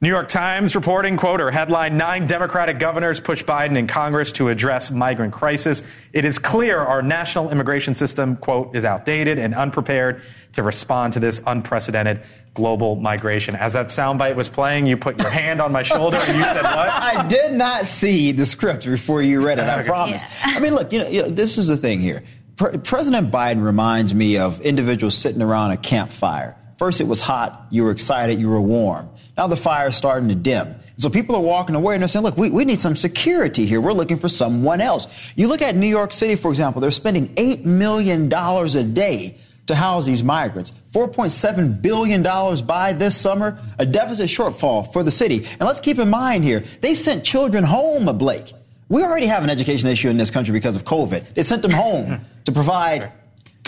New 0.00 0.08
York 0.08 0.28
Times 0.28 0.76
reporting, 0.76 1.16
quote, 1.16 1.40
or 1.40 1.50
headline, 1.50 1.96
nine 1.96 2.28
Democratic 2.28 2.78
governors 2.78 3.18
push 3.18 3.42
Biden 3.42 3.76
in 3.76 3.88
Congress 3.88 4.30
to 4.34 4.48
address 4.48 4.92
migrant 4.92 5.32
crisis. 5.32 5.82
It 6.12 6.24
is 6.24 6.38
clear 6.38 6.78
our 6.78 7.02
national 7.02 7.50
immigration 7.50 7.96
system, 7.96 8.36
quote, 8.36 8.76
is 8.76 8.84
outdated 8.84 9.40
and 9.40 9.56
unprepared 9.56 10.22
to 10.52 10.62
respond 10.62 11.14
to 11.14 11.20
this 11.20 11.42
unprecedented 11.48 12.22
global 12.54 12.94
migration. 12.94 13.56
As 13.56 13.72
that 13.72 13.86
soundbite 13.86 14.36
was 14.36 14.48
playing, 14.48 14.86
you 14.86 14.96
put 14.96 15.18
your 15.18 15.30
hand 15.30 15.60
on 15.60 15.72
my 15.72 15.82
shoulder 15.82 16.18
and 16.18 16.38
you 16.38 16.44
said 16.44 16.62
what? 16.62 16.66
I 16.90 17.26
did 17.26 17.54
not 17.54 17.86
see 17.86 18.30
the 18.30 18.46
script 18.46 18.84
before 18.84 19.20
you 19.20 19.44
read 19.44 19.58
it, 19.58 19.64
I 19.64 19.82
promise. 19.82 20.22
Yeah. 20.22 20.54
I 20.56 20.60
mean, 20.60 20.74
look, 20.74 20.92
you 20.92 21.00
know, 21.00 21.08
you 21.08 21.22
know, 21.22 21.28
this 21.28 21.58
is 21.58 21.66
the 21.66 21.76
thing 21.76 21.98
here. 21.98 22.22
Pre- 22.54 22.78
President 22.78 23.32
Biden 23.32 23.64
reminds 23.64 24.14
me 24.14 24.38
of 24.38 24.60
individuals 24.60 25.16
sitting 25.16 25.42
around 25.42 25.72
a 25.72 25.76
campfire. 25.76 26.57
First, 26.78 27.00
it 27.00 27.08
was 27.08 27.20
hot, 27.20 27.66
you 27.70 27.82
were 27.82 27.90
excited, 27.90 28.38
you 28.38 28.48
were 28.48 28.60
warm. 28.60 29.10
Now 29.36 29.48
the 29.48 29.56
fire 29.56 29.88
is 29.88 29.96
starting 29.96 30.28
to 30.28 30.36
dim. 30.36 30.76
So 30.96 31.10
people 31.10 31.34
are 31.36 31.42
walking 31.42 31.74
away 31.74 31.94
and 31.94 32.02
they're 32.02 32.08
saying, 32.08 32.24
look, 32.24 32.36
we, 32.36 32.50
we 32.50 32.64
need 32.64 32.80
some 32.80 32.96
security 32.96 33.66
here. 33.66 33.80
We're 33.80 33.92
looking 33.92 34.18
for 34.18 34.28
someone 34.28 34.80
else. 34.80 35.06
You 35.36 35.48
look 35.48 35.62
at 35.62 35.76
New 35.76 35.86
York 35.86 36.12
City, 36.12 36.36
for 36.36 36.50
example, 36.50 36.80
they're 36.80 36.90
spending 36.90 37.34
$8 37.34 37.64
million 37.64 38.32
a 38.32 38.84
day 38.84 39.38
to 39.66 39.74
house 39.74 40.06
these 40.06 40.22
migrants. 40.22 40.72
$4.7 40.92 41.82
billion 41.82 42.22
by 42.66 42.92
this 42.92 43.16
summer, 43.16 43.60
a 43.78 43.86
deficit 43.86 44.28
shortfall 44.28 44.92
for 44.92 45.02
the 45.02 45.10
city. 45.10 45.46
And 45.58 45.62
let's 45.62 45.80
keep 45.80 45.98
in 45.98 46.08
mind 46.10 46.44
here, 46.44 46.64
they 46.80 46.94
sent 46.94 47.24
children 47.24 47.64
home, 47.64 48.06
Blake. 48.18 48.52
We 48.88 49.02
already 49.02 49.26
have 49.26 49.44
an 49.44 49.50
education 49.50 49.88
issue 49.88 50.08
in 50.08 50.16
this 50.16 50.30
country 50.30 50.52
because 50.52 50.74
of 50.74 50.84
COVID. 50.84 51.34
They 51.34 51.42
sent 51.42 51.62
them 51.62 51.72
home 51.72 52.24
to 52.44 52.52
provide 52.52 53.12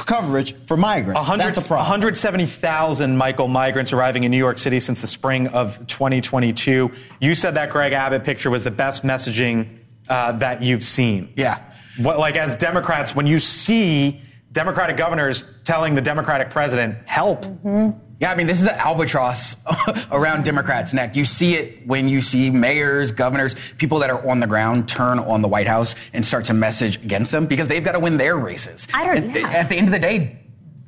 coverage 0.06 0.54
for 0.66 0.76
migrants. 0.76 1.20
That's 1.26 1.64
a 1.64 1.68
problem. 1.68 1.84
170,000, 1.86 3.16
Michael, 3.16 3.48
migrants 3.48 3.92
arriving 3.92 4.24
in 4.24 4.30
New 4.30 4.36
York 4.36 4.58
City 4.58 4.80
since 4.80 5.00
the 5.00 5.06
spring 5.06 5.48
of 5.48 5.86
2022. 5.86 6.90
You 7.20 7.34
said 7.34 7.54
that 7.54 7.70
Greg 7.70 7.92
Abbott 7.92 8.24
picture 8.24 8.50
was 8.50 8.64
the 8.64 8.70
best 8.70 9.02
messaging 9.02 9.78
uh, 10.08 10.32
that 10.32 10.62
you've 10.62 10.84
seen. 10.84 11.32
Yeah. 11.36 11.62
What, 11.98 12.18
like, 12.18 12.36
as 12.36 12.56
Democrats, 12.56 13.14
when 13.14 13.26
you 13.26 13.38
see 13.38 14.20
Democratic 14.52 14.96
governors 14.96 15.44
telling 15.64 15.94
the 15.94 16.02
Democratic 16.02 16.50
president, 16.50 16.96
help. 17.06 17.44
Mm-hmm. 17.44 17.98
Yeah, 18.20 18.30
I 18.30 18.34
mean, 18.34 18.46
this 18.46 18.60
is 18.60 18.66
an 18.66 18.74
albatross 18.74 19.56
around 20.12 20.44
Democrats' 20.44 20.92
neck. 20.92 21.16
You 21.16 21.24
see 21.24 21.54
it 21.54 21.86
when 21.86 22.06
you 22.06 22.20
see 22.20 22.50
mayors, 22.50 23.12
governors, 23.12 23.56
people 23.78 23.98
that 24.00 24.10
are 24.10 24.28
on 24.28 24.40
the 24.40 24.46
ground 24.46 24.88
turn 24.88 25.18
on 25.18 25.40
the 25.40 25.48
White 25.48 25.66
House 25.66 25.94
and 26.12 26.24
start 26.24 26.44
to 26.44 26.54
message 26.54 26.96
against 26.96 27.32
them 27.32 27.46
because 27.46 27.66
they've 27.66 27.82
got 27.82 27.92
to 27.92 27.98
win 27.98 28.18
their 28.18 28.36
races. 28.36 28.86
I 28.92 29.06
don't, 29.06 29.34
yeah. 29.34 29.48
At 29.48 29.70
the 29.70 29.76
end 29.76 29.88
of 29.88 29.92
the 29.92 29.98
day, 29.98 30.38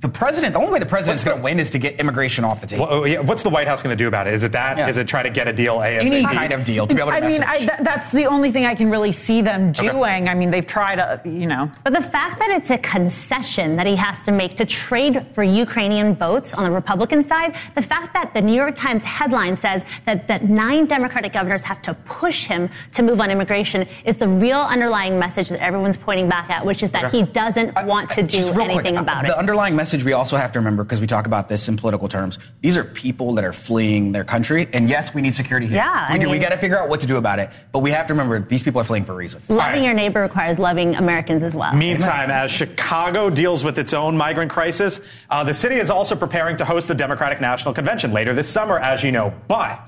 the 0.02 0.08
president, 0.08 0.52
the 0.52 0.58
only 0.58 0.72
way 0.72 0.80
the 0.80 0.86
president's 0.86 1.22
going 1.22 1.36
to 1.36 1.42
win 1.42 1.60
is 1.60 1.70
to 1.70 1.78
get 1.78 2.00
immigration 2.00 2.44
off 2.44 2.60
the 2.60 2.66
table. 2.66 2.86
Well, 2.86 2.94
oh, 3.02 3.04
yeah, 3.04 3.20
what's 3.20 3.44
the 3.44 3.48
White 3.48 3.68
House 3.68 3.82
going 3.82 3.96
to 3.96 4.04
do 4.04 4.08
about 4.08 4.26
it? 4.26 4.34
Is 4.34 4.42
it 4.42 4.50
that? 4.50 4.76
Yeah. 4.76 4.88
Is 4.88 4.96
it 4.96 5.06
try 5.06 5.22
to 5.22 5.30
get 5.30 5.46
a 5.46 5.52
deal 5.52 5.78
ASAP? 5.78 6.00
Any 6.00 6.24
kind 6.24 6.52
of 6.52 6.64
deal 6.64 6.88
to 6.88 6.94
be 6.94 7.00
able 7.00 7.12
to 7.12 7.18
I 7.18 7.20
mean, 7.20 7.44
I, 7.44 7.58
th- 7.58 7.70
that's 7.82 8.10
the 8.10 8.26
only 8.26 8.50
thing 8.50 8.66
I 8.66 8.74
can 8.74 8.90
really 8.90 9.12
see 9.12 9.42
them 9.42 9.70
doing. 9.70 9.90
Okay. 9.90 10.28
I 10.28 10.34
mean, 10.34 10.50
they've 10.50 10.66
tried, 10.66 10.96
to, 10.96 11.20
you 11.24 11.46
know. 11.46 11.70
But 11.84 11.92
the 11.92 12.02
fact 12.02 12.40
that 12.40 12.50
it's 12.50 12.70
a 12.70 12.78
concession 12.78 13.76
that 13.76 13.86
he 13.86 13.94
has 13.94 14.20
to 14.24 14.32
make 14.32 14.56
to 14.56 14.64
trade 14.64 15.24
for 15.32 15.44
Ukrainian 15.44 16.16
votes 16.16 16.52
on 16.52 16.64
the 16.64 16.72
Republican 16.72 17.22
side, 17.22 17.54
the 17.76 17.82
fact 17.82 18.12
that 18.14 18.34
the 18.34 18.40
New 18.40 18.56
York 18.56 18.74
Times 18.74 19.04
headline 19.04 19.54
says 19.54 19.84
that, 20.06 20.26
that 20.26 20.48
nine 20.48 20.86
Democratic 20.86 21.32
governors 21.32 21.62
have 21.62 21.80
to 21.82 21.94
push 22.06 22.46
him 22.46 22.68
to 22.94 23.04
move 23.04 23.20
on 23.20 23.30
immigration 23.30 23.86
is 24.04 24.16
the 24.16 24.26
real 24.26 24.62
underlying 24.62 25.16
message 25.16 25.48
that 25.50 25.60
everyone's 25.60 25.96
pointing 25.96 26.28
back 26.28 26.50
at, 26.50 26.66
which 26.66 26.82
is 26.82 26.90
that 26.90 27.04
okay. 27.04 27.20
he 27.20 27.22
doesn't 27.22 27.72
want 27.86 28.10
to 28.10 28.24
do 28.24 28.38
anything 28.60 28.94
quick, 28.94 28.96
about 28.96 29.22
the 29.22 29.28
it. 29.28 29.32
The 29.32 29.38
underlying 29.38 29.76
message 29.76 29.91
we 30.02 30.12
also 30.12 30.36
have 30.36 30.50
to 30.52 30.58
remember 30.58 30.72
remember, 30.72 30.84
because 30.84 31.00
we 31.00 31.06
talk 31.06 31.26
about 31.26 31.48
this 31.48 31.68
in 31.68 31.76
political 31.76 32.08
terms, 32.08 32.38
these 32.60 32.76
are 32.76 32.84
people 32.84 33.34
that 33.34 33.44
are 33.44 33.52
fleeing 33.52 34.12
their 34.12 34.24
country. 34.24 34.68
And 34.72 34.88
yes, 34.88 35.14
we 35.14 35.22
need 35.22 35.34
security 35.34 35.66
here. 35.66 35.76
Yeah, 35.76 36.08
we 36.08 36.14
I. 36.14 36.18
Mean, 36.18 36.30
we 36.30 36.38
got 36.38 36.50
to 36.50 36.56
figure 36.56 36.78
out 36.78 36.88
what 36.88 37.00
to 37.00 37.06
do 37.06 37.16
about 37.16 37.38
it. 37.38 37.50
But 37.72 37.80
we 37.80 37.90
have 37.90 38.06
to 38.06 38.12
remember 38.12 38.40
these 38.40 38.62
people 38.62 38.80
are 38.80 38.84
fleeing 38.84 39.04
for 39.04 39.12
a 39.12 39.16
reason. 39.16 39.42
Loving 39.48 39.80
right. 39.80 39.84
your 39.84 39.94
neighbor 39.94 40.20
requires 40.20 40.58
loving 40.58 40.94
Americans 40.96 41.42
as 41.42 41.54
well. 41.54 41.74
Meantime, 41.74 42.30
as 42.30 42.50
Chicago 42.50 43.30
deals 43.30 43.64
with 43.64 43.78
its 43.78 43.92
own 43.92 44.16
migrant 44.16 44.50
crisis, 44.50 45.00
uh, 45.30 45.44
the 45.44 45.54
city 45.54 45.76
is 45.76 45.90
also 45.90 46.16
preparing 46.16 46.56
to 46.56 46.64
host 46.64 46.88
the 46.88 46.94
Democratic 46.94 47.40
National 47.40 47.74
Convention 47.74 48.12
later 48.12 48.34
this 48.34 48.48
summer, 48.48 48.78
as 48.78 49.02
you 49.02 49.12
know. 49.12 49.32
But 49.48 49.80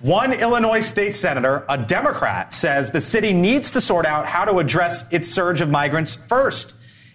one 0.00 0.32
Illinois 0.32 0.80
state 0.80 1.16
senator, 1.16 1.64
a 1.68 1.78
Democrat, 1.78 2.52
says 2.52 2.90
the 2.90 3.00
city 3.00 3.32
needs 3.32 3.70
to 3.72 3.80
sort 3.80 4.06
out 4.06 4.26
how 4.26 4.44
to 4.44 4.58
address 4.58 5.10
its 5.10 5.28
surge 5.28 5.60
of 5.60 5.70
migrants 5.70 6.14
first. 6.14 6.74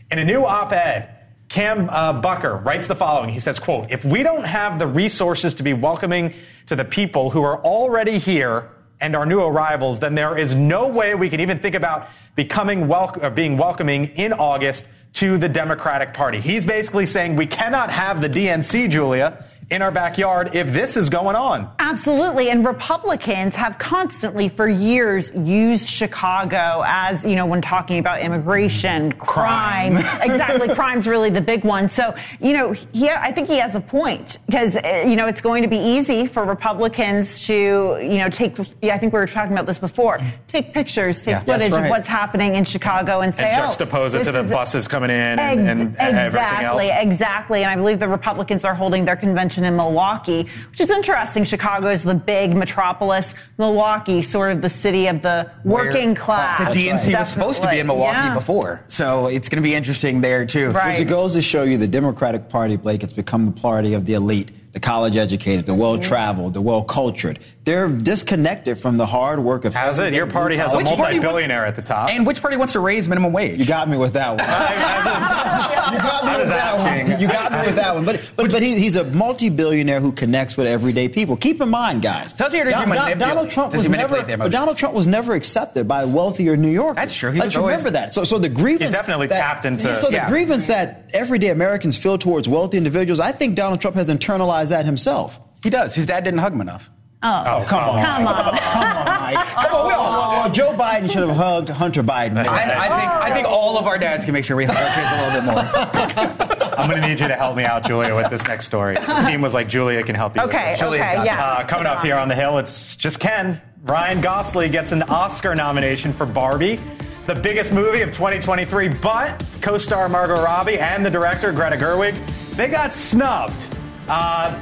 In 0.09 0.19
a 0.19 0.25
new 0.25 0.43
op 0.43 0.73
ed, 0.73 1.20
Cam 1.51 1.89
uh, 1.89 2.13
Bucker 2.13 2.55
writes 2.55 2.87
the 2.87 2.95
following. 2.95 3.29
He 3.29 3.41
says, 3.41 3.59
quote, 3.59 3.91
if 3.91 4.05
we 4.05 4.23
don't 4.23 4.45
have 4.45 4.79
the 4.79 4.87
resources 4.87 5.53
to 5.55 5.63
be 5.63 5.73
welcoming 5.73 6.33
to 6.67 6.77
the 6.77 6.85
people 6.85 7.29
who 7.29 7.43
are 7.43 7.61
already 7.61 8.19
here 8.19 8.69
and 9.01 9.17
our 9.17 9.25
new 9.25 9.41
arrivals, 9.41 9.99
then 9.99 10.15
there 10.15 10.37
is 10.37 10.55
no 10.55 10.87
way 10.87 11.13
we 11.13 11.29
can 11.29 11.41
even 11.41 11.59
think 11.59 11.75
about 11.75 12.07
becoming 12.35 12.87
wel- 12.87 13.13
or 13.17 13.25
uh, 13.25 13.29
being 13.29 13.57
welcoming 13.57 14.05
in 14.15 14.31
August 14.31 14.85
to 15.11 15.37
the 15.37 15.49
Democratic 15.49 16.13
Party. 16.13 16.39
He's 16.39 16.63
basically 16.63 17.05
saying 17.05 17.35
we 17.35 17.47
cannot 17.47 17.91
have 17.91 18.21
the 18.21 18.29
DNC, 18.29 18.89
Julia, 18.89 19.45
in 19.71 19.81
our 19.81 19.89
backyard 19.89 20.53
if 20.53 20.73
this 20.73 20.97
is 20.97 21.09
going 21.09 21.35
on. 21.35 21.71
Absolutely. 21.79 22.49
And 22.49 22.65
Republicans 22.65 23.55
have 23.55 23.79
constantly 23.79 24.49
for 24.49 24.67
years 24.67 25.31
used 25.33 25.87
Chicago 25.87 26.83
as, 26.85 27.23
you 27.23 27.35
know, 27.35 27.45
when 27.45 27.61
talking 27.61 27.97
about 27.97 28.21
immigration, 28.21 29.13
crime. 29.13 29.95
crime. 29.95 30.21
exactly. 30.29 30.67
Crime's 30.75 31.07
really 31.07 31.29
the 31.29 31.41
big 31.41 31.63
one. 31.63 31.87
So, 31.87 32.13
you 32.41 32.51
know, 32.51 32.73
he, 32.73 33.09
I 33.09 33.31
think 33.31 33.47
he 33.47 33.57
has 33.57 33.73
a 33.75 33.79
point 33.79 34.37
because, 34.45 34.75
uh, 34.75 35.03
you 35.07 35.15
know, 35.15 35.27
it's 35.27 35.41
going 35.41 35.63
to 35.63 35.69
be 35.69 35.77
easy 35.79 36.27
for 36.27 36.43
Republicans 36.43 37.45
to, 37.45 37.53
you 37.53 38.17
know, 38.17 38.27
take, 38.27 38.59
I 38.83 38.97
think 38.97 39.13
we 39.13 39.19
were 39.19 39.27
talking 39.27 39.53
about 39.53 39.67
this 39.67 39.79
before, 39.79 40.19
take 40.49 40.73
pictures, 40.73 41.23
take 41.23 41.33
yeah, 41.33 41.39
footage 41.43 41.71
right. 41.71 41.85
of 41.85 41.89
what's 41.89 42.09
happening 42.09 42.55
in 42.55 42.65
Chicago 42.65 43.21
and 43.21 43.33
say, 43.33 43.51
and 43.51 43.63
juxtapose 43.63 44.15
oh, 44.15 44.19
it 44.19 44.25
to 44.25 44.33
the 44.33 44.43
buses 44.43 44.89
coming 44.89 45.11
in 45.11 45.39
ex- 45.39 45.57
and, 45.57 45.69
and 45.69 45.81
exactly, 45.91 46.19
everything 46.19 46.65
else. 46.65 46.81
Exactly. 46.81 47.11
Exactly. 47.11 47.63
And 47.63 47.71
I 47.71 47.75
believe 47.75 47.99
the 47.99 48.07
Republicans 48.09 48.65
are 48.65 48.75
holding 48.75 49.05
their 49.05 49.15
convention 49.15 49.60
election 49.61 49.65
in 49.65 49.75
Milwaukee, 49.75 50.49
which 50.69 50.79
is 50.79 50.89
interesting. 50.89 51.43
Chicago 51.43 51.89
is 51.89 52.03
the 52.03 52.15
big 52.15 52.55
metropolis. 52.55 53.33
Milwaukee, 53.57 54.21
sort 54.21 54.51
of 54.51 54.61
the 54.61 54.69
city 54.69 55.07
of 55.07 55.21
the 55.21 55.49
working 55.63 56.09
Where, 56.09 56.15
class. 56.15 56.73
The 56.73 56.87
DNC 56.87 57.17
was 57.17 57.29
supposed 57.29 57.61
to 57.61 57.69
be 57.69 57.79
in 57.79 57.87
Milwaukee 57.87 58.17
yeah. 58.17 58.33
before, 58.33 58.83
so 58.87 59.27
it's 59.27 59.49
going 59.49 59.61
to 59.61 59.67
be 59.67 59.75
interesting 59.75 60.21
there 60.21 60.45
too. 60.45 60.69
Right. 60.69 60.97
Which 60.97 61.07
goes 61.07 61.33
to 61.33 61.41
show 61.41 61.63
you 61.63 61.77
the 61.77 61.87
Democratic 61.87 62.49
Party, 62.49 62.77
Blake, 62.77 63.03
it's 63.03 63.13
become 63.13 63.45
the 63.45 63.61
party 63.61 63.93
of 63.93 64.05
the 64.05 64.13
elite 64.13 64.51
the 64.73 64.79
college 64.79 65.17
educated, 65.17 65.65
the 65.65 65.73
well 65.73 65.99
traveled, 65.99 66.53
the 66.53 66.61
well 66.61 66.83
cultured. 66.83 67.39
They're 67.63 67.89
disconnected 67.89 68.79
from 68.79 68.97
the 68.97 69.05
hard 69.05 69.39
work 69.39 69.65
of. 69.65 69.75
Has 69.75 69.99
it? 69.99 70.13
Your 70.13 70.25
party 70.25 70.55
has 70.55 70.73
a 70.73 70.79
multi 70.79 71.19
billionaire 71.19 71.65
at 71.65 71.75
the 71.75 71.81
top. 71.81 72.09
And 72.09 72.25
which 72.25 72.41
party 72.41 72.57
wants 72.57 72.73
to 72.73 72.79
raise 72.79 73.07
minimum 73.07 73.33
wage? 73.33 73.59
You 73.59 73.65
got 73.65 73.87
me 73.87 73.97
with 73.97 74.13
that 74.13 74.29
one. 74.29 74.39
you 75.93 75.99
got 75.99 76.25
me 76.25 76.39
with 76.39 76.47
that 76.47 77.07
one. 77.09 77.21
You 77.21 77.27
got 77.27 77.51
me 77.51 77.59
with 77.67 77.75
that 77.75 77.93
one. 77.93 78.05
But 78.05 78.21
but, 78.35 78.51
but 78.51 78.63
he, 78.63 78.79
he's 78.79 78.95
a 78.95 79.03
multi 79.03 79.49
billionaire 79.49 79.99
who 79.99 80.11
connects 80.11 80.57
with 80.57 80.65
everyday 80.67 81.07
people. 81.09 81.35
Keep 81.35 81.61
in 81.61 81.69
mind, 81.69 82.01
guys. 82.01 82.33
Does 82.33 82.53
he 82.53 82.61
or 82.61 82.63
does 82.63 82.73
Don, 82.73 83.09
he 83.09 83.15
Donald 83.15 83.49
Trump 83.49 83.73
was 83.73 83.89
never. 83.89 84.49
Donald 84.49 84.77
Trump 84.77 84.95
was 84.95 85.05
never 85.05 85.35
accepted 85.35 85.87
by 85.87 86.05
wealthier 86.05 86.55
New 86.55 86.71
Yorkers. 86.71 86.95
That's 86.95 87.15
true. 87.15 87.31
He 87.31 87.39
Let's 87.39 87.55
remember 87.55 87.91
that. 87.91 88.13
So 88.13 88.23
so 88.23 88.39
the 88.39 88.49
grievance. 88.49 88.89
He 88.89 88.91
definitely 88.91 89.27
that, 89.27 89.39
tapped 89.39 89.65
into. 89.65 89.95
So 89.97 90.07
the 90.07 90.13
yeah. 90.13 90.29
grievance 90.29 90.67
that 90.67 91.11
everyday 91.13 91.49
Americans 91.49 91.97
feel 91.97 92.17
towards 92.17 92.47
wealthy 92.47 92.77
individuals, 92.77 93.19
I 93.19 93.33
think 93.33 93.55
Donald 93.55 93.81
Trump 93.81 93.97
has 93.97 94.07
internalized 94.07 94.60
that 94.69 94.85
himself. 94.85 95.39
He 95.63 95.69
does. 95.69 95.93
His 95.93 96.05
dad 96.05 96.23
didn't 96.23 96.39
hug 96.39 96.53
him 96.53 96.61
enough. 96.61 96.89
Oh, 97.23 97.43
oh 97.45 97.65
come 97.67 97.83
on. 97.83 98.03
Come 98.03 98.27
on. 98.27 98.57
come 98.57 98.83
on, 98.83 99.05
Mike. 99.05 99.47
Come 99.47 99.75
on. 99.75 99.87
Well, 99.87 100.29
well, 100.29 100.51
Joe 100.51 100.73
Biden 100.73 101.11
should 101.11 101.27
have 101.27 101.35
hugged 101.35 101.69
Hunter 101.69 102.01
Biden. 102.01 102.37
I, 102.37 102.41
I, 102.41 102.99
think, 102.99 103.11
I 103.11 103.31
think 103.31 103.47
all 103.47 103.77
of 103.77 103.85
our 103.85 103.99
dads 103.99 104.25
can 104.25 104.33
make 104.33 104.43
sure 104.43 104.57
we 104.57 104.65
hug 104.65 104.75
our 104.75 104.93
kids 104.95 105.07
a 105.11 105.17
little 105.21 105.41
bit 105.41 106.59
more. 106.59 106.71
I'm 106.79 106.89
going 106.89 107.01
to 107.01 107.07
need 107.07 107.19
you 107.19 107.27
to 107.27 107.35
help 107.35 107.55
me 107.55 107.63
out, 107.63 107.85
Julia, 107.85 108.15
with 108.15 108.31
this 108.31 108.47
next 108.47 108.65
story. 108.65 108.95
The 108.95 109.27
team 109.27 109.41
was 109.41 109.53
like, 109.53 109.67
Julia 109.67 110.01
can 110.01 110.15
help 110.15 110.35
you. 110.35 110.41
Okay, 110.43 110.75
okay, 110.81 111.23
yeah. 111.23 111.43
Uh, 111.43 111.67
coming 111.67 111.85
up 111.85 112.01
here 112.01 112.15
on 112.15 112.27
the 112.27 112.35
Hill, 112.35 112.57
it's 112.57 112.95
just 112.95 113.19
Ken. 113.19 113.61
Ryan 113.83 114.21
Gosling 114.21 114.71
gets 114.71 114.91
an 114.91 115.03
Oscar 115.03 115.53
nomination 115.53 116.13
for 116.13 116.25
Barbie 116.25 116.79
the 117.27 117.35
biggest 117.35 117.71
movie 117.71 118.01
of 118.01 118.09
2023, 118.09 118.89
but 118.89 119.43
co-star 119.61 120.09
Margot 120.09 120.41
Robbie 120.41 120.79
and 120.79 121.05
the 121.05 121.09
director 121.09 121.51
Greta 121.51 121.77
Gerwig, 121.77 122.17
they 122.55 122.67
got 122.67 122.93
snubbed. 122.93 123.75
Uh, 124.11 124.61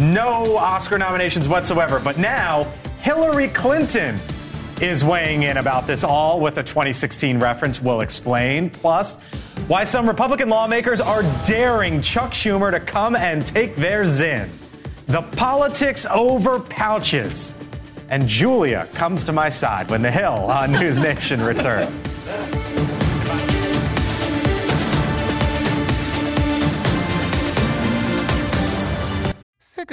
no 0.00 0.58
Oscar 0.58 0.98
nominations 0.98 1.48
whatsoever. 1.48 1.98
But 1.98 2.18
now, 2.18 2.64
Hillary 2.98 3.48
Clinton 3.48 4.20
is 4.82 5.02
weighing 5.02 5.44
in 5.44 5.56
about 5.56 5.86
this 5.86 6.04
all 6.04 6.40
with 6.40 6.58
a 6.58 6.62
2016 6.62 7.40
reference. 7.40 7.80
We'll 7.80 8.02
explain. 8.02 8.68
Plus, 8.68 9.16
why 9.66 9.84
some 9.84 10.06
Republican 10.06 10.50
lawmakers 10.50 11.00
are 11.00 11.22
daring 11.46 12.02
Chuck 12.02 12.32
Schumer 12.32 12.70
to 12.70 12.80
come 12.80 13.16
and 13.16 13.46
take 13.46 13.76
their 13.76 14.04
Zyn. 14.04 14.50
The 15.06 15.22
politics 15.22 16.06
over 16.10 16.60
pouches. 16.60 17.54
And 18.10 18.28
Julia 18.28 18.90
comes 18.92 19.24
to 19.24 19.32
my 19.32 19.48
side 19.48 19.90
when 19.90 20.02
The 20.02 20.10
Hill 20.10 20.50
on 20.50 20.72
News 20.72 20.98
Nation 20.98 21.40
returns. 21.40 22.13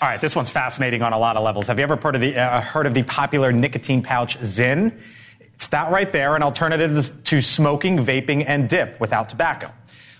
All 0.00 0.06
right, 0.06 0.20
this 0.20 0.36
one's 0.36 0.50
fascinating 0.50 1.02
on 1.02 1.12
a 1.12 1.18
lot 1.18 1.36
of 1.36 1.42
levels. 1.42 1.66
Have 1.66 1.80
you 1.80 1.82
ever 1.82 1.96
heard 1.96 2.14
of 2.14 2.20
the, 2.20 2.36
uh, 2.36 2.60
heard 2.60 2.86
of 2.86 2.94
the 2.94 3.02
popular 3.02 3.50
nicotine 3.50 4.00
pouch 4.00 4.38
Zyn? 4.38 4.96
It's 5.40 5.66
that 5.68 5.90
right 5.90 6.12
there, 6.12 6.36
an 6.36 6.42
alternative 6.44 7.10
to 7.24 7.42
smoking, 7.42 7.98
vaping, 7.98 8.44
and 8.46 8.68
dip 8.68 9.00
without 9.00 9.28
tobacco. 9.28 9.72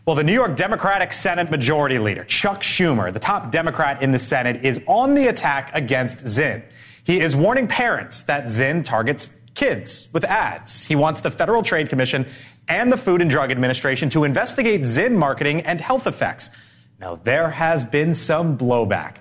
Well, 0.04 0.16
the 0.16 0.24
New 0.24 0.32
York 0.32 0.56
Democratic 0.56 1.12
Senate 1.12 1.48
Majority 1.48 2.00
Leader, 2.00 2.24
Chuck 2.24 2.62
Schumer, 2.62 3.12
the 3.12 3.20
top 3.20 3.52
Democrat 3.52 4.02
in 4.02 4.10
the 4.10 4.18
Senate, 4.18 4.64
is 4.64 4.80
on 4.88 5.14
the 5.14 5.28
attack 5.28 5.70
against 5.74 6.24
Zyn. 6.24 6.64
He 7.04 7.20
is 7.20 7.36
warning 7.36 7.68
parents 7.68 8.22
that 8.22 8.46
Zyn 8.46 8.84
targets 8.84 9.30
kids 9.54 10.08
with 10.12 10.24
ads. 10.24 10.86
He 10.86 10.96
wants 10.96 11.20
the 11.20 11.30
Federal 11.30 11.62
Trade 11.62 11.88
Commission 11.88 12.26
and 12.66 12.90
the 12.90 12.96
Food 12.96 13.22
and 13.22 13.30
Drug 13.30 13.52
Administration 13.52 14.10
to 14.10 14.24
investigate 14.24 14.80
Zyn 14.80 15.14
marketing 15.14 15.60
and 15.60 15.80
health 15.80 16.08
effects. 16.08 16.50
Now, 16.98 17.14
there 17.14 17.50
has 17.50 17.84
been 17.84 18.16
some 18.16 18.58
blowback 18.58 19.18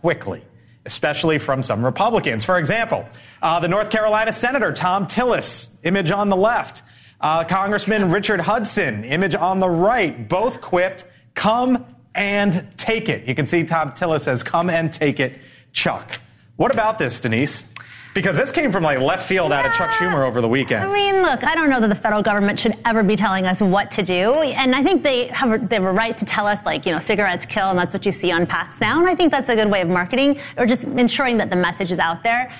quickly, 0.00 0.42
especially 0.86 1.38
from 1.38 1.62
some 1.62 1.84
Republicans. 1.84 2.44
For 2.44 2.58
example, 2.58 3.06
uh, 3.42 3.60
the 3.60 3.68
North 3.68 3.90
Carolina 3.90 4.32
Senator 4.32 4.72
Thom 4.72 5.06
Tillis, 5.06 5.68
image 5.84 6.10
on 6.10 6.28
the 6.28 6.36
left, 6.36 6.82
uh, 7.20 7.44
Congressman 7.44 8.10
Richard 8.10 8.40
Hudson, 8.40 9.04
image 9.04 9.34
on 9.34 9.60
the 9.60 9.68
right, 9.68 10.28
both 10.28 10.60
quipped, 10.60 11.04
come 11.34 11.84
and 12.14 12.66
take 12.76 13.08
it. 13.08 13.26
You 13.28 13.34
can 13.34 13.46
see 13.46 13.64
Thom 13.64 13.92
Tillis 13.92 14.22
says, 14.22 14.42
come 14.42 14.70
and 14.70 14.92
take 14.92 15.20
it, 15.20 15.38
Chuck. 15.72 16.20
What 16.56 16.72
about 16.72 16.98
this, 16.98 17.20
Denise? 17.20 17.64
Because 18.14 18.36
this 18.36 18.50
came 18.50 18.72
from 18.72 18.82
like 18.82 18.98
left 18.98 19.26
field 19.26 19.50
yeah. 19.50 19.60
out 19.60 19.66
of 19.66 19.72
Chuck 19.74 19.90
Schumer 19.90 20.26
over 20.26 20.40
the 20.40 20.48
weekend. 20.48 20.84
I 20.84 20.92
mean, 20.92 21.22
look, 21.22 21.44
I 21.44 21.54
don't 21.54 21.70
know 21.70 21.80
that 21.80 21.88
the 21.88 21.94
federal 21.94 22.22
government 22.22 22.58
should 22.58 22.76
ever 22.84 23.02
be 23.02 23.16
telling 23.16 23.46
us 23.46 23.60
what 23.60 23.90
to 23.92 24.02
do, 24.02 24.32
and 24.32 24.74
I 24.74 24.82
think 24.82 25.02
they 25.02 25.26
have 25.28 25.68
they 25.68 25.76
have 25.76 25.84
a 25.84 25.92
right 25.92 26.16
to 26.18 26.24
tell 26.24 26.46
us 26.46 26.58
like 26.64 26.86
you 26.86 26.92
know 26.92 26.98
cigarettes 26.98 27.46
kill, 27.46 27.70
and 27.70 27.78
that's 27.78 27.94
what 27.94 28.04
you 28.06 28.12
see 28.12 28.32
on 28.32 28.46
packs 28.46 28.80
now. 28.80 28.98
And 28.98 29.08
I 29.08 29.14
think 29.14 29.30
that's 29.30 29.48
a 29.48 29.54
good 29.54 29.70
way 29.70 29.82
of 29.82 29.88
marketing 29.88 30.40
or 30.56 30.66
just 30.66 30.84
ensuring 30.84 31.36
that 31.38 31.50
the 31.50 31.56
message 31.56 31.92
is 31.92 31.98
out 31.98 32.22
there. 32.22 32.52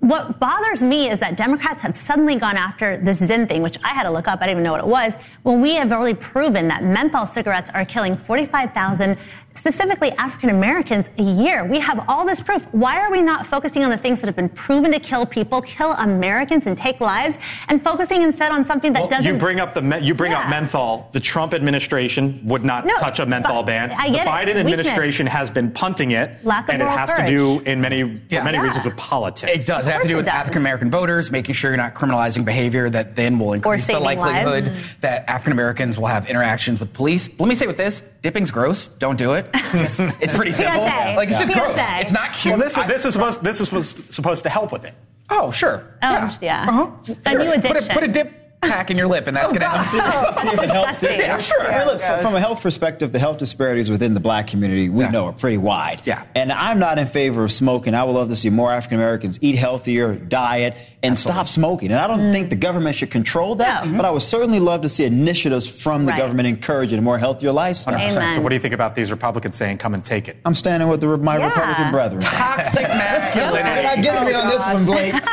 What 0.00 0.38
bothers 0.38 0.80
me 0.80 1.10
is 1.10 1.18
that 1.18 1.36
Democrats 1.36 1.80
have 1.80 1.96
suddenly 1.96 2.36
gone 2.36 2.56
after 2.56 2.98
this 2.98 3.20
Zyn 3.20 3.48
thing, 3.48 3.62
which 3.62 3.78
I 3.82 3.88
had 3.88 4.04
to 4.04 4.12
look 4.12 4.28
up. 4.28 4.40
I 4.40 4.46
didn't 4.46 4.60
even 4.60 4.62
know 4.62 4.70
what 4.70 4.80
it 4.80 4.86
was. 4.86 5.14
When 5.42 5.60
we 5.60 5.74
have 5.74 5.90
already 5.90 6.16
proven 6.16 6.68
that 6.68 6.84
menthol 6.84 7.26
cigarettes 7.26 7.68
are 7.74 7.84
killing 7.84 8.16
45,000 8.16 9.18
specifically 9.58 10.12
African 10.12 10.50
Americans, 10.50 11.10
a 11.18 11.22
year. 11.22 11.64
We 11.64 11.80
have 11.80 12.04
all 12.08 12.24
this 12.24 12.40
proof. 12.40 12.62
Why 12.72 13.00
are 13.00 13.10
we 13.10 13.22
not 13.22 13.46
focusing 13.46 13.84
on 13.84 13.90
the 13.90 13.96
things 13.96 14.20
that 14.20 14.26
have 14.26 14.36
been 14.36 14.48
proven 14.48 14.92
to 14.92 15.00
kill 15.00 15.26
people, 15.26 15.60
kill 15.62 15.92
Americans, 15.92 16.66
and 16.66 16.78
take 16.78 17.00
lives, 17.00 17.38
and 17.68 17.82
focusing 17.82 18.22
instead 18.22 18.52
on 18.52 18.64
something 18.64 18.92
that 18.92 19.00
well, 19.00 19.08
doesn't? 19.08 19.26
You 19.26 19.38
bring 19.38 19.60
up 19.60 19.74
the 19.74 19.98
you 20.00 20.14
bring 20.14 20.32
yeah. 20.32 20.40
up 20.40 20.48
menthol. 20.48 21.08
The 21.12 21.20
Trump 21.20 21.54
administration 21.54 22.40
would 22.44 22.64
not 22.64 22.86
no, 22.86 22.94
touch 22.96 23.18
a 23.18 23.26
menthol 23.26 23.62
ban. 23.62 23.90
I 23.90 24.10
get 24.10 24.24
the 24.24 24.30
Biden 24.30 24.48
it. 24.48 24.56
administration 24.58 25.26
Weakness. 25.26 25.38
has 25.38 25.50
been 25.50 25.70
punting 25.72 26.12
it, 26.12 26.44
Lack 26.44 26.68
and 26.68 26.80
it 26.80 26.88
has 26.88 27.12
courage. 27.12 27.28
to 27.28 27.32
do 27.32 27.60
in 27.60 27.80
many 27.80 28.20
yeah. 28.28 28.44
many 28.44 28.58
yeah. 28.58 28.62
reasons 28.62 28.84
with 28.84 28.96
politics. 28.96 29.52
It 29.52 29.66
does. 29.66 29.86
It 29.86 29.92
has 29.92 30.02
to 30.02 30.08
do 30.08 30.16
with 30.16 30.28
African 30.28 30.62
American 30.62 30.90
voters, 30.90 31.30
making 31.30 31.54
sure 31.54 31.70
you're 31.70 31.76
not 31.76 31.94
criminalizing 31.94 32.44
behavior 32.44 32.88
that 32.90 33.16
then 33.16 33.38
will 33.38 33.52
increase 33.52 33.86
the 33.86 33.98
likelihood 33.98 34.64
lives. 34.64 34.96
that 35.00 35.28
African 35.28 35.52
Americans 35.52 35.98
will 35.98 36.06
have 36.06 36.28
interactions 36.28 36.80
with 36.80 36.92
police. 36.92 37.28
Let 37.38 37.48
me 37.48 37.54
say 37.54 37.66
with 37.66 37.76
this: 37.76 38.02
dipping's 38.22 38.50
gross. 38.50 38.86
Don't 38.98 39.16
do 39.16 39.32
it. 39.32 39.47
It's 39.54 40.34
pretty 40.34 40.52
simple. 40.52 40.80
PSA. 40.86 41.14
Like 41.16 41.28
it's 41.28 41.38
just 41.38 41.52
PSA. 41.52 41.58
gross. 41.58 41.78
It's 42.00 42.12
not 42.12 42.32
cute. 42.32 42.52
Well, 42.56 42.62
this 42.62 42.76
is 42.76 42.86
this 42.86 43.04
is 43.04 43.12
supposed 43.14 43.42
this 43.42 43.60
is 43.60 43.66
supposed, 43.68 44.14
supposed 44.14 44.42
to 44.44 44.48
help 44.48 44.72
with 44.72 44.84
it. 44.84 44.94
Oh, 45.30 45.50
sure. 45.50 45.84
Oh, 46.02 46.08
yeah. 46.08 46.32
yeah. 46.40 46.66
Uh-huh. 46.68 46.90
A 47.26 47.30
Sure. 47.30 47.38
new 47.44 47.60
Put 47.60 47.76
a, 47.76 47.82
put 47.92 48.02
a 48.02 48.08
dip 48.08 48.47
pack 48.60 48.90
in 48.90 48.96
your 48.96 49.06
lip, 49.08 49.26
and 49.26 49.36
that's 49.36 49.46
Oh, 49.46 49.50
going 49.50 49.60
to 49.60 49.68
help. 49.68 49.86
God. 49.86 50.34
See 50.42 50.48
if 50.48 50.54
it 50.54 50.70
oh, 50.70 50.72
helps. 50.72 51.00
Disgusting. 51.00 51.20
Yeah, 51.20 51.38
sure. 51.38 51.62
I 51.62 51.78
mean, 51.78 51.86
look, 51.86 52.00
fr- 52.02 52.14
from 52.22 52.34
a 52.34 52.40
health 52.40 52.60
perspective, 52.62 53.12
the 53.12 53.18
health 53.18 53.38
disparities 53.38 53.88
within 53.90 54.14
the 54.14 54.20
black 54.20 54.46
community 54.48 54.88
we 54.88 55.04
Yeah. 55.04 55.10
know 55.10 55.26
are 55.26 55.32
pretty 55.32 55.58
wide. 55.58 56.02
Yeah. 56.04 56.24
And 56.34 56.52
I'm 56.52 56.78
not 56.78 56.98
in 56.98 57.06
favor 57.06 57.44
of 57.44 57.52
smoking. 57.52 57.94
I 57.94 58.04
would 58.04 58.12
love 58.14 58.28
to 58.30 58.36
see 58.36 58.50
more 58.50 58.72
African 58.72 58.98
Americans 58.98 59.38
eat 59.42 59.56
healthier, 59.56 60.14
diet, 60.14 60.76
and 61.02 61.16
stop 61.18 61.46
smoking. 61.46 61.92
And 61.92 62.00
I 62.00 62.08
don't 62.08 62.18
mm. 62.18 62.32
think 62.32 62.50
the 62.50 62.56
government 62.56 62.96
should 62.96 63.10
control 63.12 63.54
that, 63.56 63.86
No. 63.86 63.96
but 63.96 64.04
I 64.04 64.10
would 64.10 64.22
certainly 64.22 64.58
love 64.58 64.82
to 64.82 64.88
see 64.88 65.04
initiatives 65.04 65.66
from 65.68 66.04
the 66.06 66.10
Right. 66.12 66.18
government 66.18 66.48
encouraging 66.48 66.98
a 66.98 67.02
more 67.02 67.18
healthier 67.18 67.52
lifestyle. 67.52 67.94
Amen. 67.94 68.34
So, 68.34 68.40
what 68.40 68.48
do 68.48 68.56
you 68.56 68.60
think 68.60 68.74
about 68.74 68.96
these 68.96 69.10
Republicans 69.12 69.54
saying, 69.54 69.78
"Come 69.78 69.94
and 69.94 70.04
take 70.04 70.26
it"? 70.26 70.36
I'm 70.44 70.54
standing 70.54 70.88
with 70.88 71.00
the, 71.00 71.16
my 71.18 71.38
Yeah. 71.38 71.46
Republican 71.46 71.90
brethren. 71.92 72.22
Toxic 72.22 72.82
masculinity. 72.88 73.68
You're 73.74 73.82
not 73.84 74.02
getting 74.02 74.24
me 74.26 74.34
on 74.34 74.48
this 74.48 74.60
one, 74.60 74.84
Blake. 74.84 75.14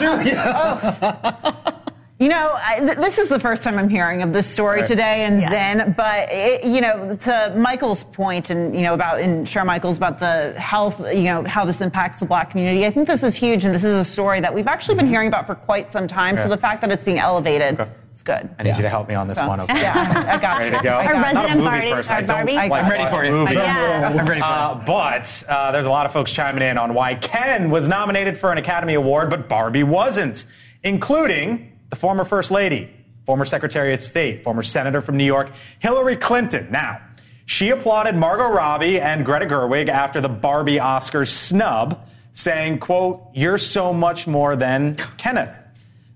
Oh, 0.00 0.98
oh. 1.64 1.77
You 2.20 2.28
know, 2.28 2.58
I, 2.60 2.80
th- 2.80 2.96
this 2.96 3.16
is 3.16 3.28
the 3.28 3.38
first 3.38 3.62
time 3.62 3.78
I'm 3.78 3.88
hearing 3.88 4.22
of 4.22 4.32
this 4.32 4.48
story 4.48 4.80
Right. 4.80 4.88
today 4.88 5.24
and 5.24 5.40
Yeah. 5.40 5.76
Zyn, 5.84 5.94
but 5.94 6.28
it, 6.32 6.64
you 6.64 6.80
know, 6.80 7.14
to 7.14 7.54
Michael's 7.56 8.02
point 8.02 8.50
and 8.50 8.74
you 8.74 8.82
know 8.82 8.92
about 8.92 9.20
and 9.20 9.48
Sharon 9.48 9.68
Michaels 9.68 9.96
about 9.98 10.18
the 10.18 10.52
health, 10.58 10.98
you 10.98 11.22
know, 11.24 11.44
how 11.44 11.64
this 11.64 11.80
impacts 11.80 12.18
the 12.18 12.26
black 12.26 12.50
community. 12.50 12.84
I 12.86 12.90
think 12.90 13.06
this 13.06 13.22
is 13.22 13.36
huge, 13.36 13.64
and 13.64 13.72
this 13.72 13.84
is 13.84 13.94
a 13.94 14.04
story 14.04 14.40
that 14.40 14.52
we've 14.52 14.66
actually 14.66 14.96
been 14.96 15.06
hearing 15.06 15.28
about 15.28 15.46
for 15.46 15.54
quite 15.54 15.92
some 15.92 16.08
time. 16.08 16.36
So 16.38 16.48
the 16.48 16.56
fact 16.56 16.80
that 16.80 16.90
it's 16.90 17.04
being 17.04 17.20
elevated, 17.20 17.78
Okay. 17.78 17.88
it's 18.10 18.22
good. 18.22 18.48
I 18.58 18.64
need 18.64 18.74
you 18.74 18.82
to 18.82 18.88
help 18.88 19.08
me 19.08 19.14
on 19.14 19.28
this 19.28 19.38
So, 19.38 19.46
one. 19.46 19.60
Okay. 19.60 19.80
Yeah, 19.80 20.24
I 20.26 20.38
got 20.42 20.58
Ready 20.58 20.76
to 20.76 20.82
go? 20.82 20.90
I 20.94 21.06
Our 21.06 21.12
got 21.12 21.20
Not 21.20 21.30
a 21.30 21.36
resident 21.36 21.56
movie 21.58 21.68
Barbie- 21.70 21.90
person. 21.92 22.12
I 22.12 22.16
our 22.16 22.22
don't 22.22 22.36
Barbie? 22.36 22.52
like 22.54 22.72
I'm 22.72 22.90
ready 22.90 23.10
for 23.16 23.24
you. 23.24 23.30
movies. 23.30 23.54
Yeah. 23.54 24.12
I'm 24.18 24.26
ready 24.26 24.40
for 24.40 24.46
Uh, 24.46 24.74
but 24.84 25.44
uh, 25.48 25.70
there's 25.70 25.86
a 25.86 25.90
lot 25.90 26.04
of 26.04 26.12
folks 26.12 26.32
chiming 26.32 26.62
in 26.68 26.78
on 26.78 26.94
why 26.94 27.14
Ken 27.14 27.70
was 27.70 27.86
nominated 27.86 28.36
for 28.36 28.50
an 28.50 28.58
Academy 28.58 28.94
Award, 28.94 29.30
but 29.30 29.48
Barbie 29.48 29.84
wasn't, 29.84 30.46
including 30.82 31.67
the 31.90 31.96
former 31.96 32.24
First 32.24 32.50
Lady, 32.50 32.90
former 33.26 33.44
Secretary 33.44 33.94
of 33.94 34.02
State, 34.02 34.44
former 34.44 34.62
Senator 34.62 35.00
from 35.00 35.16
New 35.16 35.24
York, 35.24 35.50
Hillary 35.78 36.16
Clinton. 36.16 36.68
Now, 36.70 37.00
she 37.46 37.70
applauded 37.70 38.14
Margot 38.14 38.48
Robbie 38.48 39.00
and 39.00 39.24
Greta 39.24 39.46
Gerwig 39.46 39.88
after 39.88 40.20
the 40.20 40.28
Barbie 40.28 40.76
Oscars 40.76 41.28
snub, 41.28 42.06
saying, 42.32 42.78
quote, 42.78 43.30
you're 43.34 43.58
so 43.58 43.92
much 43.92 44.26
more 44.26 44.54
than 44.54 44.96
Kenough. 45.16 45.57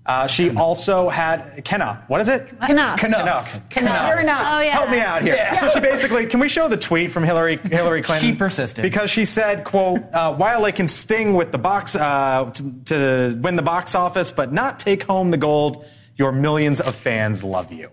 Uh, 0.05 0.27
she 0.27 0.49
also 0.57 1.07
had 1.07 1.63
Kenneth. 1.63 1.97
What 2.07 2.19
is 2.19 2.27
it? 2.27 2.47
Kenneth. 2.59 2.99
Kenneth. 2.99 3.61
Kenneth. 3.69 4.09
You're 4.09 4.19
enough. 4.19 4.43
Oh, 4.45 4.59
yeah. 4.59 4.71
Help 4.71 4.89
me 4.89 4.99
out 4.99 5.21
here. 5.21 5.35
Yeah. 5.35 5.55
So 5.55 5.69
she 5.69 5.79
basically, 5.79 6.25
can 6.25 6.41
we 6.41 6.49
show 6.49 6.67
the 6.67 6.75
tweet 6.75 7.09
from 7.11 7.23
Hillary 7.23 7.55
Hillary 7.57 8.01
Clinton? 8.01 8.31
She 8.31 8.35
persisted. 8.35 8.81
because 8.81 9.09
she 9.09 9.23
said, 9.23 9.63
"quote 9.63 10.01
uh, 10.13 10.33
While 10.35 10.63
they 10.63 10.73
can 10.73 10.89
sting 10.89 11.35
with 11.35 11.53
the 11.53 11.57
box 11.57 11.95
uh, 11.95 12.51
to, 12.53 12.73
to 12.85 13.39
win 13.41 13.55
the 13.55 13.61
box 13.61 13.95
office, 13.95 14.31
but 14.33 14.51
not 14.51 14.77
take 14.77 15.03
home 15.03 15.31
the 15.31 15.37
gold, 15.37 15.85
your 16.17 16.33
millions 16.33 16.81
of 16.81 16.95
fans 16.95 17.41
love 17.41 17.71
you." 17.71 17.89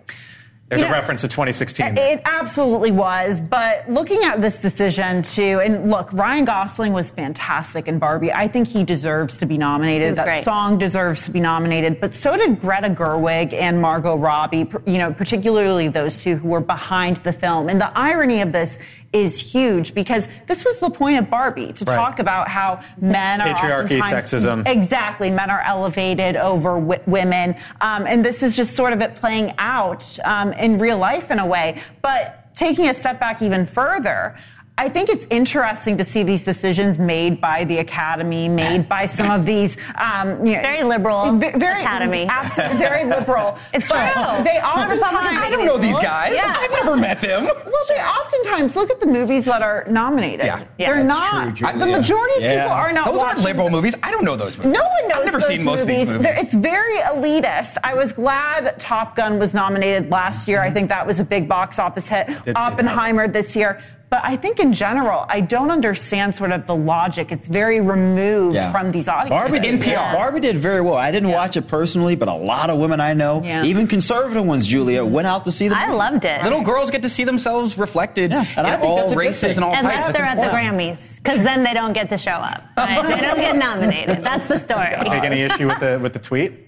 There's 0.71 0.83
You 0.83 0.87
a 0.87 0.91
know, 0.91 0.97
reference 0.97 1.23
to 1.23 1.29
2016. 1.29 1.99
It 1.99 2.23
absolutely 2.25 2.93
was. 2.93 3.41
But 3.41 3.91
looking 3.91 4.23
at 4.23 4.41
this 4.41 4.61
decision 4.61 5.23
too, 5.23 5.61
and 5.61 5.91
look, 5.91 6.13
Ryan 6.13 6.45
Gosling 6.45 6.93
was 6.93 7.11
fantastic 7.11 7.89
in 7.89 7.99
Barbie. 7.99 8.33
I 8.33 8.47
think 8.47 8.69
he 8.69 8.85
deserves 8.85 9.37
to 9.39 9.47
be 9.47 9.59
nominated. 9.59 10.15
That 10.15 10.27
great. 10.27 10.45
song 10.45 10.79
deserves 10.79 11.25
to 11.25 11.33
be 11.33 11.41
nominated. 11.41 12.01
But 12.01 12.15
so 12.15 12.37
did 12.37 12.61
Greta 12.61 12.89
Gerwig 12.89 13.53
and 13.53 13.83
Margot 13.83 14.17
Robbie, 14.17 14.71
you 14.87 14.99
know, 14.99 15.13
particularly 15.13 15.89
those 15.89 16.23
two 16.23 16.37
who 16.37 16.47
were 16.47 16.61
behind 16.61 17.17
the 17.17 17.33
film. 17.33 17.69
And 17.69 17.81
the 17.81 17.91
irony 17.99 18.41
of 18.41 18.53
this 18.53 18.79
is 19.13 19.41
huge 19.41 19.93
because 19.93 20.29
this 20.47 20.65
was 20.65 20.79
the 20.79 20.89
point 20.91 21.19
of 21.19 21.29
Barbie 21.29 21.73
to 21.73 21.85
Right. 21.85 21.97
talk 21.97 22.19
about 22.21 22.49
how 22.49 22.81
men 23.01 23.41
are 23.41 23.55
Patriarchy, 23.55 24.01
sexism. 24.03 24.65
Exactly, 24.67 25.31
men 25.31 25.51
are 25.51 25.61
elevated 25.63 26.37
over 26.37 26.75
w- 26.79 27.01
women, 27.07 27.57
um, 27.81 28.07
and 28.07 28.25
this 28.25 28.43
is 28.43 28.55
just 28.55 28.77
sort 28.77 28.93
of 28.93 29.01
it 29.01 29.17
playing 29.17 29.53
out 29.59 30.19
um, 30.25 30.53
in 30.53 30.79
real 30.79 30.99
life 30.99 31.31
in 31.33 31.41
a 31.41 31.47
way. 31.47 31.83
But 32.03 32.55
taking 32.55 32.89
a 32.89 32.95
step 32.95 33.19
back 33.19 33.43
even 33.43 33.67
further. 33.67 34.37
I 34.81 34.89
think 34.89 35.11
it's 35.11 35.27
interesting 35.29 35.99
to 35.99 36.07
see 36.07 36.23
these 36.23 36.43
decisions 36.43 36.99
made 36.99 37.39
by 37.39 37.65
the 37.65 37.81
academy, 37.81 38.49
made 38.49 38.89
by 38.89 39.05
some 39.05 39.31
of 39.31 39.45
these 39.45 39.77
um, 39.97 40.47
you 40.47 40.55
know, 40.55 40.63
very 40.63 40.85
liberal 40.85 41.37
very, 41.37 41.83
academy, 41.83 42.25
absolutely 42.27 42.79
very 42.79 43.05
liberal. 43.05 43.59
it's 43.75 43.87
true. 43.87 43.99
They 43.99 44.59
oftentimes 44.59 45.05
I 45.05 45.51
don't 45.51 45.67
know 45.67 45.77
these 45.77 45.99
guys. 45.99 46.33
Yeah. 46.35 46.57
I've 46.57 46.71
never 46.71 46.97
met 46.97 47.21
them. 47.21 47.45
Well, 47.45 47.85
they 47.89 48.01
oftentimes 48.01 48.75
look 48.75 48.91
at 48.91 49.01
the 49.01 49.07
movies 49.07 49.45
that 49.45 49.61
are 49.61 49.85
nominated. 49.87 50.47
Yeah, 50.47 50.65
yeah 50.79 50.95
they're 50.95 51.05
not. 51.05 51.57
True, 51.57 51.79
the 51.79 51.85
majority 51.85 52.37
of 52.37 52.43
yeah. 52.43 52.63
people 52.63 52.75
are 52.75 52.91
not. 52.91 53.05
Those 53.05 53.19
watching 53.19 53.29
aren't 53.29 53.45
liberal 53.45 53.69
movies. 53.69 53.95
I 54.03 54.11
don't 54.11 54.25
know 54.25 54.37
those 54.37 54.57
movies. 54.57 54.73
No 54.73 54.81
one 54.83 55.09
knows. 55.09 55.19
I've 55.19 55.25
never 55.27 55.41
those 55.41 55.49
seen 55.49 55.63
most 55.63 55.81
movies. 55.81 56.01
of 56.03 56.09
these 56.09 56.09
movies. 56.09 56.23
They're, 56.23 56.43
it's 56.43 56.55
very 56.55 56.97
elitist. 57.01 57.77
I 57.85 57.93
was 57.93 58.15
glad 58.15 58.81
Top 58.81 59.15
Gun 59.15 59.39
was 59.39 59.53
nominated 59.53 60.09
last 60.11 60.49
year. 60.49 60.63
I 60.63 60.71
think 60.71 60.89
that 60.89 61.07
was 61.07 61.21
a 61.21 61.25
big 61.25 61.51
box 61.51 61.79
office 61.79 62.09
hit. 62.09 62.31
Oppenheimer 62.57 63.29
this 63.29 63.55
year. 63.55 63.83
But 64.11 64.23
I 64.25 64.37
think 64.37 64.59
in 64.59 64.73
general, 64.73 65.25
I 65.29 65.41
don't 65.41 65.71
understand 65.71 66.35
sort 66.35 66.51
of 66.51 66.67
the 66.67 66.75
logic. 66.75 67.31
It's 67.31 67.47
very 67.47 67.81
removed 67.81 68.57
Yeah. 68.57 68.73
from 68.73 68.91
these 68.91 69.07
audiences. 69.07 69.31
Barbie 69.53 69.61
did, 69.61 69.95
Barbie 70.13 70.41
did 70.41 70.57
very 70.57 70.81
well. 70.81 70.97
I 70.97 71.13
didn't 71.13 71.31
watch 71.31 71.57
it 71.57 71.69
personally, 71.69 72.17
but 72.17 72.27
a 72.27 72.33
lot 72.35 72.71
of 72.71 72.79
women 72.79 73.01
I 73.01 73.15
know, 73.15 73.41
Yeah. 73.45 73.63
even 73.63 73.87
conservative 73.87 74.45
ones, 74.45 74.67
Julia, 74.67 75.05
went 75.05 75.29
out 75.29 75.45
to 75.45 75.53
see 75.53 75.69
the 75.69 75.77
I 75.77 75.87
movie. 75.87 75.99
loved 75.99 76.25
it. 76.25 76.43
Little 76.43 76.61
girls 76.63 76.91
get 76.91 77.03
to 77.03 77.09
see 77.09 77.23
themselves 77.23 77.79
reflected 77.79 78.33
and 78.35 78.49
in 78.59 78.67
I 78.67 78.77
think 78.77 78.83
all 78.85 78.97
that's 78.97 79.13
a 79.13 79.15
good 79.15 79.21
races 79.21 79.41
thing. 79.43 79.57
and 79.59 79.65
all 79.65 79.71
types. 79.75 79.85
Unless 79.85 80.07
That's 80.07 80.19
they're 80.19 80.27
at 80.27 80.37
the. 80.39 80.57
Grammys, 80.57 81.17
because 81.23 81.45
then 81.45 81.63
they 81.63 81.73
don't 81.73 81.93
get 81.93 82.09
to 82.09 82.19
show 82.19 82.33
up. 82.33 82.65
Right? 82.77 83.03
they 83.17 83.21
don't 83.21 83.37
get 83.37 83.57
nominated. 83.57 84.25
That's 84.25 84.49
the 84.49 84.59
story. 84.59 84.89
Take 85.05 85.23
any 85.23 85.43
issue 85.43 85.69
with 85.69 85.79
the 85.79 86.01
with 86.03 86.15
the 86.15 86.19
tweet? 86.19 86.67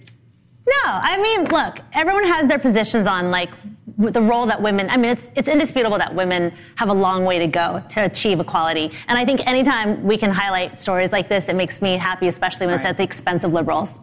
No, 0.65 0.73
I 0.85 1.17
mean, 1.21 1.43
look, 1.49 1.79
everyone 1.91 2.23
has 2.23 2.47
their 2.47 2.57
positions 2.59 3.05
on 3.05 3.31
like 3.31 3.49
the 3.97 4.21
role 4.21 4.45
that 4.45 4.61
women. 4.61 4.89
I 4.89 4.97
mean, 4.97 5.11
it's 5.11 5.29
it's 5.35 5.49
indisputable 5.49 5.97
that 5.97 6.13
women 6.13 6.53
have 6.75 6.89
a 6.89 6.93
long 6.93 7.25
way 7.25 7.39
to 7.39 7.47
go 7.47 7.83
to 7.89 8.03
achieve 8.05 8.39
equality. 8.39 8.91
And 9.07 9.17
I 9.17 9.25
think 9.25 9.45
anytime 9.45 10.03
we 10.03 10.17
can 10.17 10.31
highlight 10.31 10.79
stories 10.79 11.11
like 11.11 11.29
this, 11.29 11.47
it 11.49 11.55
makes 11.55 11.81
me 11.81 11.97
happy, 11.97 12.27
especially 12.27 12.65
when 12.65 12.75
it's 12.75 12.85
at 12.85 12.97
the 12.97 13.03
expense 13.03 13.43
of 13.43 13.53
liberals. 13.53 13.99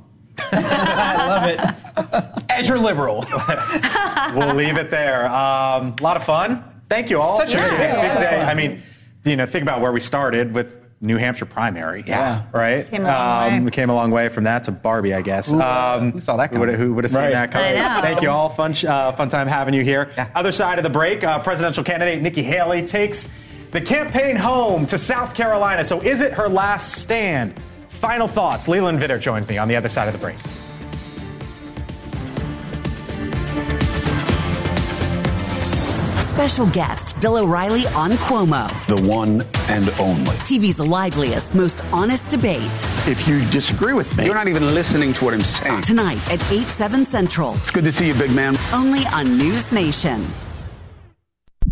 I 0.53 1.27
love 1.29 1.45
it. 1.45 2.51
As 2.51 2.69
your 2.69 2.79
liberal. 2.79 3.25
we'll 4.35 4.55
leave 4.55 4.77
it 4.77 4.91
there. 4.91 5.27
Um, 5.27 5.95
a 5.99 6.03
lot 6.03 6.17
of 6.17 6.25
fun. 6.25 6.65
Thank 6.89 7.11
you 7.11 7.21
all. 7.21 7.39
Such 7.39 7.55
a 7.55 7.59
good 7.59 7.71
day. 7.71 8.15
Day. 8.19 8.41
I 8.41 8.55
mean, 8.55 8.83
you 9.25 9.37
know, 9.37 9.47
think 9.47 9.63
about 9.63 9.81
where 9.81 9.93
we 9.93 10.01
started 10.01 10.55
with 10.55 10.77
New 11.03 11.17
Hampshire 11.17 11.47
primary. 11.47 12.05
Yeah. 12.07 12.43
Right? 12.53 12.87
Came 12.91 13.03
a 13.03 13.09
long 13.09 13.53
way. 13.53 13.61
We 13.65 13.71
came 13.71 13.89
a 13.89 13.95
long 13.95 14.11
way 14.11 14.29
from 14.29 14.45
that 14.45 14.65
to 14.65 14.73
Barbie, 14.73 15.15
I 15.15 15.23
guess. 15.23 15.51
Um, 15.51 16.13
who 16.13 16.21
saw 16.21 16.37
that 16.37 16.53
Who 16.53 16.61
would, 16.61 16.67
coming? 16.69 16.81
who 16.81 16.95
would 16.95 17.05
have 17.05 17.11
seen 17.11 17.23
Right. 17.23 17.33
that 17.33 17.51
coming? 17.53 17.79
I. 17.79 18.03
Thank 18.03 18.21
you 18.21 18.29
all. 18.31 18.51
Fun, 18.51 18.75
uh, 18.87 19.13
fun 19.13 19.31
time 19.31 19.47
having 19.47 19.73
you 19.73 19.83
here. 19.83 20.11
Yeah. 20.17 20.27
Other 20.35 20.53
side 20.53 20.79
of 20.79 20.83
the 20.85 20.91
break, 20.91 21.25
uh, 21.25 21.39
presidential 21.39 21.83
candidate 21.85 22.21
Nikki 22.21 22.43
Haley 22.43 22.87
takes 22.87 23.29
the 23.71 23.81
campaign 23.81 24.37
home 24.37 24.87
to 24.89 24.99
South 24.99 25.35
Carolina. 25.35 25.85
So 25.87 26.01
is 26.03 26.21
it 26.21 26.33
her 26.35 26.49
last 26.49 26.93
stand? 26.93 27.55
Final 27.89 28.29
thoughts. 28.29 28.69
Leland 28.69 29.01
Vittert 29.01 29.21
joins 29.21 29.49
me 29.49 29.57
on 29.59 29.69
the 29.69 29.77
other 29.77 29.89
side 29.89 30.07
of 30.07 30.13
the 30.13 30.19
break. 30.19 30.37
Special 36.41 36.69
guest 36.69 37.21
Bill 37.21 37.37
O'Reilly 37.37 37.87
on 37.89 38.13
Cuomo. 38.13 38.67
The 38.87 39.07
one 39.07 39.43
and 39.69 39.91
only. 40.01 40.35
TV's 40.49 40.81
liveliest, 40.81 41.55
most 41.55 41.85
honest 41.93 42.31
debate. 42.31 42.63
If 43.07 43.29
you 43.29 43.41
disagree 43.51 43.93
with 43.93 44.17
me, 44.17 44.25
you're 44.25 44.35
not 44.35 44.49
even 44.49 44.75
listening 44.75 45.13
to 45.13 45.25
what 45.27 45.35
I'm 45.35 45.43
saying. 45.43 45.83
Tonight 45.83 46.33
at 46.33 46.43
8, 46.51 46.69
7 46.69 47.05
central. 47.05 47.57
It's 47.57 47.71
good 47.71 47.85
to 47.85 47.93
see 47.93 48.07
you, 48.07 48.15
big 48.15 48.31
man. 48.31 48.57
Only 48.73 49.05
on 49.09 49.37
News 49.37 49.71
Nation. 49.71 50.27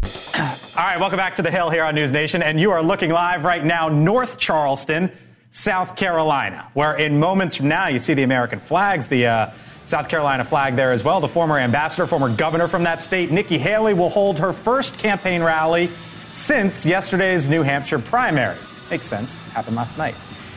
All 0.05 0.51
right, 0.77 1.01
welcome 1.01 1.17
back 1.17 1.35
to 1.37 1.43
the 1.43 1.51
Hill 1.51 1.71
here 1.71 1.85
on 1.85 1.95
News 1.95 2.13
Nation, 2.13 2.43
and 2.43 2.61
you 2.61 2.71
are 2.71 2.83
looking 2.83 3.11
live 3.11 3.45
right 3.45 3.65
now, 3.65 3.89
North 3.89 4.37
Charleston, 4.37 5.11
South 5.51 5.97
Carolina, 5.97 6.69
where 6.75 6.95
in 6.95 7.19
moments 7.19 7.57
from 7.57 7.69
now 7.69 7.89
you 7.89 7.99
see 7.99 8.13
the 8.13 8.23
American 8.23 8.61
flags, 8.61 9.07
the 9.07 9.29
uh, 9.29 9.51
South 9.89 10.11
Carolina 10.11 10.45
flag 10.45 10.77
there 10.77 10.93
as 10.93 11.03
well. 11.03 11.19
The 11.19 11.29
former 11.29 11.59
ambassador, 11.59 12.07
former 12.07 12.29
governor 12.29 12.69
from 12.69 12.83
that 12.83 13.01
state, 13.01 13.31
Nikki 13.31 13.57
Haley, 13.57 13.95
will 13.95 14.11
hold 14.11 14.39
her 14.39 14.53
first 14.53 14.99
campaign 14.99 15.43
rally 15.43 15.91
since 16.31 16.85
yesterday's 16.85 17.49
New 17.49 17.63
Hampshire 17.63 17.99
primary. 17.99 18.59
Makes 18.91 19.07
sense. 19.07 19.39
Happened 19.39 19.77
last 19.77 19.97
night. 19.97 20.15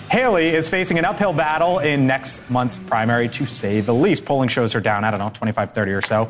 Haley 0.10 0.50
is 0.50 0.68
facing 0.68 1.00
an 1.00 1.06
uphill 1.06 1.32
battle 1.32 1.80
in 1.80 2.06
next 2.06 2.42
month's 2.50 2.78
primary, 2.78 3.30
to 3.30 3.46
say 3.46 3.80
the 3.80 3.94
least. 3.94 4.26
Polling 4.26 4.50
shows 4.50 4.74
her 4.74 4.82
down, 4.82 5.06
I 5.06 5.12
don't 5.12 5.22
know, 5.22 5.32
25, 5.34 5.74
30 5.74 5.92
or 5.94 6.02
so. 6.02 6.30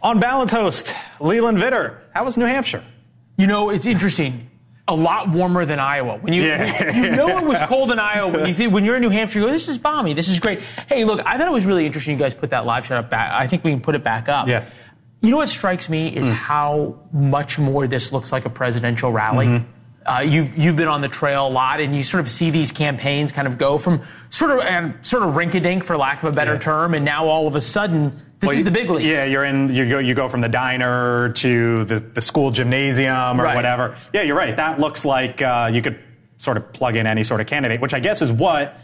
On 0.00 0.18
balance, 0.18 0.50
host 0.50 0.94
Leland 1.20 1.58
Vittert, 1.58 1.98
how 2.14 2.24
was 2.24 2.38
New 2.38 2.46
Hampshire? 2.46 2.82
You 3.36 3.46
know, 3.46 3.68
it's 3.68 3.84
interesting. 3.84 4.47
A 4.88 4.94
lot 4.96 5.28
warmer 5.28 5.64
than 5.66 5.78
Iowa. 5.78 6.16
When 6.20 6.32
you 6.32 6.42
Yeah. 6.42 6.96
you 6.96 7.10
know 7.10 7.38
it 7.38 7.44
was 7.44 7.58
cold 7.64 7.92
in 7.92 7.98
Iowa. 7.98 8.32
When 8.32 8.46
you 8.46 8.54
think, 8.54 8.72
when 8.72 8.84
you're 8.84 8.96
in 8.96 9.02
New 9.02 9.10
Hampshire, 9.10 9.38
you 9.40 9.46
go, 9.46 9.52
"This 9.52 9.68
is 9.68 9.76
balmy. 9.78 10.14
This 10.14 10.28
is 10.28 10.40
great." 10.40 10.60
Hey, 10.88 11.04
look, 11.04 11.20
I 11.26 11.36
thought 11.36 11.46
it 11.46 11.52
was 11.52 11.66
really 11.66 11.84
interesting. 11.86 12.16
You 12.16 12.24
guys 12.24 12.34
put 12.34 12.50
that 12.50 12.64
live 12.66 12.86
shot 12.86 12.96
up 12.98 13.10
back. 13.10 13.32
I 13.32 13.46
think 13.46 13.64
we 13.64 13.70
can 13.70 13.80
put 13.80 13.94
it 13.94 14.02
back 14.02 14.28
up. 14.28 14.48
Yeah. 14.48 14.64
You 15.20 15.30
know 15.30 15.36
what 15.36 15.48
strikes 15.48 15.88
me 15.88 16.08
is 16.16 16.28
how 16.28 16.94
much 17.12 17.58
more 17.58 17.86
this 17.86 18.12
looks 18.12 18.32
like 18.32 18.44
a 18.46 18.50
presidential 18.50 19.12
rally. 19.12 19.62
Uh, 20.06 20.20
you've 20.20 20.56
you've 20.56 20.76
been 20.76 20.88
on 20.88 21.02
the 21.02 21.08
trail 21.08 21.48
a 21.48 21.50
lot, 21.50 21.80
and 21.80 21.94
you 21.94 22.02
sort 22.02 22.22
of 22.22 22.30
see 22.30 22.48
these 22.50 22.72
campaigns 22.72 23.30
kind 23.30 23.46
of 23.46 23.58
go 23.58 23.76
from 23.76 24.00
sort 24.30 24.52
of 24.52 24.60
and 24.64 24.94
sort 25.02 25.22
of 25.22 25.36
rink-a-dink, 25.36 25.84
for 25.84 25.98
lack 25.98 26.22
of 26.22 26.32
a 26.32 26.32
better 26.34 26.56
term, 26.56 26.94
and 26.94 27.04
now 27.04 27.26
all 27.26 27.46
of 27.46 27.56
a 27.56 27.60
sudden 27.60 28.12
this 28.40 28.48
Well, 28.48 28.56
is 28.58 28.64
the 28.64 28.70
big 28.70 28.88
league. 28.88 29.04
Yeah, 29.06 29.24
you're 29.24 29.44
in. 29.44 29.68
You 29.74 29.88
go. 29.88 29.98
You 29.98 30.14
go 30.14 30.28
from 30.28 30.40
the 30.40 30.48
diner 30.48 31.32
to 31.34 31.84
the, 31.84 31.98
the 32.00 32.20
school 32.20 32.50
gymnasium 32.50 33.40
or 33.40 33.44
Right. 33.44 33.56
whatever. 33.56 33.96
Yeah, 34.12 34.22
you're 34.22 34.36
right. 34.36 34.56
That 34.56 34.78
looks 34.78 35.04
like 35.04 35.42
uh, 35.42 35.70
you 35.72 35.82
could 35.82 35.98
sort 36.38 36.56
of 36.56 36.72
plug 36.72 36.94
in 36.96 37.06
any 37.06 37.24
sort 37.24 37.40
of 37.40 37.46
candidate, 37.48 37.80
which 37.80 37.94
I 37.94 38.00
guess 38.00 38.22
is 38.22 38.30
what 38.30 38.76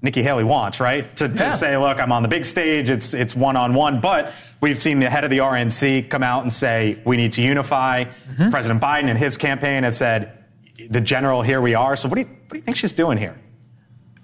Nikki 0.00 0.22
Haley 0.22 0.44
wants, 0.44 0.78
right? 0.80 1.14
To, 1.16 1.28
to 1.28 1.44
Yeah. 1.44 1.50
say, 1.50 1.76
look, 1.76 1.98
I'm 1.98 2.12
on 2.12 2.22
the 2.22 2.28
big 2.28 2.44
stage. 2.44 2.88
It's 2.88 3.12
it's 3.12 3.34
one 3.34 3.56
on 3.56 3.74
one. 3.74 4.00
But 4.00 4.32
we've 4.60 4.78
seen 4.78 5.00
the 5.00 5.10
head 5.10 5.24
of 5.24 5.30
the 5.30 5.38
RNC 5.38 6.08
come 6.08 6.22
out 6.22 6.42
and 6.42 6.52
say 6.52 7.00
we 7.04 7.16
need 7.16 7.32
to 7.32 7.42
unify. 7.42 8.04
Mm-hmm. 8.04 8.50
President 8.50 8.80
Biden 8.80 9.08
and 9.10 9.18
his 9.18 9.36
campaign 9.36 9.82
have 9.82 9.96
said 9.96 10.44
the 10.88 11.00
general. 11.00 11.42
Here 11.42 11.60
we 11.60 11.74
are. 11.74 11.96
So 11.96 12.08
what 12.08 12.14
do 12.14 12.20
you 12.22 12.26
what 12.28 12.50
do 12.52 12.56
you 12.58 12.62
think 12.62 12.76
she's 12.76 12.92
doing 12.92 13.18
here? 13.18 13.36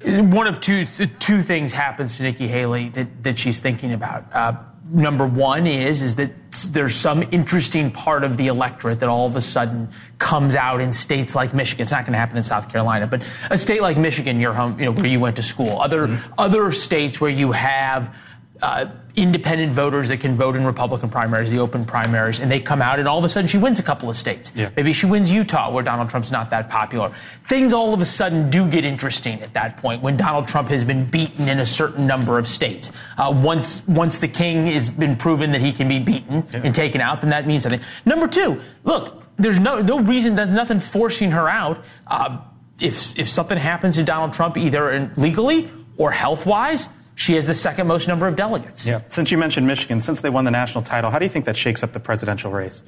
one 0.04 0.46
of 0.46 0.60
two 0.60 0.86
two 1.18 1.42
things 1.42 1.72
happens 1.72 2.18
to 2.18 2.22
Nikki 2.22 2.46
Haley 2.46 2.90
that, 2.90 3.22
that 3.24 3.38
she's 3.38 3.60
thinking 3.60 3.92
about. 3.92 4.26
Uh, 4.32 4.52
number 4.90 5.26
one 5.26 5.66
is 5.66 6.02
is 6.02 6.14
that 6.16 6.30
there's 6.70 6.94
some 6.94 7.22
interesting 7.32 7.90
part 7.90 8.24
of 8.24 8.36
the 8.36 8.46
electorate 8.46 9.00
that 9.00 9.08
all 9.08 9.26
of 9.26 9.36
a 9.36 9.40
sudden 9.40 9.88
comes 10.18 10.54
out 10.54 10.80
in 10.80 10.92
states 10.92 11.34
like 11.34 11.52
Michigan. 11.52 11.82
It's 11.82 11.90
not 11.90 12.04
going 12.04 12.12
to 12.12 12.18
happen 12.18 12.36
in 12.36 12.44
South 12.44 12.70
Carolina, 12.70 13.06
but 13.06 13.22
a 13.50 13.58
state 13.58 13.82
like 13.82 13.98
Michigan, 13.98 14.40
your 14.40 14.52
home, 14.52 14.78
you 14.78 14.86
know, 14.86 14.92
where 14.92 15.06
you 15.06 15.20
went 15.20 15.36
to 15.36 15.42
school. 15.42 15.80
Other 15.80 16.08
mm-hmm. 16.08 16.32
other 16.38 16.72
states 16.72 17.20
where 17.20 17.30
you 17.30 17.52
have 17.52 18.14
uh, 18.62 18.86
independent 19.14 19.72
voters 19.72 20.08
that 20.08 20.18
can 20.20 20.34
vote 20.34 20.56
in 20.56 20.64
Republican 20.64 21.10
primaries, 21.10 21.50
the 21.50 21.58
open 21.58 21.84
primaries, 21.84 22.40
and 22.40 22.50
they 22.50 22.60
come 22.60 22.80
out, 22.80 22.98
and 22.98 23.08
all 23.08 23.18
of 23.18 23.24
a 23.24 23.28
sudden 23.28 23.48
she 23.48 23.58
wins 23.58 23.78
a 23.78 23.82
couple 23.82 24.08
of 24.08 24.16
states. 24.16 24.52
Yeah. 24.54 24.70
Maybe 24.76 24.92
she 24.92 25.06
wins 25.06 25.30
Utah, 25.32 25.70
where 25.70 25.82
Donald 25.82 26.10
Trump's 26.10 26.30
not 26.30 26.50
that 26.50 26.68
popular. 26.68 27.10
Things 27.48 27.72
all 27.72 27.92
of 27.94 28.00
a 28.00 28.04
sudden 28.04 28.50
do 28.50 28.68
get 28.68 28.84
interesting 28.84 29.40
at 29.42 29.52
that 29.54 29.76
point 29.76 30.02
when 30.02 30.16
Donald 30.16 30.48
Trump 30.48 30.68
has 30.68 30.84
been 30.84 31.04
beaten 31.06 31.48
in 31.48 31.60
a 31.60 31.66
certain 31.66 32.06
number 32.06 32.38
of 32.38 32.46
states. 32.46 32.92
Uh, 33.18 33.32
once 33.36 33.86
once 33.88 34.18
the 34.18 34.28
king 34.28 34.66
has 34.66 34.90
been 34.90 35.16
proven 35.16 35.52
that 35.52 35.60
he 35.60 35.72
can 35.72 35.88
be 35.88 35.98
beaten 35.98 36.44
and 36.52 36.74
taken 36.74 37.00
out, 37.00 37.20
then 37.20 37.30
that 37.30 37.46
means 37.46 37.62
something. 37.62 37.80
Number 38.04 38.26
two, 38.26 38.60
look, 38.84 39.22
there's 39.36 39.58
no 39.58 39.80
no 39.80 40.00
reason, 40.00 40.34
there's 40.34 40.50
nothing 40.50 40.80
forcing 40.80 41.30
her 41.32 41.48
out. 41.48 41.84
Uh, 42.06 42.38
if 42.80 43.18
if 43.18 43.28
something 43.28 43.58
happens 43.58 43.96
to 43.96 44.02
Donald 44.02 44.32
Trump, 44.32 44.56
either 44.56 44.90
in- 44.90 45.12
legally 45.16 45.70
or 45.98 46.10
health 46.10 46.44
wise, 46.44 46.88
she 47.16 47.34
has 47.34 47.46
the 47.46 47.54
second 47.54 47.86
most 47.88 48.06
number 48.08 48.28
of 48.28 48.36
delegates. 48.36 48.86
Yeah. 48.86 49.00
Since 49.08 49.30
you 49.30 49.38
mentioned 49.38 49.66
Michigan, 49.66 50.00
since 50.00 50.20
they 50.20 50.30
won 50.30 50.44
the 50.44 50.50
national 50.50 50.84
title, 50.84 51.10
how 51.10 51.18
do 51.18 51.24
you 51.24 51.30
think 51.30 51.46
that 51.46 51.56
shakes 51.56 51.82
up 51.82 51.92
the 51.92 51.98
presidential 51.98 52.52
race? 52.52 52.82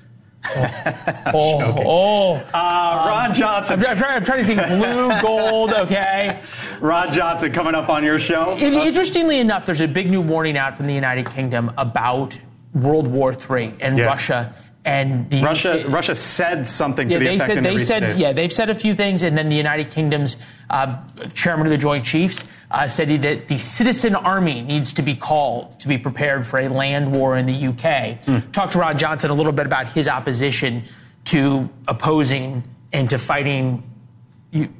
Oh, 0.54 1.24
oh. 1.86 2.34
Uh, 2.54 3.04
Ron 3.08 3.34
Johnson. 3.34 3.80
I'm, 3.80 3.86
I'm 3.86 3.96
trying, 3.96 4.16
I'm 4.16 4.24
trying 4.24 4.44
to 4.46 4.54
think 4.54 4.66
blue, 4.68 5.20
gold, 5.22 5.72
okay. 5.72 6.40
Ron 6.80 7.10
Johnson 7.10 7.52
coming 7.52 7.74
up 7.74 7.88
on 7.88 8.04
your 8.04 8.18
show. 8.18 8.54
In- 8.58 8.74
interestingly 8.74 9.40
enough, 9.40 9.66
there's 9.66 9.80
a 9.80 9.88
big 9.88 10.10
new 10.10 10.20
warning 10.20 10.56
out 10.58 10.76
from 10.76 10.86
the 10.86 10.94
United 10.94 11.28
Kingdom 11.30 11.72
about 11.78 12.38
World 12.74 13.06
War 13.08 13.32
III 13.32 13.74
and 13.80 13.96
Yeah. 13.96 14.04
Russia 14.04 14.54
and 14.88 15.28
the 15.28 15.42
Russia, 15.42 15.84
Russia 15.86 16.16
said 16.16 16.66
something 16.66 17.10
Yeah, 17.10 17.18
to 17.18 17.24
the 17.24 17.28
they 17.28 17.34
effect 17.36 17.48
said 17.48 17.56
in 17.58 17.62
the 17.64 17.70
they 17.70 17.84
said 17.84 18.00
days. 18.00 18.18
yeah 18.20 18.32
they've 18.32 18.52
said 18.52 18.70
a 18.70 18.74
few 18.74 18.94
things, 18.94 19.22
and 19.22 19.36
then 19.36 19.50
the 19.50 19.56
United 19.56 19.90
Kingdom's 19.90 20.38
uh, 20.70 20.96
chairman 21.34 21.66
of 21.66 21.70
the 21.70 21.76
Joint 21.78 22.06
Chiefs 22.06 22.46
uh, 22.70 22.88
said 22.88 23.08
that 23.22 23.48
the 23.48 23.58
citizen 23.58 24.14
army 24.14 24.62
needs 24.62 24.94
to 24.94 25.02
be 25.02 25.14
called 25.14 25.78
to 25.80 25.88
be 25.88 25.98
prepared 25.98 26.46
for 26.46 26.58
a 26.58 26.68
land 26.68 27.12
war 27.12 27.36
in 27.36 27.44
the 27.44 27.66
UK. 27.68 28.18
Hmm. 28.24 28.50
Talked 28.52 28.72
to 28.72 28.78
Ron 28.78 28.96
Johnson 28.98 29.30
a 29.30 29.34
little 29.34 29.52
bit 29.52 29.66
about 29.66 29.88
his 29.88 30.08
opposition 30.08 30.84
to 31.26 31.68
opposing 31.86 32.62
and 32.94 33.10
to 33.10 33.18
fighting 33.18 33.82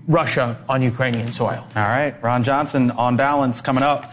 Russia 0.06 0.56
on 0.68 0.80
Ukrainian 0.80 1.28
soil. 1.30 1.66
All 1.76 1.82
right, 1.82 2.14
Ron 2.22 2.42
Johnson 2.44 2.90
on 2.92 3.16
balance 3.18 3.60
coming 3.60 3.84
up. 3.84 4.12